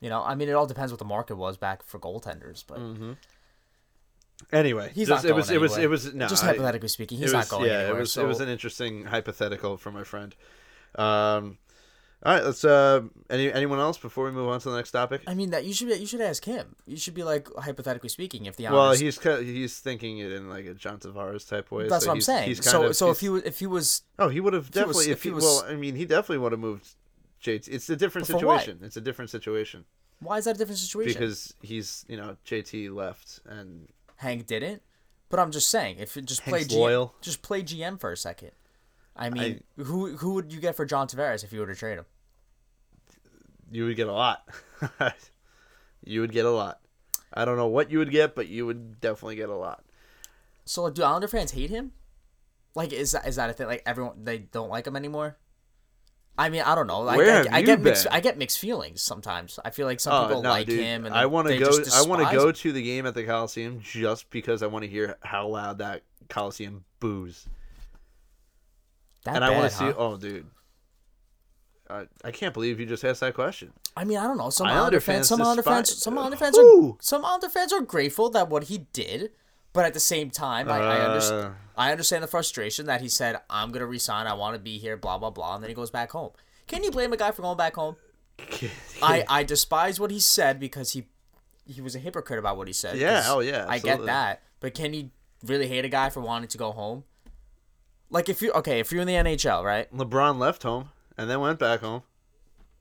You 0.00 0.10
know, 0.10 0.20
I 0.24 0.34
mean, 0.34 0.48
it 0.48 0.52
all 0.54 0.66
depends 0.66 0.90
what 0.90 0.98
the 0.98 1.04
market 1.04 1.36
was 1.36 1.56
back 1.56 1.84
for 1.84 2.00
goaltenders, 2.00 2.64
but 2.66 2.80
Anyway, 4.52 4.90
he's 4.92 5.06
just- 5.06 5.22
not 5.22 5.30
it 5.30 5.34
was 5.34 5.46
going 5.46 5.56
it 5.56 5.60
was 5.62 5.72
anywhere. 5.74 5.84
it 5.84 5.88
was 5.90 6.14
no. 6.14 6.26
just 6.26 6.42
I- 6.42 6.48
hypothetically 6.48 6.88
speaking, 6.88 7.18
he's 7.18 7.32
was, 7.32 7.48
not 7.48 7.48
going 7.48 7.70
yeah, 7.70 7.78
anywhere. 7.78 7.96
it 7.96 8.00
was 8.00 8.12
so, 8.12 8.24
it 8.24 8.26
was 8.26 8.40
an 8.40 8.48
interesting 8.48 9.04
hypothetical 9.04 9.76
from 9.76 9.94
my 9.94 10.02
friend. 10.02 10.34
Um, 10.96 11.58
all 12.24 12.34
right, 12.34 12.44
let's. 12.44 12.64
Uh, 12.64 13.02
any 13.30 13.52
anyone 13.52 13.78
else 13.78 13.98
before 13.98 14.24
we 14.24 14.30
move 14.30 14.48
on 14.48 14.60
to 14.60 14.70
the 14.70 14.76
next 14.76 14.92
topic? 14.92 15.22
I 15.26 15.34
mean, 15.34 15.50
that 15.50 15.64
you 15.64 15.72
should 15.72 15.88
you 15.98 16.06
should 16.06 16.20
ask 16.20 16.44
him. 16.44 16.76
You 16.86 16.96
should 16.96 17.14
be 17.14 17.22
like 17.22 17.48
hypothetically 17.56 18.08
speaking, 18.08 18.46
if 18.46 18.56
the 18.56 18.64
Well, 18.64 18.80
Islanders- 18.80 19.00
he's 19.00 19.46
he's 19.46 19.78
thinking 19.78 20.18
it 20.18 20.32
in 20.32 20.48
like 20.48 20.66
a 20.66 20.74
John 20.74 20.98
Tavares 20.98 21.48
type 21.48 21.70
way. 21.70 21.88
that's 21.88 22.04
so 22.04 22.10
what 22.10 22.14
I'm 22.14 22.20
saying. 22.20 22.54
So 22.56 22.84
of- 22.84 22.96
so 22.96 23.10
if 23.10 23.20
he 23.20 23.28
was 23.28 23.42
if 23.44 23.58
he 23.58 23.66
was 23.66 24.02
oh 24.18 24.28
he 24.28 24.40
would 24.40 24.52
have 24.52 24.66
he 24.72 24.80
was- 24.80 24.96
definitely 24.96 25.04
if 25.12 25.18
if 25.18 25.22
he, 25.22 25.30
well 25.30 25.64
I 25.68 25.74
mean 25.74 25.96
he 25.96 26.04
definitely 26.04 26.38
would 26.38 26.52
have 26.52 26.60
moved 26.60 26.94
JT. 27.42 27.68
It's 27.68 27.90
a 27.90 27.96
different 27.96 28.26
for 28.26 28.34
what? 28.34 28.60
situation. 28.60 28.78
It's 28.82 28.96
a 28.96 29.00
different 29.00 29.30
situation 29.30 29.84
why 30.22 30.38
is 30.38 30.44
that 30.44 30.56
a 30.56 30.58
different 30.58 30.78
situation? 30.78 31.12
because 31.12 31.54
he's 31.62 32.04
you 32.08 32.16
know 32.16 32.36
JT 32.46 32.94
left 32.94 33.40
and 33.46 33.88
Hank 34.16 34.46
didn't. 34.46 34.82
But 35.28 35.40
I'm 35.40 35.50
just 35.50 35.70
saying, 35.70 35.96
if 35.98 36.14
you 36.14 36.22
just 36.22 36.42
play 36.44 36.60
Hank's 36.60 36.74
GM, 36.74 36.78
loyal. 36.78 37.14
just 37.22 37.40
play 37.40 37.62
GM 37.62 37.98
for 37.98 38.12
a 38.12 38.16
second. 38.16 38.50
I 39.16 39.30
mean, 39.30 39.62
who 39.76 40.16
who 40.16 40.34
would 40.34 40.52
you 40.52 40.60
get 40.60 40.76
for 40.76 40.84
John 40.84 41.06
Tavares 41.08 41.42
if 41.42 41.52
you 41.52 41.60
were 41.60 41.66
to 41.66 41.74
trade 41.74 41.98
him? 41.98 42.04
You 43.72 43.84
would 43.86 43.96
get 43.96 44.06
a 44.06 44.12
lot. 44.12 44.48
you 46.04 46.20
would 46.20 46.32
get 46.32 46.44
a 46.44 46.50
lot. 46.50 46.80
I 47.34 47.44
don't 47.44 47.56
know 47.56 47.66
what 47.66 47.90
you 47.90 47.98
would 47.98 48.10
get, 48.10 48.34
but 48.34 48.48
you 48.48 48.66
would 48.66 49.00
definitely 49.00 49.36
get 49.36 49.48
a 49.48 49.56
lot. 49.56 49.84
So 50.64 50.88
do 50.90 51.02
Islander 51.02 51.28
fans 51.28 51.52
hate 51.52 51.70
him? 51.70 51.92
Like, 52.74 52.92
is 52.92 53.12
that 53.12 53.26
is 53.26 53.36
that 53.36 53.50
a 53.50 53.52
thing? 53.52 53.66
Like 53.66 53.82
everyone 53.86 54.24
they 54.24 54.38
don't 54.38 54.70
like 54.70 54.86
him 54.86 54.96
anymore. 54.96 55.36
I 56.36 56.48
mean, 56.48 56.62
I 56.62 56.74
don't 56.74 56.86
know. 56.86 57.06
I, 57.06 57.16
Where 57.16 57.30
I, 57.30 57.36
have 57.36 57.46
I 57.52 57.58
you 57.58 57.66
get 57.66 57.80
mixed. 57.80 58.06
I 58.10 58.20
get 58.20 58.38
mixed 58.38 58.58
feelings 58.58 59.02
sometimes. 59.02 59.58
I 59.64 59.70
feel 59.70 59.86
like 59.86 60.00
some 60.00 60.12
Oh 60.14 60.28
people 60.28 60.42
no, 60.42 60.48
like 60.48 60.66
dude! 60.66 60.80
him, 60.80 61.04
and 61.04 61.14
I 61.14 61.26
want 61.26 61.48
to 61.48 61.58
go. 61.58 61.70
I 61.94 62.02
want 62.06 62.26
to 62.26 62.34
go 62.34 62.48
him. 62.48 62.54
to 62.54 62.72
the 62.72 62.82
game 62.82 63.04
at 63.06 63.14
the 63.14 63.24
Coliseum 63.24 63.80
just 63.82 64.30
because 64.30 64.62
I 64.62 64.66
want 64.66 64.84
to 64.84 64.90
hear 64.90 65.16
how 65.22 65.48
loud 65.48 65.78
that 65.78 66.02
Coliseum 66.30 66.84
boos, 67.00 67.46
That 69.24 69.36
and 69.36 69.44
I 69.44 69.50
want 69.50 69.64
bad, 69.64 69.70
to 69.70 69.76
see. 69.76 69.98
Oh, 69.98 70.16
dude, 70.16 70.46
I, 71.92 72.06
I 72.24 72.30
can't 72.30 72.54
believe 72.54 72.80
you 72.80 72.86
just 72.86 73.04
asked 73.04 73.20
that 73.20 73.34
question. 73.34 73.72
I 73.96 74.04
mean, 74.04 74.18
I 74.18 74.24
don't 74.24 74.38
know. 74.38 74.50
Some 74.50 74.66
Islander 74.66 74.80
Islander 74.80 75.00
fans, 75.00 75.28
some 75.28 75.42
Islander 75.42 75.62
fans, 75.62 75.96
some 76.02 76.18
Islander 76.18 76.36
fans 76.36 76.56
Who? 76.56 76.92
are 76.92 76.96
some 77.00 77.24
Islander 77.24 77.48
fans 77.48 77.72
are 77.72 77.82
grateful 77.82 78.30
that 78.30 78.48
what 78.48 78.64
he 78.64 78.86
did, 78.92 79.30
but 79.72 79.84
at 79.84 79.94
the 79.94 80.00
same 80.00 80.30
time, 80.30 80.68
I, 80.68 80.78
I 80.78 81.00
understand. 81.00 81.46
Uh. 81.46 81.50
I 81.76 81.90
understand 81.90 82.22
the 82.22 82.28
frustration 82.28 82.86
that 82.86 83.00
he 83.00 83.08
said, 83.08 83.40
"I'm 83.50 83.72
gonna 83.72 83.86
resign. 83.86 84.26
I 84.26 84.34
want 84.34 84.54
to 84.54 84.60
be 84.60 84.78
here." 84.78 84.96
Blah 84.96 85.18
blah 85.18 85.30
blah, 85.30 85.54
and 85.54 85.62
then 85.62 85.68
he 85.68 85.74
goes 85.74 85.90
back 85.90 86.12
home. 86.12 86.30
Can 86.66 86.82
you 86.82 86.90
blame 86.90 87.12
a 87.12 87.16
guy 87.16 87.30
for 87.30 87.42
going 87.42 87.56
back 87.56 87.74
home? 87.74 87.96
I 89.02 89.24
I 89.28 89.42
despise 89.42 90.00
what 90.00 90.10
he 90.10 90.20
said 90.20 90.58
because 90.58 90.92
he 90.92 91.06
he 91.66 91.80
was 91.80 91.94
a 91.94 91.98
hypocrite 91.98 92.38
about 92.38 92.56
what 92.56 92.66
he 92.66 92.72
said. 92.72 92.96
Yeah, 92.96 93.24
oh, 93.26 93.40
yeah, 93.40 93.66
I 93.68 93.78
get 93.78 94.04
that, 94.06 94.42
but 94.60 94.74
can 94.74 94.94
you 94.94 95.10
really 95.44 95.68
hate 95.68 95.84
a 95.84 95.88
guy 95.88 96.10
for 96.10 96.20
wanting 96.20 96.48
to 96.48 96.58
go 96.58 96.72
home? 96.72 97.04
Like 98.10 98.28
if 98.28 98.42
you 98.42 98.52
okay, 98.52 98.80
if 98.80 98.92
you're 98.92 99.00
in 99.02 99.06
the 99.06 99.14
NHL, 99.14 99.62
right? 99.62 99.92
LeBron 99.94 100.38
left 100.38 100.62
home 100.62 100.90
and 101.22 101.30
then 101.30 101.40
went 101.40 101.58
back 101.58 101.80
home. 101.80 102.02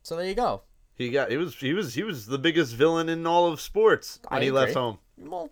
So 0.03 0.15
there 0.17 0.25
you 0.25 0.33
go. 0.35 0.63
He 0.95 1.09
got 1.09 1.31
he 1.31 1.37
was 1.37 1.55
he 1.55 1.73
was 1.73 1.93
he 1.93 2.03
was 2.03 2.25
the 2.25 2.37
biggest 2.37 2.73
villain 2.75 3.07
in 3.07 3.25
all 3.25 3.47
of 3.51 3.61
sports 3.61 4.19
when 4.27 4.41
I 4.41 4.43
he 4.45 4.51
left 4.51 4.73
home. 4.73 4.97
Well, 5.17 5.49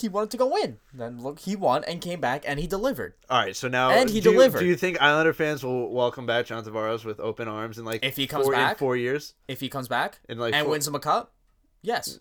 he 0.00 0.08
wanted 0.08 0.30
to 0.32 0.36
go 0.36 0.46
win. 0.52 0.78
Then 0.92 1.20
look, 1.22 1.40
he 1.40 1.56
won 1.56 1.84
and 1.84 2.00
came 2.00 2.20
back 2.20 2.44
and 2.46 2.58
he 2.60 2.66
delivered. 2.66 3.14
All 3.28 3.38
right, 3.38 3.54
so 3.56 3.68
now 3.68 3.90
And 3.90 4.08
he 4.10 4.20
do 4.20 4.30
you- 4.30 4.34
delivered. 4.34 4.58
do 4.60 4.66
you 4.66 4.76
think 4.76 5.00
Islander 5.02 5.32
fans 5.32 5.64
will 5.64 5.92
welcome 5.92 6.26
back 6.26 6.46
John 6.46 6.64
Tavares 6.64 7.04
with 7.04 7.20
open 7.20 7.48
arms 7.48 7.78
in 7.78 7.84
like 7.84 8.04
If 8.04 8.16
he 8.16 8.26
comes 8.26 8.44
four, 8.44 8.54
in 8.54 8.60
back? 8.60 8.78
four 8.78 8.96
years? 8.96 9.34
If 9.48 9.60
he 9.60 9.68
comes 9.68 9.88
back 9.88 10.20
In 10.28 10.38
like 10.38 10.54
and 10.54 10.64
four- 10.64 10.72
wins 10.72 10.86
him 10.88 10.94
a 10.94 11.00
cup, 11.00 11.32
yes. 11.82 12.20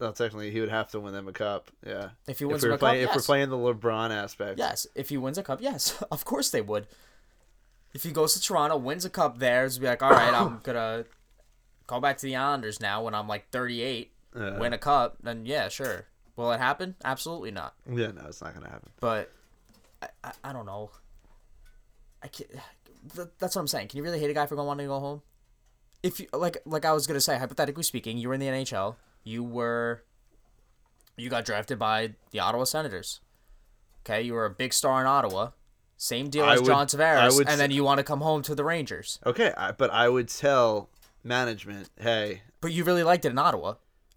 No, 0.00 0.10
technically 0.12 0.50
he 0.50 0.60
would 0.60 0.70
have 0.70 0.88
to 0.90 1.00
win 1.00 1.12
them 1.14 1.28
a 1.28 1.32
cup. 1.32 1.70
Yeah. 1.86 2.10
If 2.26 2.38
he 2.40 2.44
If 2.44 2.50
wins 2.50 2.64
him 2.64 2.72
a 2.72 2.78
cup, 2.78 2.96
if 2.96 3.14
we're 3.14 3.22
playing 3.22 3.50
the 3.50 3.56
LeBron 3.56 4.10
aspect. 4.10 4.58
Yes, 4.58 4.86
if 4.94 5.08
he 5.08 5.16
wins 5.16 5.38
a 5.38 5.42
cup, 5.42 5.60
yes, 5.60 6.02
of 6.10 6.24
course 6.24 6.50
they 6.50 6.60
would. 6.60 6.86
If 7.94 8.02
he 8.02 8.10
goes 8.10 8.34
to 8.34 8.40
Toronto, 8.40 8.76
wins 8.76 9.04
a 9.04 9.10
cup 9.10 9.38
there, 9.38 9.64
it's 9.64 9.78
be 9.78 9.86
like, 9.86 10.02
all 10.02 10.10
right, 10.10 10.34
I'm 10.34 10.58
gonna 10.62 11.04
go 11.86 12.00
back 12.00 12.18
to 12.18 12.26
the 12.26 12.36
Islanders 12.36 12.80
now 12.80 13.02
when 13.04 13.14
I'm 13.14 13.28
like 13.28 13.50
38, 13.50 14.12
Yeah. 14.36 14.58
win 14.58 14.72
a 14.72 14.78
cup. 14.78 15.16
Then 15.22 15.46
yeah, 15.46 15.68
sure. 15.68 16.06
Will 16.36 16.50
it 16.52 16.58
happen? 16.58 16.96
Absolutely 17.04 17.52
not. 17.52 17.74
Yeah, 17.88 18.08
no, 18.08 18.22
it's 18.26 18.42
not 18.42 18.52
gonna 18.54 18.68
happen. 18.68 18.90
But 19.00 19.30
I, 20.02 20.08
I, 20.24 20.32
I 20.44 20.52
don't 20.52 20.66
know. 20.66 20.90
I 22.22 22.28
can't. 22.28 22.50
That's 23.38 23.54
what 23.54 23.60
I'm 23.60 23.68
saying. 23.68 23.88
Can 23.88 23.98
you 23.98 24.02
really 24.02 24.18
hate 24.18 24.30
a 24.30 24.34
guy 24.34 24.46
for 24.46 24.56
going 24.56 24.66
wanting 24.66 24.86
to 24.86 24.88
go 24.88 24.98
home? 24.98 25.22
If 26.02 26.18
you 26.20 26.26
like, 26.32 26.58
like 26.66 26.84
I 26.84 26.92
was 26.92 27.06
gonna 27.06 27.20
say, 27.20 27.38
hypothetically 27.38 27.82
speaking, 27.84 28.18
you 28.18 28.28
were 28.28 28.34
in 28.34 28.40
the 28.40 28.46
NHL. 28.46 28.96
You 29.22 29.42
were. 29.44 30.02
You 31.16 31.30
got 31.30 31.44
drafted 31.44 31.78
by 31.78 32.14
the 32.32 32.40
Ottawa 32.40 32.64
Senators. 32.64 33.20
Okay, 34.02 34.20
you 34.22 34.32
were 34.34 34.44
a 34.46 34.50
big 34.50 34.72
star 34.72 35.00
in 35.00 35.06
Ottawa. 35.06 35.50
Same 35.96 36.28
deal 36.28 36.44
I 36.44 36.54
as 36.54 36.60
would- 36.60 36.66
John 36.66 36.86
Tavares, 36.86 37.38
and 37.38 37.48
s- 37.48 37.58
then 37.58 37.70
you 37.70 37.84
want 37.84 37.98
to 37.98 38.04
come 38.04 38.20
home 38.20 38.42
to 38.42 38.54
the 38.54 38.64
Rangers. 38.64 39.18
Okay, 39.24 39.52
I, 39.56 39.72
but 39.72 39.90
I 39.90 40.08
would 40.08 40.28
tell 40.28 40.90
management, 41.22 41.90
hey, 42.00 42.42
But 42.60 42.72
you 42.72 42.84
really 42.84 43.02
liked 43.02 43.24
it 43.24 43.30
in 43.30 43.38
Ottawa. 43.38 43.74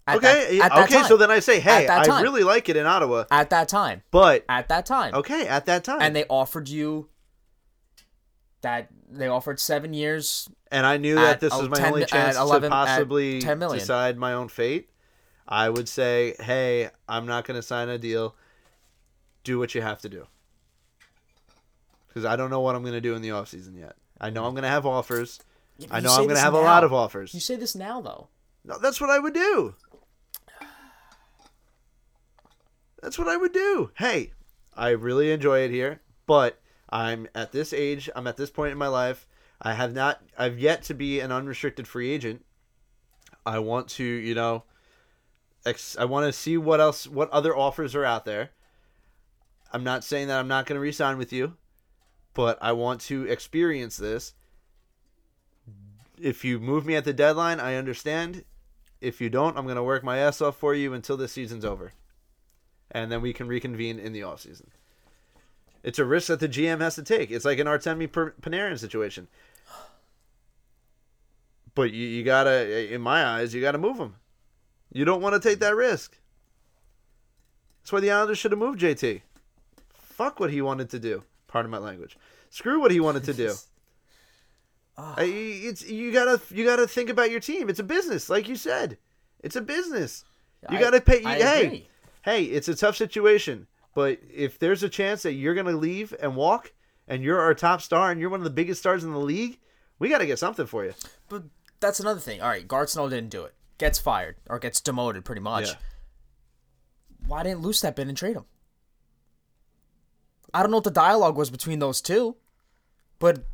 Okay, 0.08 0.58
that- 0.58 0.64
at 0.64 0.74
that 0.74 0.92
okay. 0.92 1.08
So 1.08 1.16
then 1.16 1.30
I 1.30 1.38
say, 1.38 1.60
hey, 1.60 1.86
I 1.86 2.22
really 2.22 2.42
like 2.42 2.68
it 2.68 2.76
in 2.76 2.86
Ottawa, 2.86 3.24
at 3.30 3.50
that 3.50 3.68
time, 3.68 4.02
but 4.10 4.44
at 4.48 4.68
that 4.68 4.86
time, 4.86 5.14
okay, 5.14 5.46
at 5.46 5.66
that 5.66 5.84
time, 5.84 6.00
and 6.00 6.16
they 6.16 6.24
offered 6.28 6.68
you 6.68 7.08
that 8.62 8.88
they 9.08 9.28
offered 9.28 9.60
seven 9.60 9.94
years 9.94 10.48
and 10.70 10.86
I 10.86 10.96
knew 10.96 11.16
at 11.18 11.22
that 11.22 11.40
this 11.40 11.52
oh, 11.52 11.60
was 11.60 11.68
my 11.68 11.78
10 11.78 11.92
only 11.92 12.04
chance 12.04 12.36
11 12.36 12.70
to 12.70 12.74
possibly 12.74 13.40
10 13.40 13.58
million. 13.58 13.78
decide 13.78 14.18
my 14.18 14.32
own 14.32 14.48
fate, 14.48 14.90
I 15.46 15.68
would 15.68 15.88
say, 15.88 16.34
hey, 16.40 16.90
I'm 17.08 17.26
not 17.26 17.46
going 17.46 17.56
to 17.56 17.62
sign 17.62 17.88
a 17.88 17.98
deal. 17.98 18.34
Do 19.44 19.58
what 19.58 19.74
you 19.74 19.82
have 19.82 20.00
to 20.02 20.08
do. 20.08 20.26
Because 22.08 22.24
I 22.24 22.36
don't 22.36 22.50
know 22.50 22.60
what 22.60 22.74
I'm 22.74 22.82
going 22.82 22.94
to 22.94 23.00
do 23.00 23.14
in 23.14 23.22
the 23.22 23.28
offseason 23.28 23.78
yet. 23.78 23.96
I 24.20 24.30
know 24.30 24.44
I'm 24.46 24.52
going 24.52 24.62
to 24.62 24.68
have 24.68 24.86
offers. 24.86 25.38
Yeah, 25.78 25.88
I 25.90 26.00
know 26.00 26.10
I'm 26.10 26.24
going 26.24 26.36
to 26.36 26.40
have 26.40 26.54
a 26.54 26.60
lot 26.60 26.82
of 26.82 26.92
offers. 26.92 27.32
You 27.32 27.40
say 27.40 27.56
this 27.56 27.74
now, 27.76 28.00
though. 28.00 28.28
No, 28.64 28.78
that's 28.78 29.00
what 29.00 29.10
I 29.10 29.18
would 29.18 29.34
do. 29.34 29.74
That's 33.02 33.18
what 33.18 33.28
I 33.28 33.36
would 33.36 33.52
do. 33.52 33.90
Hey, 33.96 34.32
I 34.76 34.90
really 34.90 35.30
enjoy 35.30 35.60
it 35.60 35.70
here, 35.70 36.00
but 36.26 36.60
I'm 36.90 37.28
at 37.34 37.52
this 37.52 37.72
age, 37.72 38.10
I'm 38.16 38.26
at 38.26 38.36
this 38.36 38.50
point 38.50 38.72
in 38.72 38.78
my 38.78 38.88
life. 38.88 39.26
I 39.60 39.74
have 39.74 39.92
not 39.92 40.22
I've 40.36 40.58
yet 40.58 40.82
to 40.84 40.94
be 40.94 41.20
an 41.20 41.32
unrestricted 41.32 41.86
free 41.86 42.10
agent. 42.10 42.44
I 43.44 43.58
want 43.58 43.88
to, 43.90 44.04
you 44.04 44.34
know, 44.34 44.64
ex- 45.66 45.96
I 45.98 46.04
want 46.04 46.26
to 46.26 46.32
see 46.32 46.56
what 46.56 46.80
else 46.80 47.06
what 47.06 47.30
other 47.30 47.56
offers 47.56 47.94
are 47.94 48.04
out 48.04 48.24
there. 48.24 48.50
I'm 49.72 49.84
not 49.84 50.04
saying 50.04 50.28
that 50.28 50.38
I'm 50.38 50.48
not 50.48 50.66
going 50.66 50.76
to 50.76 50.80
re-sign 50.80 51.18
with 51.18 51.32
you, 51.32 51.56
but 52.38 52.56
I 52.62 52.70
want 52.70 53.00
to 53.00 53.24
experience 53.24 53.96
this. 53.96 54.32
If 56.20 56.44
you 56.44 56.60
move 56.60 56.86
me 56.86 56.94
at 56.94 57.04
the 57.04 57.12
deadline, 57.12 57.58
I 57.58 57.74
understand. 57.74 58.44
If 59.00 59.20
you 59.20 59.28
don't, 59.28 59.58
I'm 59.58 59.64
going 59.64 59.74
to 59.74 59.82
work 59.82 60.04
my 60.04 60.18
ass 60.18 60.40
off 60.40 60.56
for 60.56 60.72
you 60.72 60.94
until 60.94 61.16
the 61.16 61.26
season's 61.26 61.64
over. 61.64 61.94
And 62.92 63.10
then 63.10 63.22
we 63.22 63.32
can 63.32 63.48
reconvene 63.48 63.98
in 63.98 64.12
the 64.12 64.20
offseason. 64.20 64.66
It's 65.82 65.98
a 65.98 66.04
risk 66.04 66.28
that 66.28 66.38
the 66.38 66.48
GM 66.48 66.80
has 66.80 66.94
to 66.94 67.02
take. 67.02 67.32
It's 67.32 67.44
like 67.44 67.58
an 67.58 67.66
Artemi 67.66 68.06
Panarin 68.06 68.78
situation. 68.78 69.26
But 71.74 71.90
you, 71.90 72.06
you 72.06 72.22
got 72.22 72.44
to, 72.44 72.94
in 72.94 73.00
my 73.00 73.24
eyes, 73.24 73.52
you 73.52 73.60
got 73.60 73.72
to 73.72 73.78
move 73.78 73.96
him. 73.96 74.14
You 74.92 75.04
don't 75.04 75.22
want 75.22 75.34
to 75.34 75.48
take 75.48 75.58
that 75.58 75.74
risk. 75.74 76.16
That's 77.80 77.92
why 77.92 77.98
the 77.98 78.12
Islanders 78.12 78.38
should 78.38 78.52
have 78.52 78.60
moved 78.60 78.78
JT. 78.78 79.22
Fuck 79.92 80.38
what 80.38 80.52
he 80.52 80.62
wanted 80.62 80.88
to 80.90 81.00
do. 81.00 81.24
Pardon 81.48 81.70
my 81.70 81.78
language. 81.78 82.16
Screw 82.50 82.80
what 82.80 82.90
he 82.90 83.00
wanted 83.00 83.24
to 83.24 83.34
do. 83.34 83.54
I- 84.96 85.24
it's 85.24 85.88
you 85.88 86.12
gotta 86.12 86.40
you 86.52 86.64
gotta 86.64 86.86
think 86.88 87.08
about 87.10 87.30
your 87.30 87.40
team. 87.40 87.68
It's 87.68 87.78
a 87.78 87.84
business, 87.84 88.28
like 88.28 88.48
you 88.48 88.56
said. 88.56 88.98
It's 89.40 89.56
a 89.56 89.60
business. 89.60 90.24
You 90.70 90.78
I- 90.78 90.80
gotta 90.80 91.00
pay. 91.00 91.24
I 91.24 91.34
hey, 91.36 91.66
agree. 91.66 91.88
hey, 92.22 92.44
it's 92.44 92.68
a 92.68 92.74
tough 92.74 92.96
situation, 92.96 93.66
but 93.94 94.18
if 94.32 94.58
there's 94.58 94.82
a 94.82 94.88
chance 94.88 95.22
that 95.22 95.32
you're 95.34 95.54
gonna 95.54 95.72
leave 95.76 96.14
and 96.20 96.34
walk, 96.36 96.72
and 97.06 97.22
you're 97.22 97.40
our 97.40 97.54
top 97.54 97.80
star, 97.80 98.10
and 98.10 98.20
you're 98.20 98.30
one 98.30 98.40
of 98.40 98.44
the 98.44 98.50
biggest 98.50 98.80
stars 98.80 99.04
in 99.04 99.12
the 99.12 99.18
league, 99.20 99.58
we 99.98 100.08
gotta 100.08 100.26
get 100.26 100.38
something 100.38 100.66
for 100.66 100.84
you. 100.84 100.94
But 101.28 101.44
that's 101.80 102.00
another 102.00 102.20
thing. 102.20 102.42
All 102.42 102.48
right, 102.48 102.66
Garth 102.66 102.94
didn't 102.94 103.28
do 103.30 103.44
it. 103.44 103.54
Gets 103.78 104.00
fired 104.00 104.36
or 104.50 104.58
gets 104.58 104.80
demoted, 104.80 105.24
pretty 105.24 105.40
much. 105.40 105.68
Yeah. 105.68 105.74
Why 107.28 107.44
didn't 107.44 107.60
Lou 107.60 107.72
step 107.72 107.98
in 108.00 108.08
and 108.08 108.16
trade 108.18 108.34
him? 108.36 108.46
I 110.54 110.62
don't 110.62 110.70
know 110.70 110.78
what 110.78 110.84
the 110.84 110.90
dialogue 110.90 111.36
was 111.36 111.50
between 111.50 111.78
those 111.78 112.00
two, 112.00 112.36
but 113.18 113.44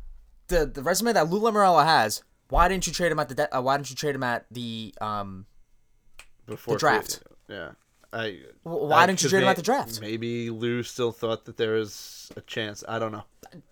the 0.47 0.65
the 0.65 0.81
resume 0.83 1.13
that 1.13 1.29
Lou 1.29 1.39
Lamoriello 1.39 1.83
has. 1.83 2.23
Why 2.49 2.67
didn't 2.67 2.85
you 2.87 2.93
trade 2.93 3.11
him 3.11 3.19
at 3.19 3.29
the? 3.29 3.35
De- 3.35 3.57
uh, 3.57 3.61
why 3.61 3.77
didn't 3.77 3.89
you 3.89 3.95
trade 3.95 4.15
him 4.15 4.23
at 4.23 4.45
the? 4.51 4.93
Um, 5.01 5.45
Before 6.45 6.77
draft. 6.77 7.23
Yeah. 7.47 7.71
I. 8.13 8.39
Why 8.63 8.97
I- 8.97 9.05
didn't 9.07 9.23
you 9.23 9.29
trade 9.29 9.43
him 9.43 9.49
at 9.49 9.55
the 9.55 9.61
draft? 9.61 9.99
Maybe 9.99 10.49
Lou 10.49 10.83
still 10.83 11.11
thought 11.11 11.45
that 11.45 11.57
there 11.57 11.73
was 11.73 12.31
a 12.35 12.41
chance. 12.41 12.83
I 12.87 12.99
don't 12.99 13.11
know. 13.11 13.23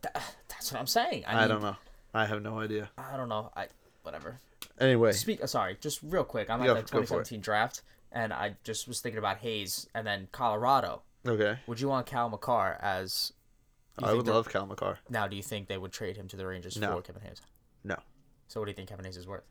that's 0.01 0.71
what 0.71 0.79
I'm 0.79 0.87
saying. 0.87 1.23
I, 1.27 1.35
I, 1.35 1.39
mean, 1.41 1.49
don't 1.49 1.61
know. 1.61 1.75
I 2.13 2.25
have 2.25 2.41
no 2.41 2.59
idea. 2.59 2.89
I 2.97 3.15
don't 3.15 3.29
know. 3.29 3.51
I 3.55 3.67
whatever. 4.01 4.39
Anyway, 4.79 5.11
Speak. 5.11 5.43
uh, 5.43 5.47
Sorry, 5.47 5.77
just 5.79 5.99
real 6.01 6.23
quick. 6.23 6.49
I'm 6.49 6.63
Go- 6.63 6.75
at 6.75 6.87
the 6.87 6.91
go 6.91 7.01
2017 7.01 7.41
draft, 7.41 7.83
and 8.11 8.33
I 8.33 8.55
just 8.63 8.87
was 8.87 9.01
thinking 9.01 9.19
about 9.19 9.37
Hayes 9.37 9.87
and 9.93 10.05
then 10.05 10.27
Colorado. 10.31 11.03
Okay. 11.27 11.57
Would 11.67 11.79
you 11.79 11.87
want 11.87 12.05
Cale 12.05 12.29
Makar 12.29 12.77
as? 12.81 13.33
I 14.01 14.13
would 14.13 14.27
love 14.27 14.49
Cale 14.49 14.65
Makar. 14.65 14.99
Now, 15.09 15.27
do 15.27 15.35
you 15.35 15.43
think 15.43 15.67
they 15.67 15.77
would 15.77 15.91
trade 15.91 16.17
him 16.17 16.27
to 16.29 16.35
the 16.35 16.45
Rangers 16.47 16.77
No. 16.77 16.95
for 16.95 17.01
Kevin 17.01 17.21
Hayes? 17.21 17.41
No. 17.83 17.95
So, 18.47 18.59
what 18.59 18.65
do 18.65 18.71
you 18.71 18.75
think 18.75 18.89
Kevin 18.89 19.05
Hayes 19.05 19.17
is 19.17 19.27
worth? 19.27 19.43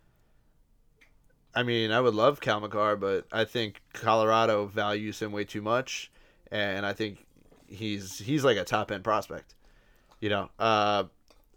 I 1.55 1.63
mean, 1.63 1.91
I 1.93 2.01
would 2.01 2.15
love 2.15 2.41
Cale 2.41 2.61
Makar, 2.61 2.97
but 2.97 3.27
I 3.31 3.45
think 3.45 3.83
Colorado 3.93 4.67
values 4.67 5.21
him 5.21 5.33
way 5.33 5.45
too 5.45 5.63
much, 5.63 6.11
and 6.51 6.85
I 6.87 6.93
think 6.93 7.25
he's 7.67 8.19
he's 8.19 8.45
like 8.45 8.57
a 8.57 8.65
top 8.65 8.91
end 8.91 9.05
prospect. 9.05 9.55
You 10.21 10.31
know, 10.31 10.51
uh, 10.59 11.05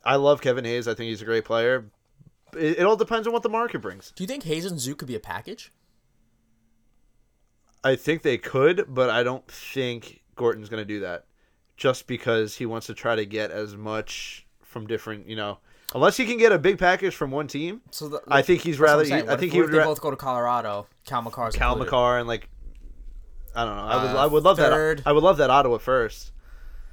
I 0.03 0.15
love 0.17 0.41
Kevin 0.41 0.65
Hayes. 0.65 0.87
I 0.87 0.93
think 0.95 1.09
he's 1.09 1.21
a 1.21 1.25
great 1.25 1.45
player. 1.45 1.85
It, 2.57 2.79
it 2.79 2.83
all 2.85 2.95
depends 2.97 3.25
on 3.27 3.33
what 3.33 3.43
the 3.43 3.49
market 3.49 3.79
brings. 3.79 4.11
Do 4.15 4.23
you 4.23 4.27
think 4.27 4.43
Hayes 4.43 4.65
and 4.65 4.79
Zoo 4.79 4.95
could 4.95 5.07
be 5.07 5.15
a 5.15 5.19
package? 5.19 5.71
I 7.85 7.95
think 7.95 8.23
they 8.23 8.37
could, 8.37 8.85
but 8.87 9.11
I 9.11 9.21
don't 9.21 9.47
think 9.47 10.23
Gorton's 10.35 10.69
going 10.69 10.81
to 10.81 10.85
do 10.85 11.01
that, 11.01 11.25
just 11.77 12.07
because 12.07 12.55
he 12.55 12.65
wants 12.65 12.87
to 12.87 12.95
try 12.95 13.15
to 13.15 13.25
get 13.25 13.51
as 13.51 13.77
much 13.77 14.45
from 14.63 14.87
different. 14.87 15.29
You 15.29 15.35
know, 15.35 15.59
unless 15.93 16.17
he 16.17 16.25
can 16.25 16.37
get 16.37 16.51
a 16.51 16.57
big 16.57 16.79
package 16.79 17.15
from 17.15 17.29
one 17.29 17.47
team. 17.47 17.81
So 17.91 18.09
the, 18.09 18.21
I 18.27 18.41
think 18.41 18.61
he's 18.61 18.79
that's 18.79 18.81
what 18.81 18.89
I'm 18.89 18.97
rather. 18.97 19.05
saying. 19.05 19.29
I 19.29 19.35
think 19.35 19.49
if, 19.49 19.53
he 19.53 19.61
would 19.61 19.71
they 19.71 19.77
ra- 19.77 19.85
both 19.85 20.01
go 20.01 20.09
to 20.09 20.17
Colorado. 20.17 20.87
Cale 21.05 21.21
Makar's 21.21 21.55
Cale? 21.55 21.75
Makar 21.75 22.17
and 22.17 22.27
like. 22.27 22.49
I 23.55 23.63
don't 23.63 23.75
know. 23.77 23.83
I 23.83 24.03
would. 24.03 24.15
Uh, 24.15 24.23
I 24.23 24.25
would 24.25 24.43
love 24.43 24.57
third. 24.57 24.97
that. 24.99 25.07
I 25.07 25.11
would 25.11 25.23
love 25.23 25.37
that 25.37 25.51
Ottawa 25.51 25.77
first. 25.77 26.31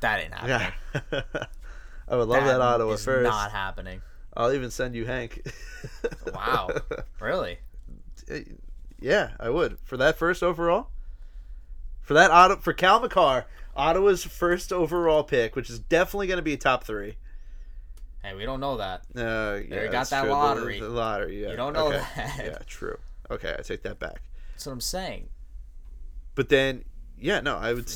That 0.00 0.20
ain't 0.20 0.34
happening. 0.34 0.72
Yeah. 1.10 1.22
I 2.08 2.16
would 2.16 2.28
love 2.28 2.44
that, 2.44 2.60
Ottawa 2.60 2.92
is 2.92 3.04
first. 3.04 3.24
Not 3.24 3.50
happening. 3.50 4.02
I'll 4.36 4.52
even 4.52 4.70
send 4.70 4.94
you 4.94 5.06
Hank. 5.06 5.42
Wow. 6.34 6.70
really? 7.20 7.58
Yeah, 9.02 9.30
I 9.40 9.50
would 9.50 9.78
for 9.84 9.96
that 9.96 10.16
first 10.16 10.42
overall. 10.42 10.88
For 12.00 12.14
that 12.14 12.30
Ottawa 12.30 12.60
for 12.60 12.72
Cale 12.72 13.00
Makar, 13.00 13.46
Ottawa's 13.76 14.24
first 14.24 14.72
overall 14.72 15.22
pick, 15.22 15.54
which 15.56 15.70
is 15.70 15.78
definitely 15.78 16.26
going 16.26 16.38
to 16.38 16.42
be 16.42 16.56
top 16.56 16.84
three. 16.84 17.16
Hey, 18.22 18.34
we 18.34 18.44
don't 18.44 18.60
know 18.60 18.76
that. 18.76 19.02
Uh, 19.16 19.60
yeah, 19.68 19.88
got 19.88 20.08
that 20.10 20.22
true. 20.22 20.30
Lottery. 20.30 20.80
The, 20.80 20.88
lottery. 20.88 21.42
Yeah. 21.42 21.50
You 21.50 21.56
don't 21.56 21.72
know 21.72 21.88
okay. 21.88 22.02
that. 22.16 22.40
Yeah, 22.44 22.58
true. 22.66 22.98
Okay, 23.30 23.54
I 23.58 23.62
take 23.62 23.82
that 23.82 23.98
back. 23.98 24.22
That's 24.52 24.66
what 24.66 24.72
I'm 24.72 24.80
saying. 24.80 25.28
But 26.34 26.48
then, 26.48 26.84
yeah, 27.18 27.40
no, 27.40 27.56
I 27.56 27.72
would. 27.72 27.92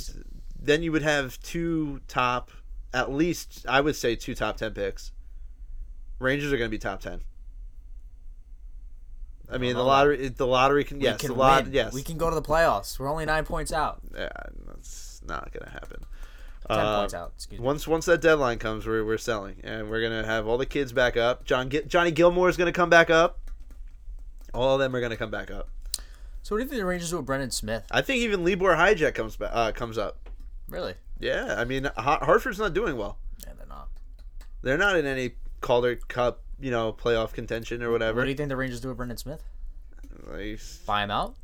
Then 0.61 0.83
you 0.83 0.91
would 0.93 1.03
have 1.03 1.41
two 1.43 2.01
top, 2.09 2.51
at 2.93 3.13
least 3.13 3.65
I 3.69 3.81
would 3.81 3.95
say 3.95 4.17
two 4.17 4.35
top 4.35 4.57
ten 4.57 4.73
picks. 4.73 5.13
Rangers 6.19 6.53
are 6.53 6.57
going 6.57 6.71
to 6.71 6.75
be 6.75 6.79
top 6.79 7.01
ten. 7.01 7.21
I 9.51 9.59
mean, 9.59 9.75
the 9.77 9.83
lottery. 9.83 10.29
The 10.29 10.47
lottery 10.47 10.85
can. 10.85 11.01
Yes, 11.01 11.15
we 11.23 11.29
can 11.29 11.35
the 11.37 11.41
lot. 11.41 11.65
win. 11.65 11.73
Yes, 11.73 11.93
We 11.93 12.03
can 12.03 12.19
go 12.19 12.29
to 12.29 12.35
the 12.35 12.43
playoffs. 12.43 12.99
We're 12.99 13.09
only 13.11 13.25
nine 13.27 13.45
points 13.45 13.73
out. 13.73 14.01
Yeah, 14.15 14.29
that's 14.67 15.21
not 15.27 15.53
going 15.53 15.65
to 15.67 15.71
happen. 15.73 16.05
Ten 16.69 16.79
Uh, 16.81 16.99
points 17.01 17.15
out. 17.15 17.33
Excuse 17.37 17.61
me. 17.61 17.65
Once 17.65 17.87
once 17.87 18.07
that 18.07 18.21
deadline 18.21 18.59
comes, 18.59 18.87
we're, 18.87 19.05
we're 19.05 19.19
selling, 19.19 19.57
and 19.63 19.89
we're 19.89 20.03
gonna 20.03 20.27
have 20.27 20.49
all 20.49 20.59
the 20.59 20.67
kids 20.67 20.93
back 20.93 21.17
up. 21.17 21.45
John 21.45 21.71
Johnny 21.87 22.11
Gilmour 22.11 22.49
is 22.49 22.57
gonna 22.57 22.73
come 22.73 22.91
back 22.91 23.09
up. 23.09 23.39
All 24.53 24.75
of 24.75 24.81
them 24.81 24.95
are 24.97 25.01
gonna 25.01 25.17
come 25.17 25.31
back 25.31 25.51
up. 25.51 25.69
So 26.43 26.55
what 26.55 26.59
do 26.59 26.65
you 26.65 26.69
think 26.71 26.81
the 26.81 26.87
Rangers 26.87 27.11
do 27.11 27.19
with 27.19 27.27
Brendan 27.27 27.53
Smith? 27.53 27.85
I 27.91 28.03
think 28.03 28.21
even 28.23 28.45
Libor 28.45 28.75
Hajek 28.75 29.15
comes 29.15 29.37
back 29.37 29.51
uh, 29.53 29.71
comes 29.73 29.97
up. 29.97 30.29
Really? 30.69 30.95
Yeah, 31.21 31.55
I 31.57 31.65
mean 31.65 31.89
Hartford's 31.97 32.59
not 32.59 32.75
doing 32.75 32.97
well. 32.97 33.19
Yeah, 33.47 33.53
they're 33.57 33.67
not. 33.69 33.89
They're 34.63 34.79
not 34.79 34.97
in 34.97 35.07
any 35.07 35.35
Calder 35.61 35.95
Cup, 35.95 36.43
you 36.61 36.71
know, 36.71 36.93
playoff 36.93 37.33
contention 37.33 37.83
or 37.83 37.91
whatever. 37.91 38.19
What 38.19 38.25
do 38.25 38.31
you 38.31 38.37
think 38.37 38.49
the 38.49 38.57
Rangers 38.57 38.81
do 38.81 38.89
with 38.89 38.97
Brendan 38.97 39.19
Smith? 39.19 39.43
They 40.33 40.57
Buy 40.87 41.05
him 41.05 41.11
out? 41.11 41.35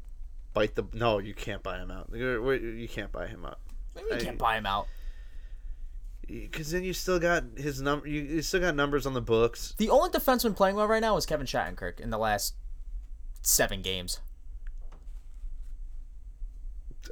bite 0.55 0.75
the 0.75 0.85
no, 0.93 1.19
you 1.19 1.33
can't 1.35 1.63
buy 1.63 1.79
him 1.79 1.91
out. 1.91 2.11
You're- 2.13 2.81
You 2.81 2.87
can't 2.89 3.11
buy 3.11 3.27
him 3.27 3.45
out 3.45 3.59
Maybe 3.95 4.09
you 4.11 4.17
I- 4.17 4.21
can't 4.21 4.39
buy 4.39 4.57
him 4.59 4.67
out. 4.67 4.87
because 6.27 6.71
then 6.71 6.83
you 6.85 6.93
still 6.93 7.19
got 7.19 7.45
his 7.57 7.81
number. 7.83 8.07
You, 8.09 8.21
you 8.23 8.43
still 8.43 8.61
got 8.61 8.75
numbers 8.75 9.07
on 9.07 9.13
the 9.15 9.21
books. 9.23 9.75
The 9.79 9.89
only 9.91 10.11
defenseman 10.11 10.55
playing 10.57 10.77
well 10.77 10.87
right 10.89 11.01
now 11.01 11.17
is 11.17 11.27
Kevin 11.27 11.47
Shattenkirk 11.47 12.01
in 12.01 12.11
the 12.11 12.19
last 12.19 12.55
seven 13.43 13.83
games. 13.83 14.21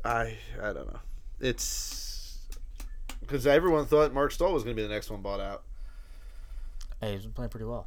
I 0.04 0.38
I 0.62 0.72
don't 0.72 0.86
know. 0.92 1.00
It's 1.40 2.38
because 3.20 3.46
everyone 3.46 3.86
thought 3.86 4.12
Marc 4.14 4.32
Staal 4.32 4.52
was 4.52 4.62
going 4.62 4.74
to 4.76 4.82
be 4.82 4.86
the 4.86 4.92
next 4.92 5.10
one 5.10 5.20
bought 5.22 5.40
out. 5.40 5.62
Hey, 7.00 7.12
he's 7.14 7.22
been 7.22 7.32
playing 7.32 7.50
pretty 7.50 7.64
well. 7.66 7.86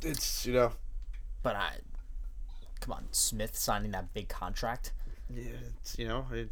It's 0.00 0.46
you 0.46 0.52
know 0.54 0.72
But 1.42 1.56
I, 1.56 1.72
come 2.80 2.92
on, 2.94 3.06
Smith 3.10 3.56
signing 3.56 3.90
that 3.92 4.14
big 4.14 4.28
contract. 4.28 4.92
yeah, 5.28 5.50
it's 5.80 5.98
you 5.98 6.06
know 6.08 6.26
it, 6.32 6.50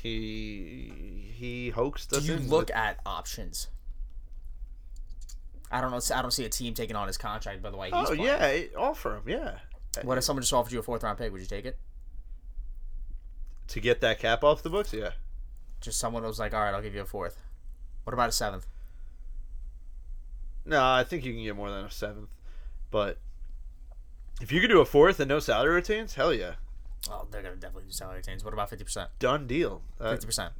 he 0.00 1.32
he 1.34 1.70
hoaxed 1.70 2.10
Do 2.10 2.16
us 2.18 2.24
you 2.26 2.36
look 2.36 2.68
with- 2.68 2.76
at 2.76 2.98
options? 3.06 3.68
I 5.70 5.80
don't 5.82 5.90
know. 5.90 6.00
I 6.14 6.22
don't 6.22 6.30
see 6.30 6.44
a 6.46 6.48
team 6.48 6.72
taking 6.72 6.96
on 6.96 7.06
his 7.06 7.18
contract. 7.18 7.62
By 7.62 7.70
the 7.70 7.76
way, 7.76 7.90
he's 7.90 8.08
Oh 8.10 8.12
yeah, 8.12 8.46
it- 8.46 8.74
offer 8.76 9.16
him 9.16 9.22
yeah. 9.26 9.58
What 10.02 10.16
if 10.18 10.24
someone 10.24 10.42
just 10.42 10.52
offered 10.52 10.72
you 10.72 10.78
a 10.78 10.82
fourth 10.82 11.02
round 11.02 11.18
pick? 11.18 11.30
Would 11.32 11.40
you 11.40 11.46
take 11.46 11.64
it? 11.66 11.78
to 13.68 13.80
get 13.80 14.00
that 14.00 14.18
cap 14.18 14.42
off 14.42 14.62
the 14.62 14.70
books? 14.70 14.94
Yeah. 14.94 15.10
Just 15.82 15.98
someone 16.00 16.22
was 16.22 16.38
like, 16.38 16.54
"All 16.54 16.60
right, 16.62 16.72
I'll 16.74 16.80
give 16.80 16.94
you 16.94 17.02
a 17.02 17.04
fourth. 17.06 17.38
What 18.04 18.14
about 18.14 18.30
a 18.30 18.32
seventh? 18.32 18.66
No, 20.68 20.84
I 20.84 21.02
think 21.04 21.24
you 21.24 21.32
can 21.32 21.42
get 21.42 21.56
more 21.56 21.70
than 21.70 21.84
a 21.84 21.90
seventh, 21.90 22.28
but 22.90 23.18
if 24.40 24.52
you 24.52 24.60
could 24.60 24.68
do 24.70 24.80
a 24.80 24.84
fourth 24.84 25.18
and 25.18 25.28
no 25.28 25.38
salary 25.40 25.74
retains, 25.74 26.14
hell 26.14 26.32
yeah, 26.32 26.52
Oh, 27.10 27.26
they're 27.30 27.42
gonna 27.42 27.56
definitely 27.56 27.84
do 27.84 27.92
salary 27.92 28.16
retains. 28.18 28.44
What 28.44 28.52
about 28.52 28.68
fifty 28.70 28.84
percent? 28.84 29.10
done 29.18 29.46
deal. 29.46 29.82
Uh, 30.00 30.10
Fifty 30.12 30.26
percent. 30.26 30.52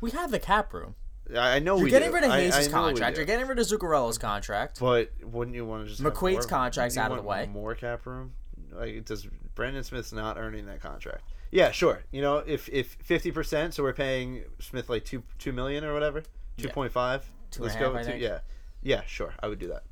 We 0.00 0.10
have 0.12 0.30
the 0.30 0.38
cap 0.38 0.72
room. 0.72 0.94
I 1.36 1.58
know 1.58 1.76
You're 1.76 1.84
we 1.84 1.90
getting 1.90 2.08
do. 2.08 2.14
rid 2.14 2.24
of 2.24 2.32
Hayes' 2.32 2.68
contract. 2.68 3.16
You're 3.16 3.26
getting 3.26 3.46
rid 3.46 3.58
of 3.58 3.66
Zuccarello's 3.66 4.16
contract. 4.16 4.80
But 4.80 5.10
wouldn't 5.22 5.54
you 5.54 5.66
want 5.66 5.84
to 5.84 5.90
just 5.90 6.02
McQuaid's 6.02 6.46
contract's 6.46 6.96
out 6.96 7.10
of 7.10 7.18
the 7.18 7.22
way. 7.22 7.46
More 7.52 7.74
cap 7.74 8.06
room. 8.06 8.32
Like 8.72 9.04
does 9.04 9.26
Brendan 9.54 9.82
Smith's 9.84 10.12
not 10.12 10.38
earning 10.38 10.66
that 10.66 10.80
contract? 10.80 11.22
Yeah, 11.50 11.70
sure. 11.70 12.02
You 12.10 12.22
know, 12.22 12.38
if 12.38 12.68
if 12.70 12.96
fifty 13.02 13.30
percent, 13.30 13.74
so 13.74 13.82
we're 13.82 13.92
paying 13.92 14.44
Smith 14.58 14.88
like 14.88 15.04
two 15.04 15.22
two 15.38 15.52
million 15.52 15.84
or 15.84 15.92
whatever, 15.92 16.22
two 16.56 16.68
point 16.68 16.92
five. 16.92 17.30
Two 17.50 17.62
Let's 17.62 17.74
and 17.74 17.84
a 17.84 17.86
go. 17.88 17.92
half, 17.92 17.94
I 17.94 17.98
with 17.98 18.06
two, 18.06 18.12
think. 18.12 18.22
yeah, 18.22 18.38
yeah, 18.82 19.02
sure. 19.06 19.34
I 19.40 19.48
would 19.48 19.58
do 19.58 19.68
that. 19.68 19.82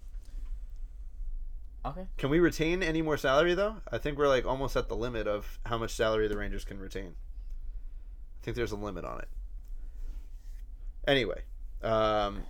Okay. 1.84 2.06
Can 2.18 2.30
we 2.30 2.40
retain 2.40 2.82
any 2.82 3.00
more 3.00 3.16
salary 3.16 3.54
though? 3.54 3.76
I 3.90 3.98
think 3.98 4.18
we're 4.18 4.28
like 4.28 4.44
almost 4.44 4.76
at 4.76 4.88
the 4.88 4.96
limit 4.96 5.28
of 5.28 5.58
how 5.66 5.78
much 5.78 5.92
salary 5.92 6.26
the 6.28 6.36
Rangers 6.36 6.64
can 6.64 6.78
retain. 6.80 7.14
I 7.14 8.44
think 8.44 8.56
there's 8.56 8.72
a 8.72 8.76
limit 8.76 9.04
on 9.04 9.20
it. 9.20 9.28
Anyway, 11.06 11.42
um, 11.82 12.42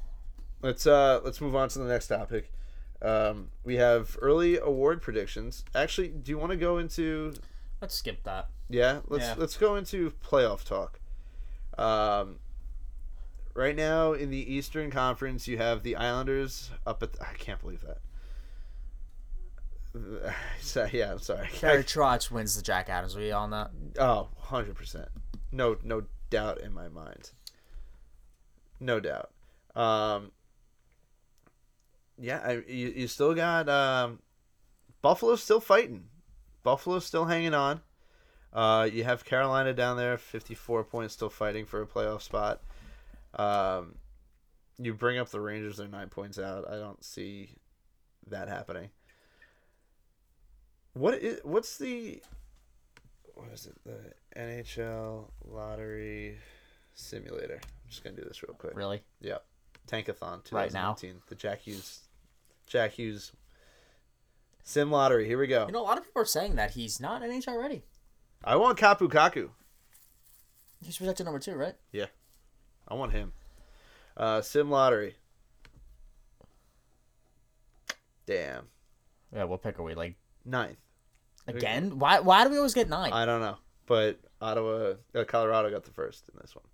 let's 0.62 0.86
uh, 0.86 1.20
let's 1.22 1.40
move 1.42 1.54
on 1.54 1.68
to 1.70 1.78
the 1.78 1.84
next 1.84 2.06
topic. 2.06 2.50
Um, 3.02 3.50
we 3.62 3.76
have 3.76 4.16
early 4.22 4.56
award 4.58 5.02
predictions. 5.02 5.64
Actually, 5.74 6.08
do 6.08 6.30
you 6.30 6.38
want 6.38 6.52
to 6.52 6.56
go 6.56 6.78
into? 6.78 7.34
Let's 7.82 7.94
skip 7.94 8.24
that. 8.24 8.48
Yeah, 8.70 9.00
let's 9.06 9.24
Yeah. 9.24 9.34
let's 9.36 9.58
go 9.58 9.76
into 9.76 10.12
playoff 10.24 10.64
talk. 10.64 10.98
Um, 11.76 12.38
right 13.56 13.74
now 13.74 14.12
in 14.12 14.30
the 14.30 14.54
Eastern 14.54 14.90
Conference, 14.90 15.48
you 15.48 15.58
have 15.58 15.82
the 15.82 15.96
Islanders 15.96 16.70
up 16.86 17.02
at. 17.02 17.12
The, 17.14 17.22
I 17.22 17.34
can't 17.38 17.60
believe 17.60 17.82
that. 17.82 17.98
So, 20.60 20.86
yeah, 20.92 21.12
I'm 21.12 21.20
sorry. 21.20 21.48
Barry 21.60 21.82
Trotz 21.82 22.30
wins 22.30 22.54
the 22.54 22.62
Jack 22.62 22.90
Adams. 22.90 23.16
We 23.16 23.32
on 23.32 23.50
that? 23.50 23.70
Oh, 23.98 24.28
100%. 24.44 25.06
No 25.52 25.78
no 25.84 26.02
doubt 26.28 26.60
in 26.60 26.74
my 26.74 26.88
mind. 26.88 27.30
No 28.78 29.00
doubt. 29.00 29.30
Um 29.74 30.32
Yeah, 32.18 32.40
I, 32.44 32.52
you, 32.68 32.88
you 32.94 33.08
still 33.08 33.34
got 33.34 33.68
um 33.70 34.18
Buffalo's 35.00 35.42
still 35.42 35.60
fighting. 35.60 36.04
Buffalo's 36.62 37.06
still 37.06 37.24
hanging 37.24 37.54
on. 37.54 37.80
Uh 38.52 38.88
you 38.92 39.04
have 39.04 39.24
Carolina 39.24 39.72
down 39.72 39.96
there 39.96 40.18
54 40.18 40.84
points 40.84 41.14
still 41.14 41.30
fighting 41.30 41.64
for 41.64 41.80
a 41.80 41.86
playoff 41.86 42.20
spot. 42.22 42.60
Um 43.36 43.96
you 44.78 44.92
bring 44.92 45.18
up 45.18 45.30
the 45.30 45.40
Rangers 45.40 45.78
they're 45.78 45.88
9 45.88 46.08
points 46.08 46.38
out. 46.38 46.68
I 46.70 46.76
don't 46.76 47.02
see 47.04 47.56
that 48.28 48.48
happening. 48.48 48.90
What 50.94 51.14
is 51.14 51.40
what's 51.44 51.78
the 51.78 52.22
what 53.34 53.48
is 53.52 53.66
it? 53.66 53.76
The 53.84 54.40
NHL 54.40 55.30
lottery 55.44 56.38
simulator. 56.94 57.60
I'm 57.62 57.90
just 57.90 58.02
gonna 58.02 58.16
do 58.16 58.24
this 58.24 58.42
real 58.42 58.54
quick. 58.54 58.76
Really? 58.76 59.02
Yep. 59.20 59.44
Tankathon 59.86 60.42
2019. 60.44 60.52
Right 60.52 60.72
now? 60.72 60.96
The 61.28 61.34
Jack 61.34 61.60
Hughes 61.60 62.00
Jack 62.66 62.92
Hughes 62.92 63.32
Sim 64.66 64.90
lottery. 64.90 65.28
Here 65.28 65.38
we 65.38 65.46
go. 65.46 65.66
You 65.66 65.72
know, 65.72 65.80
a 65.80 65.84
lot 65.84 65.96
of 65.96 66.04
people 66.04 66.22
are 66.22 66.26
saying 66.26 66.56
that 66.56 66.72
he's 66.72 66.98
not 66.98 67.22
NHL 67.22 67.56
ready. 67.56 67.84
I 68.42 68.56
want 68.56 68.76
Kaapo 68.76 69.08
Kakko. 69.08 69.50
He's 70.84 70.96
projected 70.96 71.24
number 71.24 71.38
two, 71.38 71.54
right? 71.54 71.76
I 72.88 72.94
want 72.94 73.12
him. 73.12 73.32
Uh, 74.16 74.40
Sim 74.42 74.70
lottery. 74.70 75.14
Damn. 78.26 78.64
Yeah. 79.34 79.44
What 79.44 79.62
pick 79.62 79.78
are 79.78 79.82
we 79.82 79.94
like 79.94 80.14
Ninth. 80.44 80.78
again? 81.46 81.98
Why? 81.98 82.20
Why 82.20 82.44
do 82.44 82.50
we 82.50 82.56
always 82.56 82.74
get 82.74 82.88
nine? 82.88 83.12
I 83.12 83.24
don't 83.26 83.40
know, 83.40 83.56
but 83.86 84.18
Ottawa, 84.40 84.94
uh, 85.14 85.24
Colorado 85.24 85.70
got 85.70 85.84
the 85.84 85.90
first 85.90 86.28
in 86.32 86.38
this 86.40 86.54
one. 86.54 86.64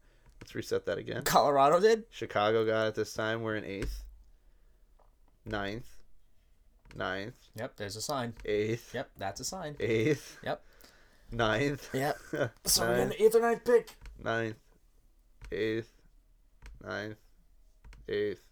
Let's 0.40 0.54
reset 0.54 0.86
that 0.86 0.98
again. 0.98 1.22
Colorado 1.24 1.80
did. 1.80 2.04
Chicago 2.10 2.64
got 2.66 2.88
it 2.88 2.94
this 2.94 3.12
time. 3.14 3.42
We're 3.42 3.56
in 3.56 3.64
eighth, 3.64 4.02
ninth, 5.46 5.86
ninth, 6.96 7.34
Yep. 7.56 7.76
There's 7.76 7.96
a 7.96 8.02
sign. 8.02 8.34
eighth, 8.44 8.94
Yep. 8.94 9.10
That's 9.18 9.40
a 9.40 9.44
sign. 9.44 9.76
eighth, 9.80 10.38
Yep. 10.42 10.62
ninth, 11.32 11.88
Yep. 11.94 12.18
So 12.64 12.82
we're 12.82 12.88
Nine. 12.88 12.96
getting 12.96 13.08
the 13.10 13.24
eighth 13.24 13.34
or 13.36 13.40
ninth 13.40 13.64
pick. 13.64 13.90
ninth, 14.22 14.56
eighth, 15.52 15.92
ninth, 16.84 17.18
eighth, 18.08 18.42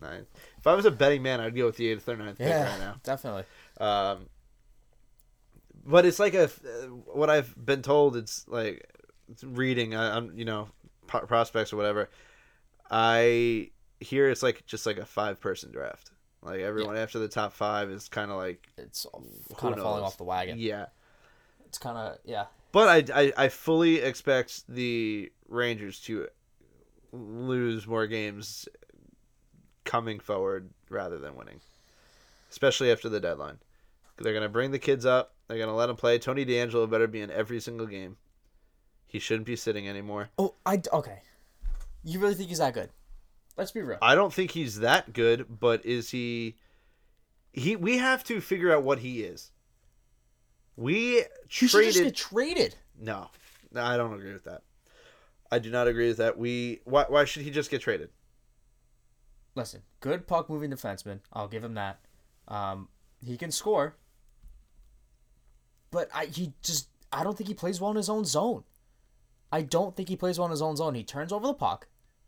ninth. 0.00 0.26
If 0.58 0.66
I 0.66 0.74
was 0.74 0.84
a 0.84 0.90
betting 0.90 1.22
man, 1.22 1.40
I'd 1.40 1.54
go 1.56 1.66
with 1.66 1.76
the 1.76 1.88
eighth 1.88 2.08
or 2.08 2.16
ninth 2.16 2.38
pick 2.38 2.48
Yeah. 2.48 2.70
right 2.70 2.78
now. 2.80 2.96
Definitely. 3.02 3.44
Um, 3.78 4.26
but 5.84 6.06
it's 6.06 6.18
like 6.18 6.34
a 6.34 6.46
what 7.12 7.28
I've 7.30 7.54
been 7.62 7.82
told. 7.82 8.16
It's 8.16 8.46
like 8.48 8.88
it's 9.30 9.44
reading. 9.44 9.94
I, 9.94 10.20
you 10.34 10.44
know 10.44 10.68
prospects 11.06 11.72
or 11.72 11.76
whatever. 11.76 12.08
I 12.90 13.70
hear 14.00 14.28
it's 14.30 14.42
like 14.42 14.64
just 14.66 14.86
like 14.86 14.96
a 14.98 15.04
five 15.06 15.40
person 15.40 15.70
draft. 15.72 16.10
Like 16.42 16.60
everyone 16.60 16.96
after 16.96 17.18
the 17.18 17.28
top 17.28 17.52
five 17.52 17.90
is 17.90 18.08
kind 18.08 18.30
of 18.30 18.36
like 18.36 18.68
It's 18.76 19.06
kind 19.56 19.74
of 19.74 19.80
falling 19.82 20.04
off 20.04 20.16
the 20.18 20.24
wagon. 20.24 20.58
yeah. 20.58 20.86
It's 21.66 21.78
kind 21.78 21.96
of 21.98 22.18
yeah. 22.24 22.46
But 22.72 23.10
I, 23.10 23.22
I 23.24 23.32
I 23.44 23.48
fully 23.48 23.98
expect 24.00 24.66
the 24.68 25.30
Rangers 25.48 26.00
to 26.00 26.28
lose 27.14 27.86
more 27.86 28.06
games 28.06 28.68
coming 29.84 30.18
forward 30.18 30.70
rather 30.90 31.18
than 31.18 31.36
winning, 31.36 31.60
especially 32.50 32.90
after 32.90 33.08
the 33.08 33.20
deadline. 33.20 33.58
They're 34.18 34.34
gonna 34.34 34.48
bring 34.48 34.70
the 34.70 34.78
kids 34.78 35.06
up. 35.06 35.34
They're 35.48 35.58
gonna 35.58 35.74
let 35.74 35.86
them 35.86 35.96
play. 35.96 36.18
Tony 36.18 36.44
DeAngelo 36.44 36.88
better 36.88 37.06
be 37.06 37.20
in 37.20 37.30
every 37.30 37.60
single 37.60 37.86
game. 37.86 38.16
He 39.06 39.18
shouldn't 39.18 39.46
be 39.46 39.56
sitting 39.56 39.88
anymore. 39.88 40.30
Oh, 40.38 40.54
I 40.64 40.80
okay. 40.92 41.22
You 42.02 42.20
really 42.20 42.34
think 42.34 42.48
he's 42.48 42.58
that 42.58 42.74
good? 42.74 42.90
Let's 43.56 43.70
be 43.70 43.82
real. 43.82 43.98
I 44.02 44.14
don't 44.14 44.32
think 44.32 44.50
he's 44.50 44.80
that 44.80 45.12
good, 45.12 45.46
but 45.60 45.84
is 45.86 46.10
he? 46.10 46.56
He 47.52 47.76
we 47.76 47.98
have 47.98 48.24
to 48.24 48.40
figure 48.40 48.74
out 48.74 48.82
what 48.82 48.98
he 48.98 49.22
is. 49.22 49.52
We 50.76 51.24
traded. 51.48 51.92
just 51.92 52.04
get 52.04 52.16
traded. 52.16 52.74
No, 53.00 53.30
no, 53.72 53.82
I 53.82 53.96
don't 53.96 54.14
agree 54.14 54.32
with 54.32 54.44
that. 54.44 54.62
I 55.50 55.58
do 55.58 55.70
not 55.70 55.88
agree 55.88 56.08
with 56.08 56.16
that. 56.18 56.38
We 56.38 56.80
why 56.84 57.04
why 57.08 57.24
should 57.24 57.42
he 57.42 57.50
just 57.50 57.70
get 57.70 57.80
traded? 57.80 58.10
Listen, 59.54 59.82
good 60.00 60.26
puck 60.26 60.50
moving 60.50 60.70
defenseman. 60.70 61.20
I'll 61.32 61.48
give 61.48 61.62
him 61.62 61.74
that. 61.74 62.00
Um, 62.48 62.88
he 63.24 63.36
can 63.36 63.50
score, 63.50 63.96
but 65.90 66.08
I 66.14 66.26
he 66.26 66.54
just 66.62 66.88
I 67.12 67.22
don't 67.22 67.36
think 67.36 67.48
he 67.48 67.54
plays 67.54 67.80
well 67.80 67.90
in 67.90 67.96
his 67.96 68.08
own 68.08 68.24
zone. 68.24 68.64
I 69.52 69.62
don't 69.62 69.94
think 69.94 70.08
he 70.08 70.16
plays 70.16 70.38
well 70.38 70.46
in 70.46 70.50
his 70.50 70.62
own 70.62 70.76
zone. 70.76 70.94
He 70.94 71.04
turns 71.04 71.32
over 71.32 71.46
the 71.46 71.54
puck. 71.54 71.86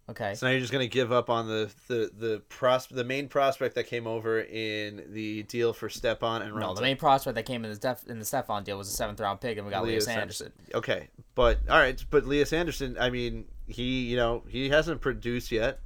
Okay. 0.09 0.34
So 0.34 0.46
now 0.46 0.52
you're 0.52 0.61
just 0.61 0.72
gonna 0.72 0.86
give 0.86 1.11
up 1.11 1.28
on 1.28 1.48
the 1.48 1.70
the 1.88 2.11
the 2.16 2.42
pros 2.48 2.86
the 2.86 3.02
main 3.02 3.28
prospect 3.28 3.74
that 3.74 3.88
came 3.88 4.07
over 4.07 4.40
in 4.40 5.04
the 5.09 5.42
deal 5.44 5.72
for 5.72 5.88
Stepan 5.88 6.42
and 6.42 6.54
No, 6.54 6.74
the 6.74 6.80
main 6.80 6.96
prospect 6.96 7.34
that 7.34 7.44
came 7.44 7.64
in 7.64 7.70
the 7.70 7.76
Steph, 7.76 8.07
in 8.07 8.20
the 8.20 8.24
Stepan 8.24 8.62
deal 8.62 8.78
was 8.78 8.88
a 8.88 8.92
seventh 8.92 9.18
round 9.18 9.40
pick, 9.40 9.59
and 9.59 9.66
we 9.66 9.72
got 9.72 9.84
Lias 9.84 10.07
Andersson. 10.07 10.52
Okay, 10.74 11.09
but 11.34 11.59
all 11.68 11.78
right, 11.78 12.02
but 12.11 12.24
Lias 12.24 12.52
Andersson. 12.52 12.96
I 13.00 13.11
mean, 13.11 13.46
he 13.66 14.04
you 14.04 14.16
know 14.16 14.44
he 14.48 14.68
hasn't 14.68 15.00
produced 15.00 15.50
yet. 15.50 15.80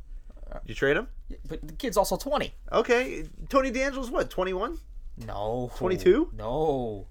Uh, 0.52 0.58
you 0.66 0.74
trade 0.74 0.98
him? 0.98 1.08
But 1.48 1.66
the 1.66 1.74
kid's 1.74 1.96
also 1.96 2.18
twenty. 2.18 2.54
Okay, 2.70 3.24
Tony 3.48 3.70
DeAngelo's 3.70 4.10
what? 4.10 4.28
Twenty 4.28 4.52
one? 4.52 4.78
No. 5.26 5.70
22? 5.76 6.32
No. 6.34 7.06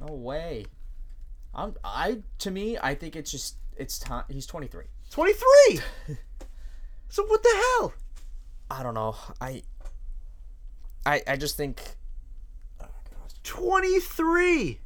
No 0.00 0.14
way. 0.14 0.66
I'm 1.54 1.74
I 1.82 2.22
to 2.38 2.50
me 2.50 2.76
I 2.80 2.94
think 2.94 3.16
it's 3.16 3.30
just 3.30 3.56
it's 3.76 3.98
time 3.98 4.24
he's 4.28 4.46
Twenty 4.46 4.66
three. 4.66 4.84
So 7.08 7.24
what 7.24 7.42
the 7.42 7.64
hell? 7.78 7.94
I 8.70 8.82
don't 8.82 8.94
know. 8.94 9.16
I 9.40 9.62
I 11.04 11.22
I 11.26 11.36
just 11.36 11.56
think 11.56 11.80
Twenty 13.46 14.00
three. 14.00 14.80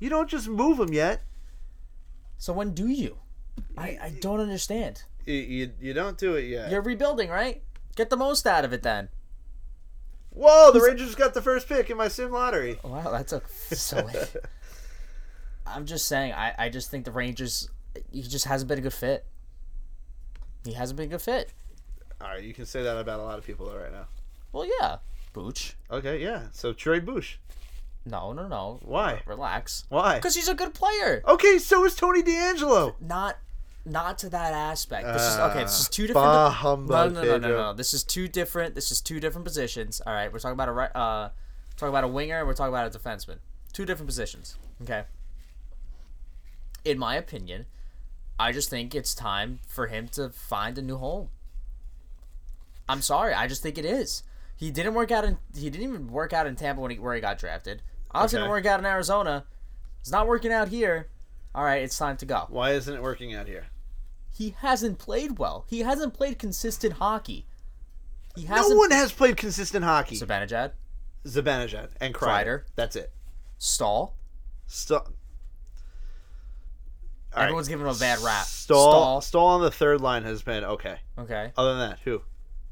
You 0.00 0.10
don't 0.10 0.28
just 0.28 0.48
move 0.48 0.80
him 0.80 0.92
yet. 0.92 1.22
so 2.36 2.52
when 2.52 2.74
do 2.74 2.88
you? 2.88 3.18
I 3.78 3.98
I 4.02 4.12
don't 4.20 4.40
understand. 4.40 5.04
You 5.24 5.34
you, 5.34 5.70
you 5.80 5.94
don't 5.94 6.18
do 6.18 6.34
it 6.34 6.46
yet. 6.46 6.70
You're 6.70 6.82
rebuilding, 6.82 7.30
right? 7.30 7.62
Get 7.94 8.10
the 8.10 8.16
most 8.16 8.44
out 8.46 8.64
of 8.64 8.72
it 8.72 8.82
then. 8.82 9.08
Whoa! 10.30 10.72
The 10.72 10.80
Rangers 10.80 11.14
got 11.14 11.34
the 11.34 11.42
first 11.42 11.68
pick 11.68 11.90
in 11.90 11.96
my 11.96 12.08
sim 12.08 12.32
lottery. 12.32 12.80
Wow, 12.82 13.10
that's 13.12 13.32
a 13.32 13.42
so 13.74 14.08
I'm 15.66 15.86
just 15.86 16.06
saying 16.06 16.32
I 16.32 16.54
I 16.58 16.68
just 16.70 16.90
think 16.90 17.04
the 17.04 17.12
Rangers 17.12 17.68
he 18.10 18.22
just 18.22 18.44
hasn't 18.46 18.68
been 18.68 18.78
a 18.78 18.82
good 18.82 18.92
fit. 18.92 19.26
He 20.64 20.72
hasn't 20.72 20.96
been 20.96 21.06
a 21.06 21.10
good 21.10 21.22
fit. 21.22 21.50
All 22.20 22.28
right, 22.28 22.42
you 22.42 22.54
can 22.54 22.66
say 22.66 22.82
that 22.82 22.96
about 22.96 23.20
a 23.20 23.22
lot 23.24 23.38
of 23.38 23.44
people 23.44 23.66
though 23.66 23.76
right 23.78 23.92
now. 23.92 24.06
Well, 24.52 24.66
yeah. 24.80 24.98
Booch. 25.32 25.74
Okay, 25.90 26.22
yeah. 26.22 26.44
So 26.52 26.72
trade 26.72 27.04
Booch. 27.04 27.38
No, 28.04 28.32
no, 28.32 28.48
no. 28.48 28.80
Why? 28.82 29.22
Relax. 29.26 29.84
Why? 29.88 30.16
Because 30.16 30.34
he's 30.34 30.48
a 30.48 30.54
good 30.54 30.74
player. 30.74 31.22
Okay, 31.26 31.58
so 31.58 31.84
is 31.84 31.94
Tony 31.94 32.22
DeAngelo. 32.22 32.94
Not, 33.00 33.38
not 33.84 34.18
to 34.18 34.28
that 34.30 34.52
aspect. 34.52 35.06
This 35.06 35.22
is 35.22 35.38
okay. 35.38 35.62
This 35.62 35.80
is 35.80 35.88
two 35.88 36.02
Bah 36.02 36.06
different. 36.08 36.32
No, 36.32 36.48
humbug, 36.50 37.14
no, 37.14 37.20
no, 37.22 37.26
no, 37.26 37.40
Pedro. 37.40 37.56
no. 37.58 37.72
This 37.72 37.94
is 37.94 38.02
two 38.04 38.28
different. 38.28 38.74
This 38.74 38.90
is 38.90 39.00
two 39.00 39.20
different 39.20 39.44
positions. 39.44 40.00
All 40.06 40.12
right, 40.12 40.32
we're 40.32 40.40
talking 40.40 40.54
about 40.54 40.68
a 40.68 40.72
right. 40.72 40.90
Uh, 40.94 41.30
talking 41.76 41.90
about 41.90 42.04
a 42.04 42.08
winger. 42.08 42.38
and 42.38 42.46
We're 42.46 42.54
talking 42.54 42.74
about 42.74 42.94
a 42.94 42.98
defenseman. 42.98 43.38
Two 43.72 43.84
different 43.84 44.08
positions. 44.08 44.56
Okay. 44.82 45.04
In 46.84 46.98
my 46.98 47.14
opinion, 47.14 47.66
I 48.42 48.50
just 48.52 48.70
think 48.70 48.92
it's 48.94 49.14
time 49.14 49.60
for 49.68 49.86
him 49.86 50.08
to 50.08 50.30
find 50.30 50.76
a 50.76 50.82
new 50.82 50.96
home. 50.96 51.28
I'm 52.88 53.00
sorry. 53.00 53.32
I 53.34 53.46
just 53.46 53.62
think 53.62 53.78
it 53.78 53.84
is. 53.84 54.24
He 54.56 54.70
didn't 54.72 54.94
work 54.94 55.12
out 55.12 55.24
in. 55.24 55.38
He 55.54 55.70
didn't 55.70 55.88
even 55.88 56.08
work 56.08 56.32
out 56.32 56.46
in 56.48 56.56
Tampa 56.56 56.80
when 56.80 56.90
he 56.90 56.98
where 56.98 57.14
he 57.14 57.20
got 57.20 57.38
drafted. 57.38 57.82
Obviously, 58.10 58.38
Okay. 58.38 58.42
didn't 58.42 58.50
work 58.50 58.66
out 58.66 58.80
in 58.80 58.86
Arizona. 58.86 59.44
It's 60.00 60.10
not 60.10 60.26
working 60.26 60.52
out 60.52 60.68
here. 60.68 61.08
All 61.54 61.62
right, 61.64 61.82
it's 61.82 61.96
time 61.96 62.16
to 62.16 62.26
go. 62.26 62.46
Why 62.48 62.72
isn't 62.72 62.92
it 62.92 63.00
working 63.02 63.32
out 63.32 63.46
here? 63.46 63.66
He 64.36 64.56
hasn't 64.58 64.98
played 64.98 65.38
well. 65.38 65.64
He 65.68 65.80
hasn't 65.80 66.12
played 66.14 66.38
consistent 66.38 66.94
hockey. 66.94 67.46
He 68.34 68.42
No 68.42 68.48
hasn't. 68.56 68.74
No 68.74 68.78
one 68.78 68.90
has 68.90 69.12
played 69.12 69.36
consistent 69.36 69.84
hockey. 69.84 70.16
Zibanejad, 70.16 70.72
Zibanejad 71.24 71.90
and 72.00 72.12
Kreider. 72.12 72.44
Kreider. 72.44 72.62
That's 72.74 72.96
it. 72.96 73.12
Staal. 73.58 74.16
Staal. 74.66 75.08
Everyone's 77.34 77.68
giving 77.68 77.86
him 77.86 77.92
a 77.92 77.98
bad 77.98 78.18
rap. 78.20 78.44
Staal. 78.46 78.82
Staal. 78.82 79.20
Staal 79.22 79.46
on 79.46 79.60
the 79.62 79.70
third 79.70 80.00
line 80.00 80.24
has 80.24 80.42
been 80.42 80.64
okay. 80.64 80.96
Okay. 81.18 81.52
Other 81.56 81.76
than 81.76 81.88
that, 81.90 81.98
who? 82.04 82.22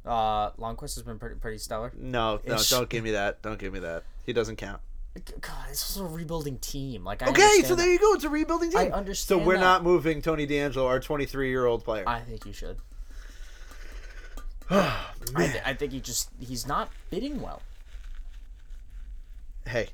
Uh, 0.05 0.51
Lundqvist 0.53 0.95
has 0.95 1.03
been 1.03 1.19
pretty 1.19 1.37
pretty 1.37 1.59
stellar. 1.59 1.93
No, 1.97 2.41
no, 2.47 2.55
Ish. 2.55 2.71
don't 2.71 2.89
give 2.89 3.05
me 3.05 3.13
that. 3.13 3.43
Don't 3.43 3.59
give 3.59 3.73
me 3.73 3.81
that. 3.81 4.05
He 4.25 4.33
doesn't 4.33 4.57
count. 4.57 4.81
God, 5.41 5.69
this 5.69 5.91
is 5.91 5.97
a 5.97 6.05
rebuilding 6.05 6.59
team. 6.59 7.05
Like 7.05 7.23
I 7.23 7.31
Okay, 7.31 7.63
so 7.65 7.75
there 7.75 7.85
that. 7.87 7.93
you 7.93 7.99
go. 7.99 8.15
It's 8.15 8.25
a 8.25 8.29
rebuilding 8.31 8.71
team. 8.71 8.79
I 8.79 8.91
understand. 8.91 9.41
So 9.41 9.47
we're 9.47 9.55
that. 9.55 9.61
not 9.61 9.83
moving 9.83 10.23
Tony 10.23 10.47
DeAngelo, 10.47 10.87
our 10.87 11.01
23 11.01 11.49
year 11.51 11.67
old 11.67 11.85
player. 11.85 12.05
I 12.07 12.21
think 12.21 12.47
you 12.47 12.53
should. 12.53 12.77
I, 14.71 15.03
th- 15.37 15.63
I 15.67 15.75
think 15.75 15.93
he 15.93 16.01
just 16.01 16.31
he's 16.39 16.67
not 16.67 16.91
fitting 17.11 17.41
well. 17.41 17.61
hey, 19.67 19.89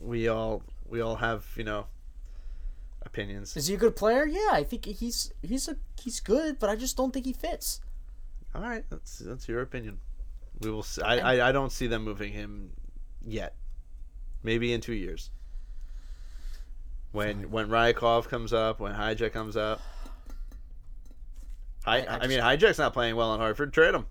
we 0.00 0.26
all 0.28 0.62
we 0.88 1.00
all 1.00 1.16
have 1.16 1.44
you 1.56 1.64
know 1.64 1.86
opinions. 3.06 3.56
Is 3.56 3.66
he 3.68 3.74
a 3.74 3.78
good 3.78 3.96
player? 3.96 4.26
Yeah, 4.26 4.48
I 4.52 4.64
think 4.64 4.84
he's 4.84 5.32
he's 5.42 5.68
a 5.68 5.76
he's 6.00 6.20
good, 6.20 6.58
but 6.58 6.70
I 6.70 6.76
just 6.76 6.96
don't 6.96 7.12
think 7.12 7.26
he 7.26 7.32
fits. 7.32 7.80
All 8.54 8.62
right, 8.62 8.84
that's 8.90 9.18
that's 9.18 9.48
your 9.48 9.60
opinion. 9.62 9.98
We 10.60 10.70
will. 10.70 10.82
See. 10.82 11.02
I, 11.02 11.34
I 11.34 11.48
I 11.48 11.52
don't 11.52 11.72
see 11.72 11.86
them 11.86 12.04
moving 12.04 12.32
him 12.32 12.70
yet. 13.26 13.54
Maybe 14.42 14.72
in 14.72 14.80
two 14.80 14.92
years. 14.94 15.30
When 17.12 17.50
when 17.50 17.68
Rykov 17.68 18.28
comes 18.28 18.52
up, 18.52 18.80
when 18.80 18.92
Hajek 18.92 19.32
comes 19.32 19.56
up. 19.56 19.80
Hi, 21.84 21.98
I- 22.00 22.16
I 22.16 22.18
I, 22.20 22.26
mean, 22.26 22.40
Hajek's 22.40 22.78
not 22.78 22.92
playing 22.92 23.14
well 23.16 23.34
in 23.34 23.40
Hartford. 23.40 23.72
Trade 23.72 23.94
him. 23.94 24.06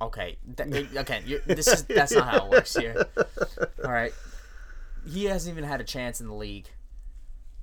Okay, 0.00 0.38
th- 0.56 0.96
okay, 0.96 1.22
this 1.46 1.66
is 1.66 1.82
that's 1.84 2.12
not 2.12 2.28
how 2.28 2.46
it 2.46 2.50
works 2.50 2.76
here. 2.76 3.04
All 3.84 3.90
right, 3.90 4.12
he 5.10 5.24
hasn't 5.24 5.52
even 5.56 5.68
had 5.68 5.80
a 5.80 5.84
chance 5.84 6.20
in 6.20 6.28
the 6.28 6.34
league. 6.34 6.68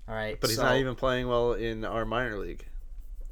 All 0.07 0.13
right, 0.15 0.39
But 0.39 0.49
he's 0.51 0.57
so 0.57 0.63
not 0.63 0.77
even 0.77 0.95
playing 0.95 1.27
well 1.27 1.53
in 1.53 1.83
our 1.83 2.05
minor 2.05 2.37
league. 2.37 2.65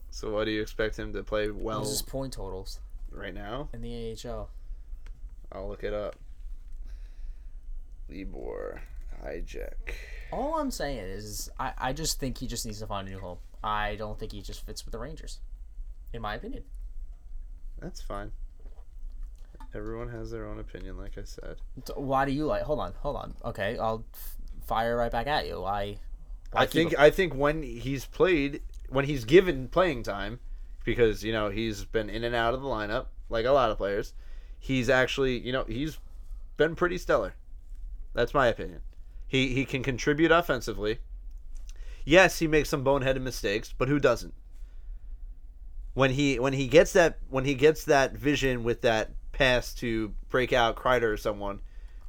So 0.10 0.32
what 0.32 0.46
do 0.46 0.52
you 0.52 0.62
expect 0.62 0.98
him 0.98 1.14
to 1.14 1.24
play 1.24 1.50
well 1.52 1.80
What's 1.80 1.92
his 1.92 2.02
point 2.02 2.34
totals 2.34 2.80
right 3.12 3.34
now? 3.34 3.70
in 3.74 3.82
the 3.82 4.18
AHL? 4.26 4.50
I'll 5.52 5.68
look 5.70 5.84
it 5.84 5.94
up. 5.94 6.16
Libor 8.10 8.82
Hajek. 9.24 9.74
All 10.32 10.56
I'm 10.60 10.72
saying 10.72 10.98
is, 11.00 11.50
I, 11.60 11.74
I 11.78 11.94
just 11.94 12.20
think 12.20 12.38
he 12.40 12.48
just 12.48 12.66
needs 12.66 12.80
to 12.80 12.88
find 12.88 13.08
a 13.08 13.12
new 13.12 13.20
home. 13.20 13.38
I 13.64 13.96
don't 13.96 14.20
think 14.20 14.32
he 14.32 14.42
just 14.42 14.66
fits 14.66 14.84
with 14.84 14.92
the 14.92 15.00
Rangers, 15.00 15.40
in 16.12 16.22
my 16.22 16.36
opinion. 16.36 16.64
That's 17.80 18.02
fine. 18.02 18.32
Everyone 19.76 20.10
has 20.10 20.32
their 20.32 20.48
own 20.48 20.60
opinion, 20.60 20.98
like 20.98 21.18
I 21.18 21.24
said. 21.24 21.58
Why 21.96 22.26
do 22.26 22.32
you 22.32 22.46
like? 22.46 22.64
Hold 22.64 22.80
on, 22.80 22.94
hold 23.00 23.16
on. 23.16 23.36
Okay, 23.46 23.78
I'll 23.78 24.04
f- 24.14 24.36
fire 24.68 24.98
right 24.98 25.12
back 25.12 25.28
at 25.28 25.48
you. 25.48 25.62
Why? 25.62 25.98
I 26.56 26.66
think? 26.66 26.97
I 26.97 27.10
think 27.10 27.34
when 27.34 27.64
he's 27.64 28.06
played, 28.06 28.62
when 28.89 29.06
he's 29.06 29.26
given 29.26 29.68
playing 29.68 30.04
time, 30.04 30.39
because 30.84 31.24
you 31.24 31.32
know 31.32 31.49
he's 31.49 31.86
been 31.86 32.10
in 32.10 32.24
and 32.24 32.36
out 32.36 32.54
of 32.54 32.62
the 32.62 32.68
lineup 32.68 33.08
like 33.30 33.45
a 33.45 33.51
lot 33.51 33.72
of 33.72 33.78
players, 33.78 34.14
he's 34.60 34.89
actually 34.89 35.39
you 35.39 35.51
know 35.51 35.64
he's 35.66 35.97
been 36.58 36.76
pretty 36.76 36.97
stellar. 36.97 37.36
That's 38.14 38.34
my 38.34 38.47
opinion. 38.47 38.82
He 39.28 39.54
he 39.54 39.66
can 39.66 39.84
contribute 39.84 40.32
offensively. 40.32 40.99
Yes, 42.06 42.39
he 42.39 42.47
makes 42.47 42.70
some 42.70 42.84
boneheaded 42.84 43.22
mistakes, 43.22 43.74
but 43.78 43.88
who 43.88 43.99
doesn't? 43.99 44.34
When 45.93 46.12
he 46.12 46.39
when 46.39 46.54
he 46.54 46.68
gets 46.68 46.93
that 46.93 47.20
when 47.30 47.45
he 47.45 47.56
gets 47.56 47.86
that 47.86 48.14
vision 48.14 48.64
with 48.64 48.82
that 48.82 49.12
pass 49.32 49.74
to 49.76 50.14
break 50.30 50.54
out 50.54 50.76
Kreider 50.76 51.14
or 51.14 51.18
someone, 51.18 51.62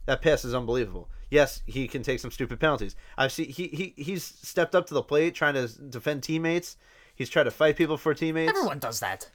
that 0.07 0.23
pass 0.23 0.45
is 0.45 0.55
unbelievable. 0.55 1.09
Yes, 1.31 1.63
he 1.67 1.89
can 1.89 2.03
take 2.03 2.21
some 2.21 2.31
stupid 2.31 2.61
penalties. 2.61 2.95
I've 3.17 3.33
seen 3.33 3.49
he, 3.51 3.69
he 3.69 3.95
he's 4.03 4.23
stepped 4.25 4.75
up 4.75 4.87
to 4.87 4.95
the 4.95 5.03
plate 5.03 5.35
trying 5.35 5.55
to 5.55 5.69
defend 5.69 6.23
teammates. 6.23 6.77
He's 7.15 7.29
tried 7.31 7.45
to 7.45 7.51
fight 7.51 7.77
people 7.77 7.97
for 7.97 8.15
teammates. 8.15 8.51
everyone 8.51 8.79
does 8.79 9.01
that. 9.01 9.29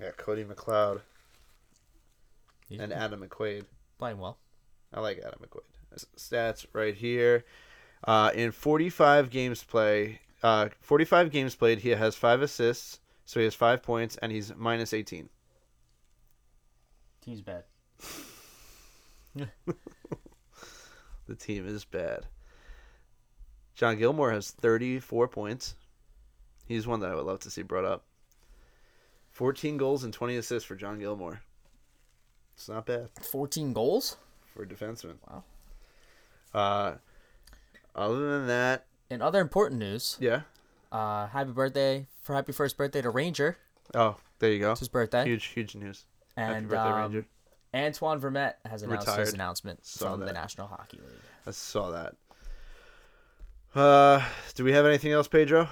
Yeah, 0.00 0.10
Cody 0.16 0.44
McLeod 0.44 1.00
He's 2.68 2.80
and 2.80 2.92
Adam 2.92 3.26
McQuaid. 3.26 3.64
playing 3.98 4.18
well. 4.18 4.38
I 4.92 5.00
like 5.00 5.18
Adam 5.18 5.40
McQuaid. 5.40 6.06
Stats 6.16 6.66
right 6.72 6.94
here. 6.94 7.44
Uh, 8.04 8.30
in 8.34 8.50
45 8.50 9.30
games 9.30 9.62
play, 9.62 10.20
uh, 10.42 10.68
45 10.80 11.30
games 11.30 11.54
played, 11.54 11.80
he 11.80 11.90
has 11.90 12.16
five 12.16 12.42
assists, 12.42 12.98
so 13.26 13.38
he 13.38 13.44
has 13.44 13.54
five 13.54 13.82
points, 13.82 14.16
and 14.16 14.32
he's 14.32 14.52
minus 14.56 14.92
18. 14.92 15.28
Team's 17.24 17.42
bad. 17.42 17.64
The 21.26 21.34
team 21.34 21.66
is 21.66 21.84
bad. 21.84 22.26
John 23.74 23.96
Gilmour 23.98 24.32
has 24.32 24.50
34 24.50 25.28
points. 25.28 25.74
He's 26.66 26.86
one 26.86 27.00
that 27.00 27.10
I 27.10 27.14
would 27.14 27.24
love 27.24 27.40
to 27.40 27.50
see 27.50 27.62
brought 27.62 27.84
up. 27.84 28.04
14 29.30 29.76
goals 29.76 30.04
and 30.04 30.12
20 30.12 30.36
assists 30.36 30.66
for 30.66 30.74
John 30.74 30.98
Gilmour. 30.98 31.40
It's 32.54 32.68
not 32.68 32.86
bad 32.86 33.08
14 33.22 33.72
goals. 33.72 34.16
for 34.54 34.62
a 34.62 34.66
defenseman. 34.66 35.14
Wow. 35.28 35.44
Uh, 36.52 36.94
other 37.96 38.38
than 38.38 38.46
that, 38.48 38.84
In 39.10 39.22
other 39.22 39.40
important 39.40 39.80
news, 39.80 40.18
yeah. 40.20 40.42
uh, 40.90 41.26
happy 41.28 41.50
birthday 41.52 42.06
for 42.22 42.34
happy 42.34 42.52
first 42.52 42.76
birthday 42.76 43.00
to 43.00 43.08
Ranger. 43.10 43.56
Oh, 43.94 44.16
there 44.38 44.52
you 44.52 44.58
go. 44.58 44.72
It's 44.72 44.80
his 44.80 44.88
birthday. 44.88 45.24
Huge, 45.24 45.46
huge 45.46 45.74
news. 45.74 46.04
Happy 46.36 46.60
birthday, 46.66 46.76
um, 46.90 47.00
Ranger. 47.12 47.26
Antoine 47.74 48.20
Vermette 48.20 48.54
has 48.66 48.82
announced 48.82 49.16
his 49.16 49.32
announcement 49.32 49.84
Saw 49.86 50.12
from 50.12 50.20
the. 50.20 50.32
National 50.32 50.66
Hockey 50.66 50.98
League. 50.98 51.20
I 51.46 51.50
saw 51.50 51.90
that. 51.90 52.14
Uh, 53.74 54.22
do 54.54 54.64
we 54.64 54.72
have 54.72 54.84
anything 54.84 55.12
else, 55.12 55.28
Pedro? 55.28 55.68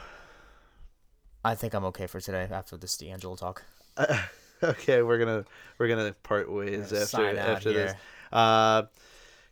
I 1.44 1.55
think 1.55 1.74
I'm 1.74 1.84
okay 1.86 2.07
for 2.07 2.20
today 2.20 2.48
after 2.51 2.76
this 2.76 2.96
DeAngelo 2.96 3.38
talk. 3.38 3.64
okay, 4.62 5.03
we're 5.03 5.18
gonna 5.18 5.44
we're 5.78 5.88
gonna 5.88 6.14
part 6.22 6.51
ways 6.51 6.90
Gonna 6.90 7.03
after 7.03 7.38
after 7.38 7.72
this. 7.72 7.94
Uh, 8.32 8.82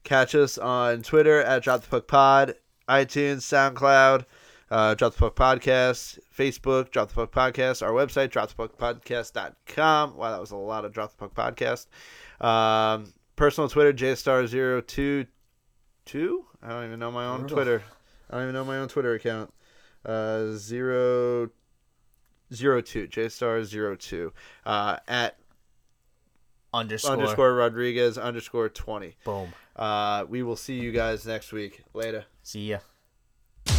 catch 0.04 0.34
us 0.34 0.56
on 0.58 1.02
Twitter 1.02 1.42
at 1.42 1.62
Drop 1.62 1.82
the 1.82 1.88
Puck 1.88 2.06
Pod, 2.06 2.54
iTunes, 2.88 3.38
SoundCloud, 3.38 4.24
uh, 4.70 4.94
Drop 4.94 5.14
the 5.14 5.30
Puck 5.30 5.34
Podcast, 5.34 6.18
Facebook, 6.36 6.90
Drop 6.90 7.08
the 7.08 7.26
Puck 7.26 7.32
Podcast, 7.32 7.82
our 7.82 7.92
website, 7.92 8.28
dropthepuckpodcast.com. 8.28 10.16
Wow, 10.16 10.30
that 10.30 10.40
was 10.40 10.50
a 10.50 10.56
lot 10.56 10.84
of 10.84 10.92
Drop 10.92 11.10
the 11.16 11.28
Puck 11.28 11.34
Podcast. 11.34 11.86
Um, 12.40 13.12
personal 13.36 13.68
Twitter, 13.68 13.92
jstar022. 13.92 15.26
I 16.62 16.68
don't 16.68 16.84
even 16.86 16.98
know 16.98 17.10
my 17.10 17.26
own 17.26 17.40
Brutal. 17.40 17.56
Twitter. 17.56 17.82
I 18.30 18.34
don't 18.34 18.42
even 18.44 18.54
know 18.54 18.64
my 18.64 18.78
own 18.78 18.88
Twitter 18.88 19.14
account. 19.14 19.52
Uh, 20.04 20.52
zero 20.52 21.50
zero 22.54 22.80
two 22.80 23.06
jstar 23.08 23.62
zero 23.64 23.94
two 23.96 24.32
uh, 24.64 24.96
at 25.06 25.36
Underscore. 26.72 27.12
underscore 27.12 27.54
Rodriguez 27.54 28.18
underscore 28.18 28.68
20. 28.68 29.16
Boom. 29.24 29.52
Uh, 29.74 30.24
we 30.28 30.42
will 30.42 30.56
see 30.56 30.74
you 30.74 30.92
guys 30.92 31.26
next 31.26 31.50
week. 31.52 31.82
Later. 31.94 32.26
See 32.42 32.70
ya. 32.70 32.78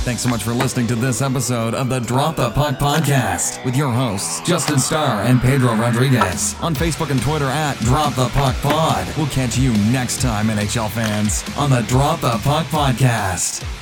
Thanks 0.03 0.23
so 0.23 0.29
much 0.29 0.43
for 0.43 0.53
listening 0.53 0.87
to 0.87 0.95
this 0.95 1.21
episode 1.21 1.75
of 1.75 1.89
the 1.89 1.99
Drop 1.99 2.37
the 2.37 2.49
Puck 2.51 2.75
podcast 2.79 3.63
with 3.65 3.75
your 3.75 3.91
hosts, 3.91 4.39
Justin 4.41 4.79
Starr 4.79 5.23
and 5.23 5.39
Pedro 5.41 5.75
Rodriguez. 5.75 6.55
On 6.61 6.73
Facebook 6.73 7.11
and 7.11 7.21
Twitter 7.21 7.45
at 7.45 7.77
Drop 7.79 8.15
the 8.15 8.29
Puck 8.29 8.55
Pod. 8.57 9.07
We'll 9.17 9.27
catch 9.27 9.57
you 9.57 9.71
next 9.91 10.21
time, 10.21 10.47
NHL 10.47 10.89
fans, 10.89 11.43
on 11.57 11.69
the 11.69 11.81
Drop 11.83 12.21
the 12.21 12.39
Puck 12.43 12.65
podcast. 12.67 13.78